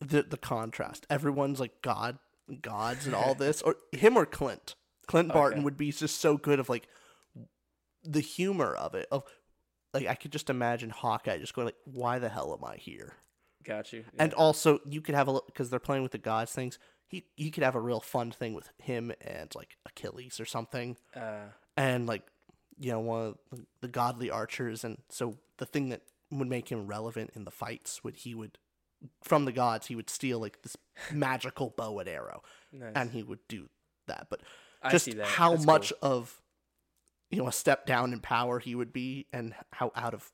the 0.00 0.22
the 0.24 0.36
contrast. 0.36 1.06
Everyone's 1.08 1.60
like 1.60 1.82
god, 1.82 2.18
gods, 2.62 3.06
and 3.06 3.14
all 3.14 3.36
this, 3.36 3.62
or 3.62 3.76
him 3.92 4.16
or 4.16 4.26
Clint. 4.26 4.74
Clint 5.06 5.28
Barton 5.32 5.58
Okay. 5.60 5.64
would 5.64 5.76
be 5.76 5.92
just 5.92 6.20
so 6.20 6.36
good 6.36 6.58
of 6.58 6.68
like 6.68 6.88
the 8.02 8.18
humor 8.20 8.74
of 8.74 8.96
it. 8.96 9.06
Of 9.12 9.22
like 9.94 10.06
I 10.06 10.14
could 10.14 10.32
just 10.32 10.50
imagine 10.50 10.90
Hawkeye 10.90 11.38
just 11.38 11.54
going 11.54 11.66
like, 11.66 11.76
"Why 11.84 12.18
the 12.18 12.28
hell 12.28 12.56
am 12.58 12.64
I 12.68 12.76
here?" 12.76 13.14
Got 13.64 13.92
you. 13.92 14.04
And 14.18 14.32
also, 14.34 14.78
you 14.88 15.00
could 15.00 15.14
have 15.14 15.28
a 15.28 15.40
because 15.46 15.70
they're 15.70 15.78
playing 15.80 16.02
with 16.02 16.12
the 16.12 16.18
gods 16.18 16.52
things. 16.52 16.78
He 17.06 17.24
you 17.36 17.50
could 17.50 17.62
have 17.62 17.74
a 17.74 17.80
real 17.80 18.00
fun 18.00 18.30
thing 18.30 18.54
with 18.54 18.70
him 18.78 19.12
and 19.20 19.54
like 19.54 19.76
Achilles 19.86 20.40
or 20.40 20.44
something, 20.44 20.96
uh, 21.16 21.46
and 21.76 22.06
like 22.06 22.22
you 22.78 22.92
know 22.92 23.00
one 23.00 23.20
of 23.26 23.38
the- 23.50 23.66
the 23.80 23.88
godly 23.88 24.30
archers. 24.30 24.84
And 24.84 24.98
so 25.08 25.38
the 25.56 25.66
thing 25.66 25.88
that 25.88 26.02
would 26.30 26.48
make 26.48 26.70
him 26.70 26.86
relevant 26.86 27.30
in 27.34 27.44
the 27.44 27.50
fights 27.50 28.04
would 28.04 28.16
he 28.16 28.34
would 28.34 28.58
from 29.22 29.44
the 29.46 29.52
gods 29.52 29.86
he 29.86 29.96
would 29.96 30.10
steal 30.10 30.38
like 30.38 30.62
this 30.62 30.76
magical 31.12 31.70
bow 31.76 31.98
and 31.98 32.08
arrow, 32.08 32.42
nice. 32.72 32.92
and 32.94 33.10
he 33.12 33.22
would 33.22 33.40
do 33.48 33.68
that. 34.06 34.26
But 34.28 34.40
I 34.82 34.90
just 34.90 35.04
see 35.06 35.12
that. 35.14 35.26
how 35.26 35.52
That's 35.52 35.66
much 35.66 35.92
cool. 36.00 36.12
of 36.12 36.42
you 37.30 37.38
know 37.38 37.48
a 37.48 37.52
step 37.52 37.86
down 37.86 38.12
in 38.12 38.20
power 38.20 38.58
he 38.58 38.74
would 38.74 38.92
be, 38.92 39.26
and 39.32 39.54
how 39.72 39.92
out 39.94 40.14
of 40.14 40.30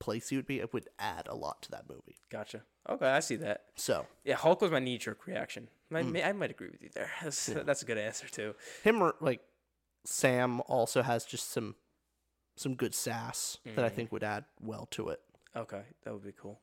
place 0.00 0.28
he 0.28 0.36
would 0.36 0.46
be, 0.46 0.60
it 0.60 0.72
would 0.72 0.88
add 0.98 1.26
a 1.28 1.34
lot 1.34 1.60
to 1.62 1.70
that 1.72 1.88
movie. 1.88 2.16
Gotcha. 2.30 2.62
Okay, 2.88 3.06
I 3.06 3.20
see 3.20 3.36
that. 3.36 3.64
So 3.76 4.06
Yeah, 4.24 4.36
Hulk 4.36 4.60
was 4.62 4.70
my 4.70 4.78
knee 4.78 4.96
jerk 4.98 5.26
reaction. 5.26 5.68
I, 5.92 6.02
Mm. 6.02 6.24
I 6.26 6.32
might 6.32 6.50
agree 6.50 6.68
with 6.70 6.82
you 6.82 6.90
there. 6.94 7.10
That's, 7.22 7.46
that's 7.46 7.82
a 7.82 7.84
good 7.84 7.98
answer 7.98 8.28
too. 8.28 8.54
him 8.84 9.02
or 9.02 9.14
like 9.20 9.40
Sam 10.04 10.60
also 10.66 11.02
has 11.02 11.24
just 11.24 11.50
some 11.50 11.74
some 12.56 12.74
good 12.74 12.94
sass 12.94 13.58
that 13.76 13.84
I 13.84 13.88
Mhm. 13.88 13.94
think 13.94 14.12
would 14.12 14.24
add 14.24 14.44
well 14.60 14.86
to 14.92 15.08
it. 15.10 15.20
Okay, 15.56 15.82
that 16.02 16.12
would 16.12 16.24
be 16.24 16.32
cool. 16.32 16.60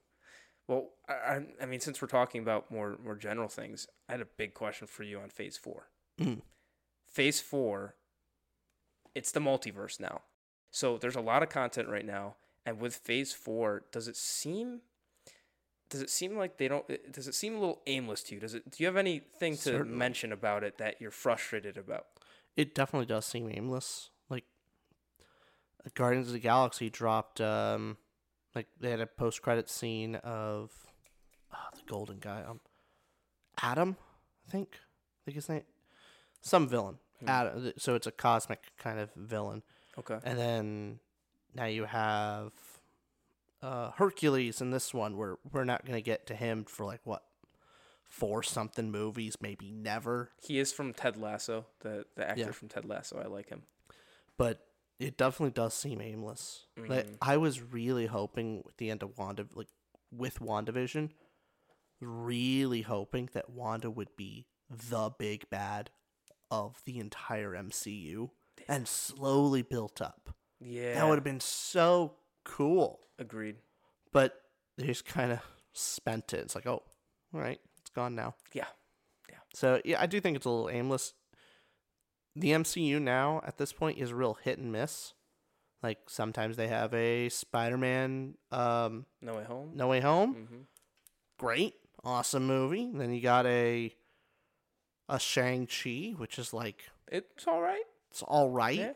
Well, 0.67 0.89
I, 1.07 1.13
I, 1.13 1.45
I 1.61 1.65
mean, 1.65 1.79
since 1.79 2.01
we're 2.01 2.07
talking 2.07 2.41
about 2.41 2.71
more 2.71 2.97
more 3.03 3.15
general 3.15 3.47
things, 3.49 3.87
I 4.09 4.13
had 4.13 4.21
a 4.21 4.25
big 4.25 4.53
question 4.53 4.87
for 4.87 5.03
you 5.03 5.19
on 5.19 5.29
Phase 5.29 5.57
Four. 5.57 5.89
Mm. 6.19 6.41
Phase 7.07 7.39
Four, 7.41 7.95
it's 9.15 9.31
the 9.31 9.39
multiverse 9.39 9.99
now. 9.99 10.21
So 10.71 10.97
there's 10.97 11.15
a 11.15 11.21
lot 11.21 11.41
of 11.41 11.49
content 11.49 11.87
right 11.87 12.05
now, 12.05 12.35
and 12.65 12.79
with 12.79 12.95
Phase 12.95 13.33
Four, 13.33 13.85
does 13.91 14.07
it 14.07 14.17
seem? 14.17 14.81
Does 15.89 16.01
it 16.01 16.09
seem 16.09 16.37
like 16.37 16.57
they 16.57 16.67
don't? 16.67 16.85
Does 17.11 17.27
it 17.27 17.35
seem 17.35 17.55
a 17.55 17.59
little 17.59 17.81
aimless 17.87 18.23
to 18.23 18.35
you? 18.35 18.41
Does 18.41 18.53
it? 18.53 18.69
Do 18.69 18.83
you 18.83 18.87
have 18.87 18.97
anything 18.97 19.53
to 19.53 19.61
Certainly. 19.61 19.97
mention 19.97 20.31
about 20.31 20.63
it 20.63 20.77
that 20.77 20.99
you're 20.99 21.11
frustrated 21.11 21.77
about? 21.77 22.07
It 22.57 22.75
definitely 22.75 23.05
does 23.05 23.25
seem 23.25 23.49
aimless. 23.49 24.09
Like 24.29 24.43
Guardians 25.93 26.27
of 26.27 26.33
the 26.33 26.39
Galaxy 26.39 26.89
dropped 26.89 27.39
um 27.39 27.97
like 28.53 28.67
they 28.79 28.89
had 28.89 28.99
a 28.99 29.07
post 29.07 29.41
credit 29.41 29.69
scene 29.69 30.15
of 30.15 30.71
ah, 31.53 31.69
the 31.73 31.81
golden 31.87 32.19
guy 32.19 32.43
um 32.47 32.59
Adam, 33.61 33.95
I 34.47 34.51
think. 34.51 34.69
I 34.73 35.21
think 35.25 35.35
his 35.35 35.47
name 35.47 35.63
some 36.41 36.67
villain. 36.67 36.97
Adam, 37.27 37.73
so 37.77 37.95
it's 37.95 38.07
a 38.07 38.11
cosmic 38.11 38.61
kind 38.77 38.99
of 38.99 39.09
villain. 39.15 39.63
Okay. 39.97 40.19
And 40.23 40.37
then 40.37 40.99
now 41.53 41.65
you 41.65 41.85
have 41.85 42.51
uh, 43.61 43.91
Hercules 43.91 44.61
in 44.61 44.71
this 44.71 44.93
one. 44.93 45.15
Where 45.17 45.37
we're 45.51 45.63
not 45.63 45.85
gonna 45.85 46.01
get 46.01 46.27
to 46.27 46.35
him 46.35 46.65
for 46.65 46.85
like 46.85 47.01
what 47.03 47.23
four 48.03 48.43
something 48.43 48.91
movies, 48.91 49.35
maybe 49.41 49.71
never. 49.71 50.31
He 50.41 50.59
is 50.59 50.71
from 50.71 50.93
Ted 50.93 51.17
Lasso, 51.17 51.65
the 51.81 52.05
the 52.15 52.27
actor 52.29 52.41
Yeah. 52.41 52.51
from 52.51 52.67
Ted 52.69 52.85
Lasso. 52.85 53.19
I 53.23 53.27
like 53.27 53.49
him. 53.49 53.63
But 54.37 54.65
it 54.99 55.17
definitely 55.17 55.51
does 55.51 55.73
seem 55.73 55.99
aimless. 56.01 56.65
Like 56.77 57.07
Mhm. 57.07 57.17
I 57.21 57.37
was 57.37 57.61
really 57.61 58.05
hoping 58.05 58.61
with 58.65 58.77
the 58.77 58.89
end 58.89 59.03
of 59.03 59.17
Wanda, 59.17 59.47
like 59.53 59.67
with 60.11 60.39
WandaVision, 60.39 61.11
really 61.99 62.81
hoping 62.81 63.29
that 63.33 63.49
Wanda 63.49 63.89
would 63.89 64.15
be 64.15 64.45
the 64.69 65.09
big 65.17 65.49
bad 65.49 65.89
of 66.51 66.81
the 66.85 66.99
entire 66.99 67.51
MCU 67.51 68.29
and 68.67 68.87
slowly 68.87 69.61
built 69.61 70.01
up. 70.01 70.35
Yeah. 70.59 70.95
That 70.95 71.07
would 71.07 71.15
have 71.15 71.23
been 71.23 71.39
so 71.39 72.15
cool. 72.43 72.99
Agreed. 73.19 73.57
But 74.11 74.33
they 74.77 74.85
just 74.87 75.05
kind 75.05 75.31
of 75.31 75.39
spent 75.73 76.33
it. 76.33 76.39
It's 76.39 76.55
like, 76.55 76.67
oh, 76.67 76.83
all 77.33 77.41
right, 77.41 77.59
it's 77.79 77.89
gone 77.89 78.15
now. 78.15 78.35
Yeah. 78.53 78.67
Yeah. 79.29 79.37
So 79.53 79.81
yeah, 79.83 80.01
I 80.01 80.05
do 80.05 80.19
think 80.21 80.37
it's 80.37 80.45
a 80.45 80.49
little 80.49 80.69
aimless. 80.69 81.13
The 82.35 82.49
MCU 82.49 83.01
now 83.01 83.41
at 83.45 83.57
this 83.57 83.71
point 83.71 83.97
is 83.97 84.13
real 84.13 84.37
hit 84.43 84.57
and 84.57 84.71
miss. 84.71 85.13
Like 85.81 85.99
sometimes 86.07 86.57
they 86.57 86.67
have 86.67 86.93
a 86.93 87.29
Spider-Man 87.29 88.35
um, 88.51 89.05
No 89.21 89.35
Way 89.35 89.43
Home. 89.43 89.71
No 89.75 89.87
Way 89.87 89.99
Home, 90.01 90.33
hmm 90.33 90.61
great, 91.37 91.73
awesome 92.03 92.47
movie. 92.47 92.89
Then 92.93 93.13
you 93.13 93.21
got 93.21 93.45
a 93.45 93.93
a 95.09 95.19
Shang 95.19 95.67
Chi, 95.67 96.13
which 96.17 96.37
is 96.39 96.53
like 96.53 96.83
It's 97.07 97.47
all 97.47 97.61
right. 97.61 97.83
it's 98.11 98.21
all 98.23 98.49
right, 98.49 98.77
Yeah. 98.77 98.93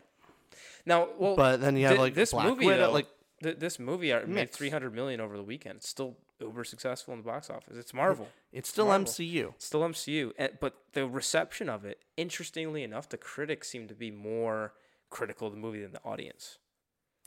Now, 0.86 1.08
well, 1.18 1.36
but 1.36 1.60
then 1.60 1.76
you 1.76 1.86
have 1.86 1.96
thi- 1.96 2.00
like 2.02 2.14
this 2.14 2.32
Black 2.32 2.46
movie 2.46 2.66
Widow, 2.66 2.86
though, 2.88 2.92
like 2.92 3.06
th- 3.42 3.58
this 3.58 3.78
movie 3.78 4.12
made 4.12 4.28
Mixed. 4.28 4.58
300 4.58 4.94
million 4.94 5.20
over 5.20 5.36
the 5.36 5.42
weekend. 5.42 5.76
It's 5.76 5.88
still 5.88 6.16
uber 6.40 6.64
successful 6.64 7.12
in 7.14 7.20
the 7.20 7.24
box 7.26 7.50
office. 7.50 7.76
It's 7.76 7.92
Marvel. 7.94 8.28
it's 8.52 8.68
still 8.68 8.86
Marvel. 8.86 9.04
MCU. 9.06 9.48
It's 9.54 9.66
still 9.66 9.82
MCU, 9.82 10.32
and, 10.38 10.52
but 10.60 10.74
the 10.94 11.06
reception 11.06 11.68
of 11.68 11.84
it, 11.84 12.02
interestingly 12.16 12.82
enough, 12.82 13.08
the 13.08 13.18
critics 13.18 13.68
seem 13.68 13.88
to 13.88 13.94
be 13.94 14.10
more 14.10 14.72
critical 15.10 15.48
of 15.48 15.52
the 15.54 15.60
movie 15.60 15.82
than 15.82 15.92
the 15.92 16.02
audience. 16.02 16.58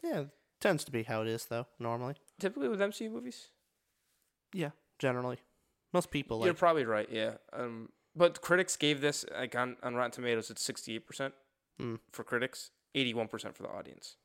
Yeah, 0.03 0.25
tends 0.59 0.83
to 0.85 0.91
be 0.91 1.03
how 1.03 1.21
it 1.21 1.27
is 1.27 1.45
though. 1.45 1.67
Normally, 1.79 2.15
Typically 2.39 2.67
with 2.69 2.79
MCU 2.81 3.09
movies, 3.11 3.49
yeah, 4.53 4.71
generally, 4.99 5.37
most 5.93 6.09
people 6.11 6.39
Like, 6.39 6.45
you're 6.45 6.53
probably 6.55 6.85
right. 6.85 7.07
Yeah, 7.11 7.35
um, 7.53 7.89
but 8.15 8.41
critics 8.41 8.75
gave 8.77 9.01
this 9.01 9.25
like 9.37 9.55
on, 9.55 9.77
on 9.83 9.95
Rotten 9.95 10.11
Tomatoes, 10.11 10.49
it's 10.49 10.63
68 10.63 11.05
percent 11.07 11.33
Mm. 11.81 11.99
for 12.11 12.23
critics, 12.23 12.69
81 12.93 13.27
percent 13.29 13.55
for 13.57 13.63
the 13.63 13.69
audience. 13.69 14.17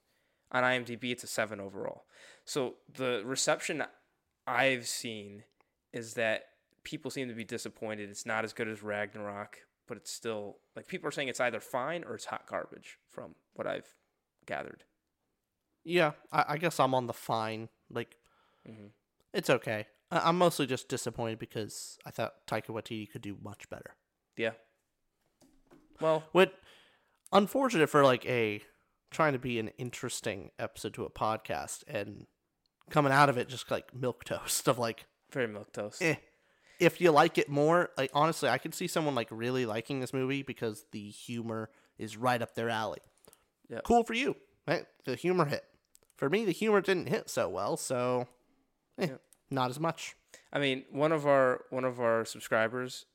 On 0.52 0.62
IMDb, 0.62 1.12
it's 1.12 1.24
a 1.24 1.26
seven 1.26 1.60
overall. 1.60 2.04
So 2.44 2.74
the 2.92 3.22
reception 3.24 3.82
I've 4.46 4.86
seen 4.86 5.44
is 5.92 6.14
that 6.14 6.44
people 6.84 7.10
seem 7.10 7.28
to 7.28 7.34
be 7.34 7.44
disappointed. 7.44 8.10
It's 8.10 8.26
not 8.26 8.44
as 8.44 8.52
good 8.52 8.68
as 8.68 8.82
Ragnarok, 8.82 9.58
but 9.86 9.96
it's 9.96 10.10
still 10.12 10.58
like 10.76 10.86
people 10.88 11.08
are 11.08 11.10
saying 11.10 11.28
it's 11.28 11.40
either 11.40 11.60
fine 11.60 12.04
or 12.04 12.14
it's 12.14 12.26
hot 12.26 12.46
garbage 12.46 12.98
from 13.08 13.34
what 13.54 13.66
I've 13.66 13.94
gathered. 14.46 14.84
Yeah, 15.84 16.12
I, 16.30 16.44
I 16.48 16.56
guess 16.58 16.78
I'm 16.80 16.94
on 16.94 17.06
the 17.06 17.14
fine. 17.14 17.68
Like, 17.90 18.16
Mhm. 18.68 18.90
it's 19.32 19.48
okay. 19.48 19.86
I'm 20.10 20.38
mostly 20.38 20.66
just 20.66 20.88
disappointed 20.88 21.38
because 21.38 21.98
I 22.06 22.10
thought 22.10 22.46
Taika 22.46 22.68
Waititi 22.68 23.10
could 23.10 23.22
do 23.22 23.36
much 23.42 23.68
better. 23.68 23.94
Yeah. 24.36 24.52
Well, 26.00 26.24
What 26.32 26.54
unfortunate 27.32 27.90
for 27.90 28.04
like 28.04 28.24
a 28.26 28.62
trying 29.10 29.32
to 29.32 29.38
be 29.38 29.58
an 29.58 29.68
interesting 29.78 30.50
episode 30.58 30.94
to 30.94 31.04
a 31.04 31.10
podcast 31.10 31.82
and 31.88 32.26
coming 32.90 33.12
out 33.12 33.28
of 33.28 33.36
it 33.38 33.48
just 33.48 33.70
like 33.70 33.94
milk 33.94 34.24
toast 34.24 34.68
of 34.68 34.78
like, 34.78 35.06
very 35.32 35.46
milk 35.48 35.72
toast. 35.72 36.00
eh. 36.02 36.16
If 36.80 37.00
you 37.00 37.10
like 37.10 37.38
it 37.38 37.48
more, 37.48 37.90
like 37.98 38.10
honestly, 38.14 38.48
I 38.48 38.58
could 38.58 38.72
see 38.74 38.86
someone 38.86 39.14
like 39.16 39.28
really 39.32 39.66
liking 39.66 39.98
this 40.00 40.12
movie 40.14 40.42
because 40.42 40.84
the 40.92 41.10
humor 41.10 41.70
is 41.98 42.16
right 42.16 42.40
up 42.40 42.54
their 42.54 42.70
alley. 42.70 43.00
Yeah. 43.68 43.80
Cool 43.84 44.04
for 44.04 44.14
you. 44.14 44.36
Right? 44.66 44.86
The 45.04 45.16
humor 45.16 45.44
hit. 45.46 45.64
For 46.16 46.30
me, 46.30 46.44
the 46.44 46.52
humor 46.52 46.80
didn't 46.80 47.08
hit 47.08 47.28
so 47.28 47.48
well, 47.48 47.76
so 47.76 48.28
eh, 48.98 49.06
Yeah. 49.08 49.16
Not 49.50 49.70
as 49.70 49.80
much. 49.80 50.14
I 50.52 50.58
mean, 50.58 50.84
one 50.90 51.12
of 51.12 51.26
our 51.26 51.64
one 51.70 51.84
of 51.84 52.00
our 52.00 52.24
subscribers, 52.24 53.06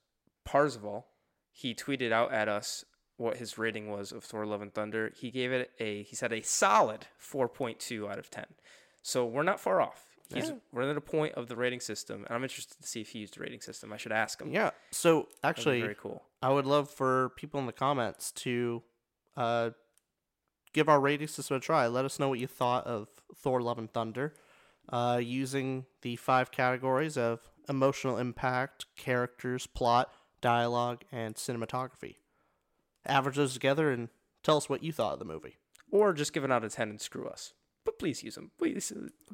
Parzival, 0.46 1.08
he 1.52 1.74
tweeted 1.74 2.12
out 2.12 2.32
at 2.34 2.48
us 2.48 2.86
what 3.18 3.38
his 3.38 3.58
rating 3.58 3.90
was 3.90 4.12
of 4.12 4.24
Thor: 4.24 4.46
Love 4.46 4.62
and 4.62 4.74
Thunder. 4.74 5.12
He 5.16 5.32
gave 5.32 5.52
it 5.52 5.72
a 5.80 6.04
he 6.04 6.16
said 6.16 6.34
a 6.34 6.42
solid 6.42 7.08
4.2 7.20 8.10
out 8.12 8.20
of 8.20 8.30
10. 8.30 8.46
So 9.02 9.26
we're 9.26 9.44
not 9.44 9.60
far 9.60 9.82
off. 9.82 10.06
He's 10.34 10.50
Yeah. 10.50 10.56
we're 10.72 10.90
at 10.90 10.98
a 10.98 11.02
point 11.02 11.36
of 11.36 11.48
the 11.48 11.56
rating 11.56 11.80
system, 11.80 12.24
and 12.26 12.36
I'm 12.36 12.44
interested 12.44 12.82
to 12.82 12.88
see 12.88 13.02
if 13.02 13.10
he 13.10 13.20
used 13.20 13.36
the 13.38 13.42
rating 13.42 13.62
system. 13.62 13.94
I 13.94 13.98
should 13.98 14.12
ask 14.12 14.42
him. 14.42 14.50
Yeah. 14.52 14.72
So 14.92 15.28
actually, 15.44 15.82
very 15.82 15.96
cool. 15.96 16.24
I 16.42 16.50
would 16.50 16.66
love 16.66 16.90
for 16.90 17.30
people 17.36 17.60
in 17.60 17.66
the 17.68 17.74
comments 17.74 18.32
to 18.32 18.82
uh, 19.38 19.72
give 20.74 20.90
our 20.90 21.00
rating 21.00 21.28
system 21.28 21.58
a 21.58 21.60
try. 21.60 21.88
Let 21.88 22.06
us 22.06 22.20
know 22.20 22.30
what 22.30 22.40
you 22.40 22.48
thought 22.48 22.88
of 22.88 23.10
Thor: 23.36 23.62
Love 23.62 23.78
and 23.78 23.92
Thunder, 23.92 24.34
uh, 24.90 25.20
using 25.22 25.86
the 26.02 26.16
five 26.16 26.52
categories 26.52 27.18
of 27.18 27.40
emotional 27.70 28.18
impact, 28.18 28.86
characters, 28.96 29.68
plot, 29.68 30.12
dialogue, 30.42 31.04
and 31.12 31.36
cinematography. 31.36 32.16
Average 33.06 33.38
those 33.38 33.54
together 33.54 33.92
and 33.92 34.10
tell 34.44 34.58
us 34.58 34.70
what 34.70 34.84
you 34.84 34.92
thought 34.92 35.14
of 35.14 35.20
the 35.20 35.26
movie. 35.26 35.58
Or 35.92 36.14
just 36.14 36.34
give 36.34 36.44
it 36.44 36.52
out 36.52 36.64
of 36.64 36.74
10 36.74 36.90
and 36.90 37.02
screw 37.02 37.28
us. 37.28 37.54
But 37.94 38.00
please 38.00 38.24
use 38.24 38.36
them. 38.36 38.52
Please, 38.58 38.92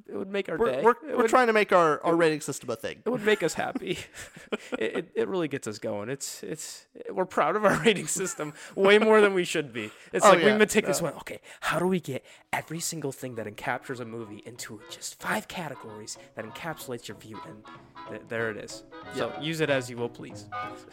it 0.08 0.16
would 0.16 0.30
make 0.30 0.50
our 0.50 0.58
We're, 0.58 0.72
day. 0.72 0.82
we're, 0.84 0.96
we're 1.04 1.18
would- 1.18 1.30
trying 1.30 1.48
to 1.48 1.54
make 1.54 1.72
our, 1.72 2.04
our 2.04 2.16
rating 2.16 2.42
system 2.42 2.70
a 2.70 2.76
thing. 2.76 3.02
it 3.06 3.10
would 3.10 3.24
make 3.24 3.42
us 3.44 3.54
happy. 3.54 4.00
it, 4.78 4.96
it, 4.98 5.12
it 5.16 5.28
really 5.28 5.48
gets 5.48 5.68
us 5.68 5.80
going. 5.80 6.10
It's 6.10 6.44
it's 6.44 6.86
we're 7.12 7.26
proud 7.26 7.56
of 7.56 7.64
our 7.66 7.76
rating 7.86 8.08
system 8.08 8.54
way 8.76 8.98
more 9.00 9.22
than 9.22 9.34
we 9.34 9.44
should 9.44 9.72
be. 9.74 9.92
It's 10.14 10.26
Oh, 10.26 10.30
like 10.30 10.40
yeah. 10.42 10.52
we 10.54 10.58
meticulous 10.58 11.02
went, 11.02 11.16
okay, 11.18 11.40
how 11.62 11.80
do 11.80 11.88
we 11.88 12.00
get 12.00 12.26
every 12.54 12.80
single 12.80 13.12
thing 13.12 13.36
that 13.36 13.48
encaptures 13.48 14.00
a 14.00 14.06
movie 14.06 14.44
into 14.46 14.82
just 14.90 15.20
five 15.22 15.48
categories 15.48 16.18
that 16.36 16.46
encapsulates 16.46 17.08
your 17.08 17.18
view 17.18 17.40
and 17.48 17.64
th- 18.10 18.22
there 18.28 18.50
it 18.52 18.58
is. 18.58 18.84
So 19.16 19.32
use 19.42 19.62
it 19.62 19.70
as 19.70 19.90
you 19.90 19.98
will 19.98 20.10
please. 20.10 20.46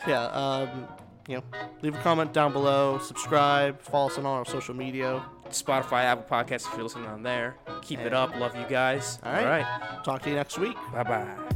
yeah, 0.06 0.24
um, 0.26 0.86
you 1.28 1.36
know, 1.36 1.42
leave 1.82 1.94
a 1.94 1.98
comment 2.02 2.32
down 2.32 2.52
below, 2.52 2.98
subscribe, 2.98 3.80
follow 3.80 4.06
us 4.08 4.18
on 4.18 4.24
all 4.26 4.34
our 4.36 4.44
social 4.44 4.74
media. 4.74 5.22
Spotify, 5.50 6.04
Apple 6.04 6.24
Podcasts 6.28 6.66
if 6.66 6.74
you're 6.74 6.82
listening 6.82 7.06
on 7.06 7.22
there. 7.22 7.56
Keep 7.82 8.00
it 8.00 8.12
up. 8.12 8.34
Love 8.36 8.56
you 8.56 8.64
guys. 8.68 9.18
All 9.22 9.32
right. 9.32 9.42
All 9.42 9.50
right. 9.50 10.04
Talk 10.04 10.22
to 10.22 10.30
you 10.30 10.36
next 10.36 10.58
week. 10.58 10.76
Bye 10.92 11.02
bye. 11.02 11.55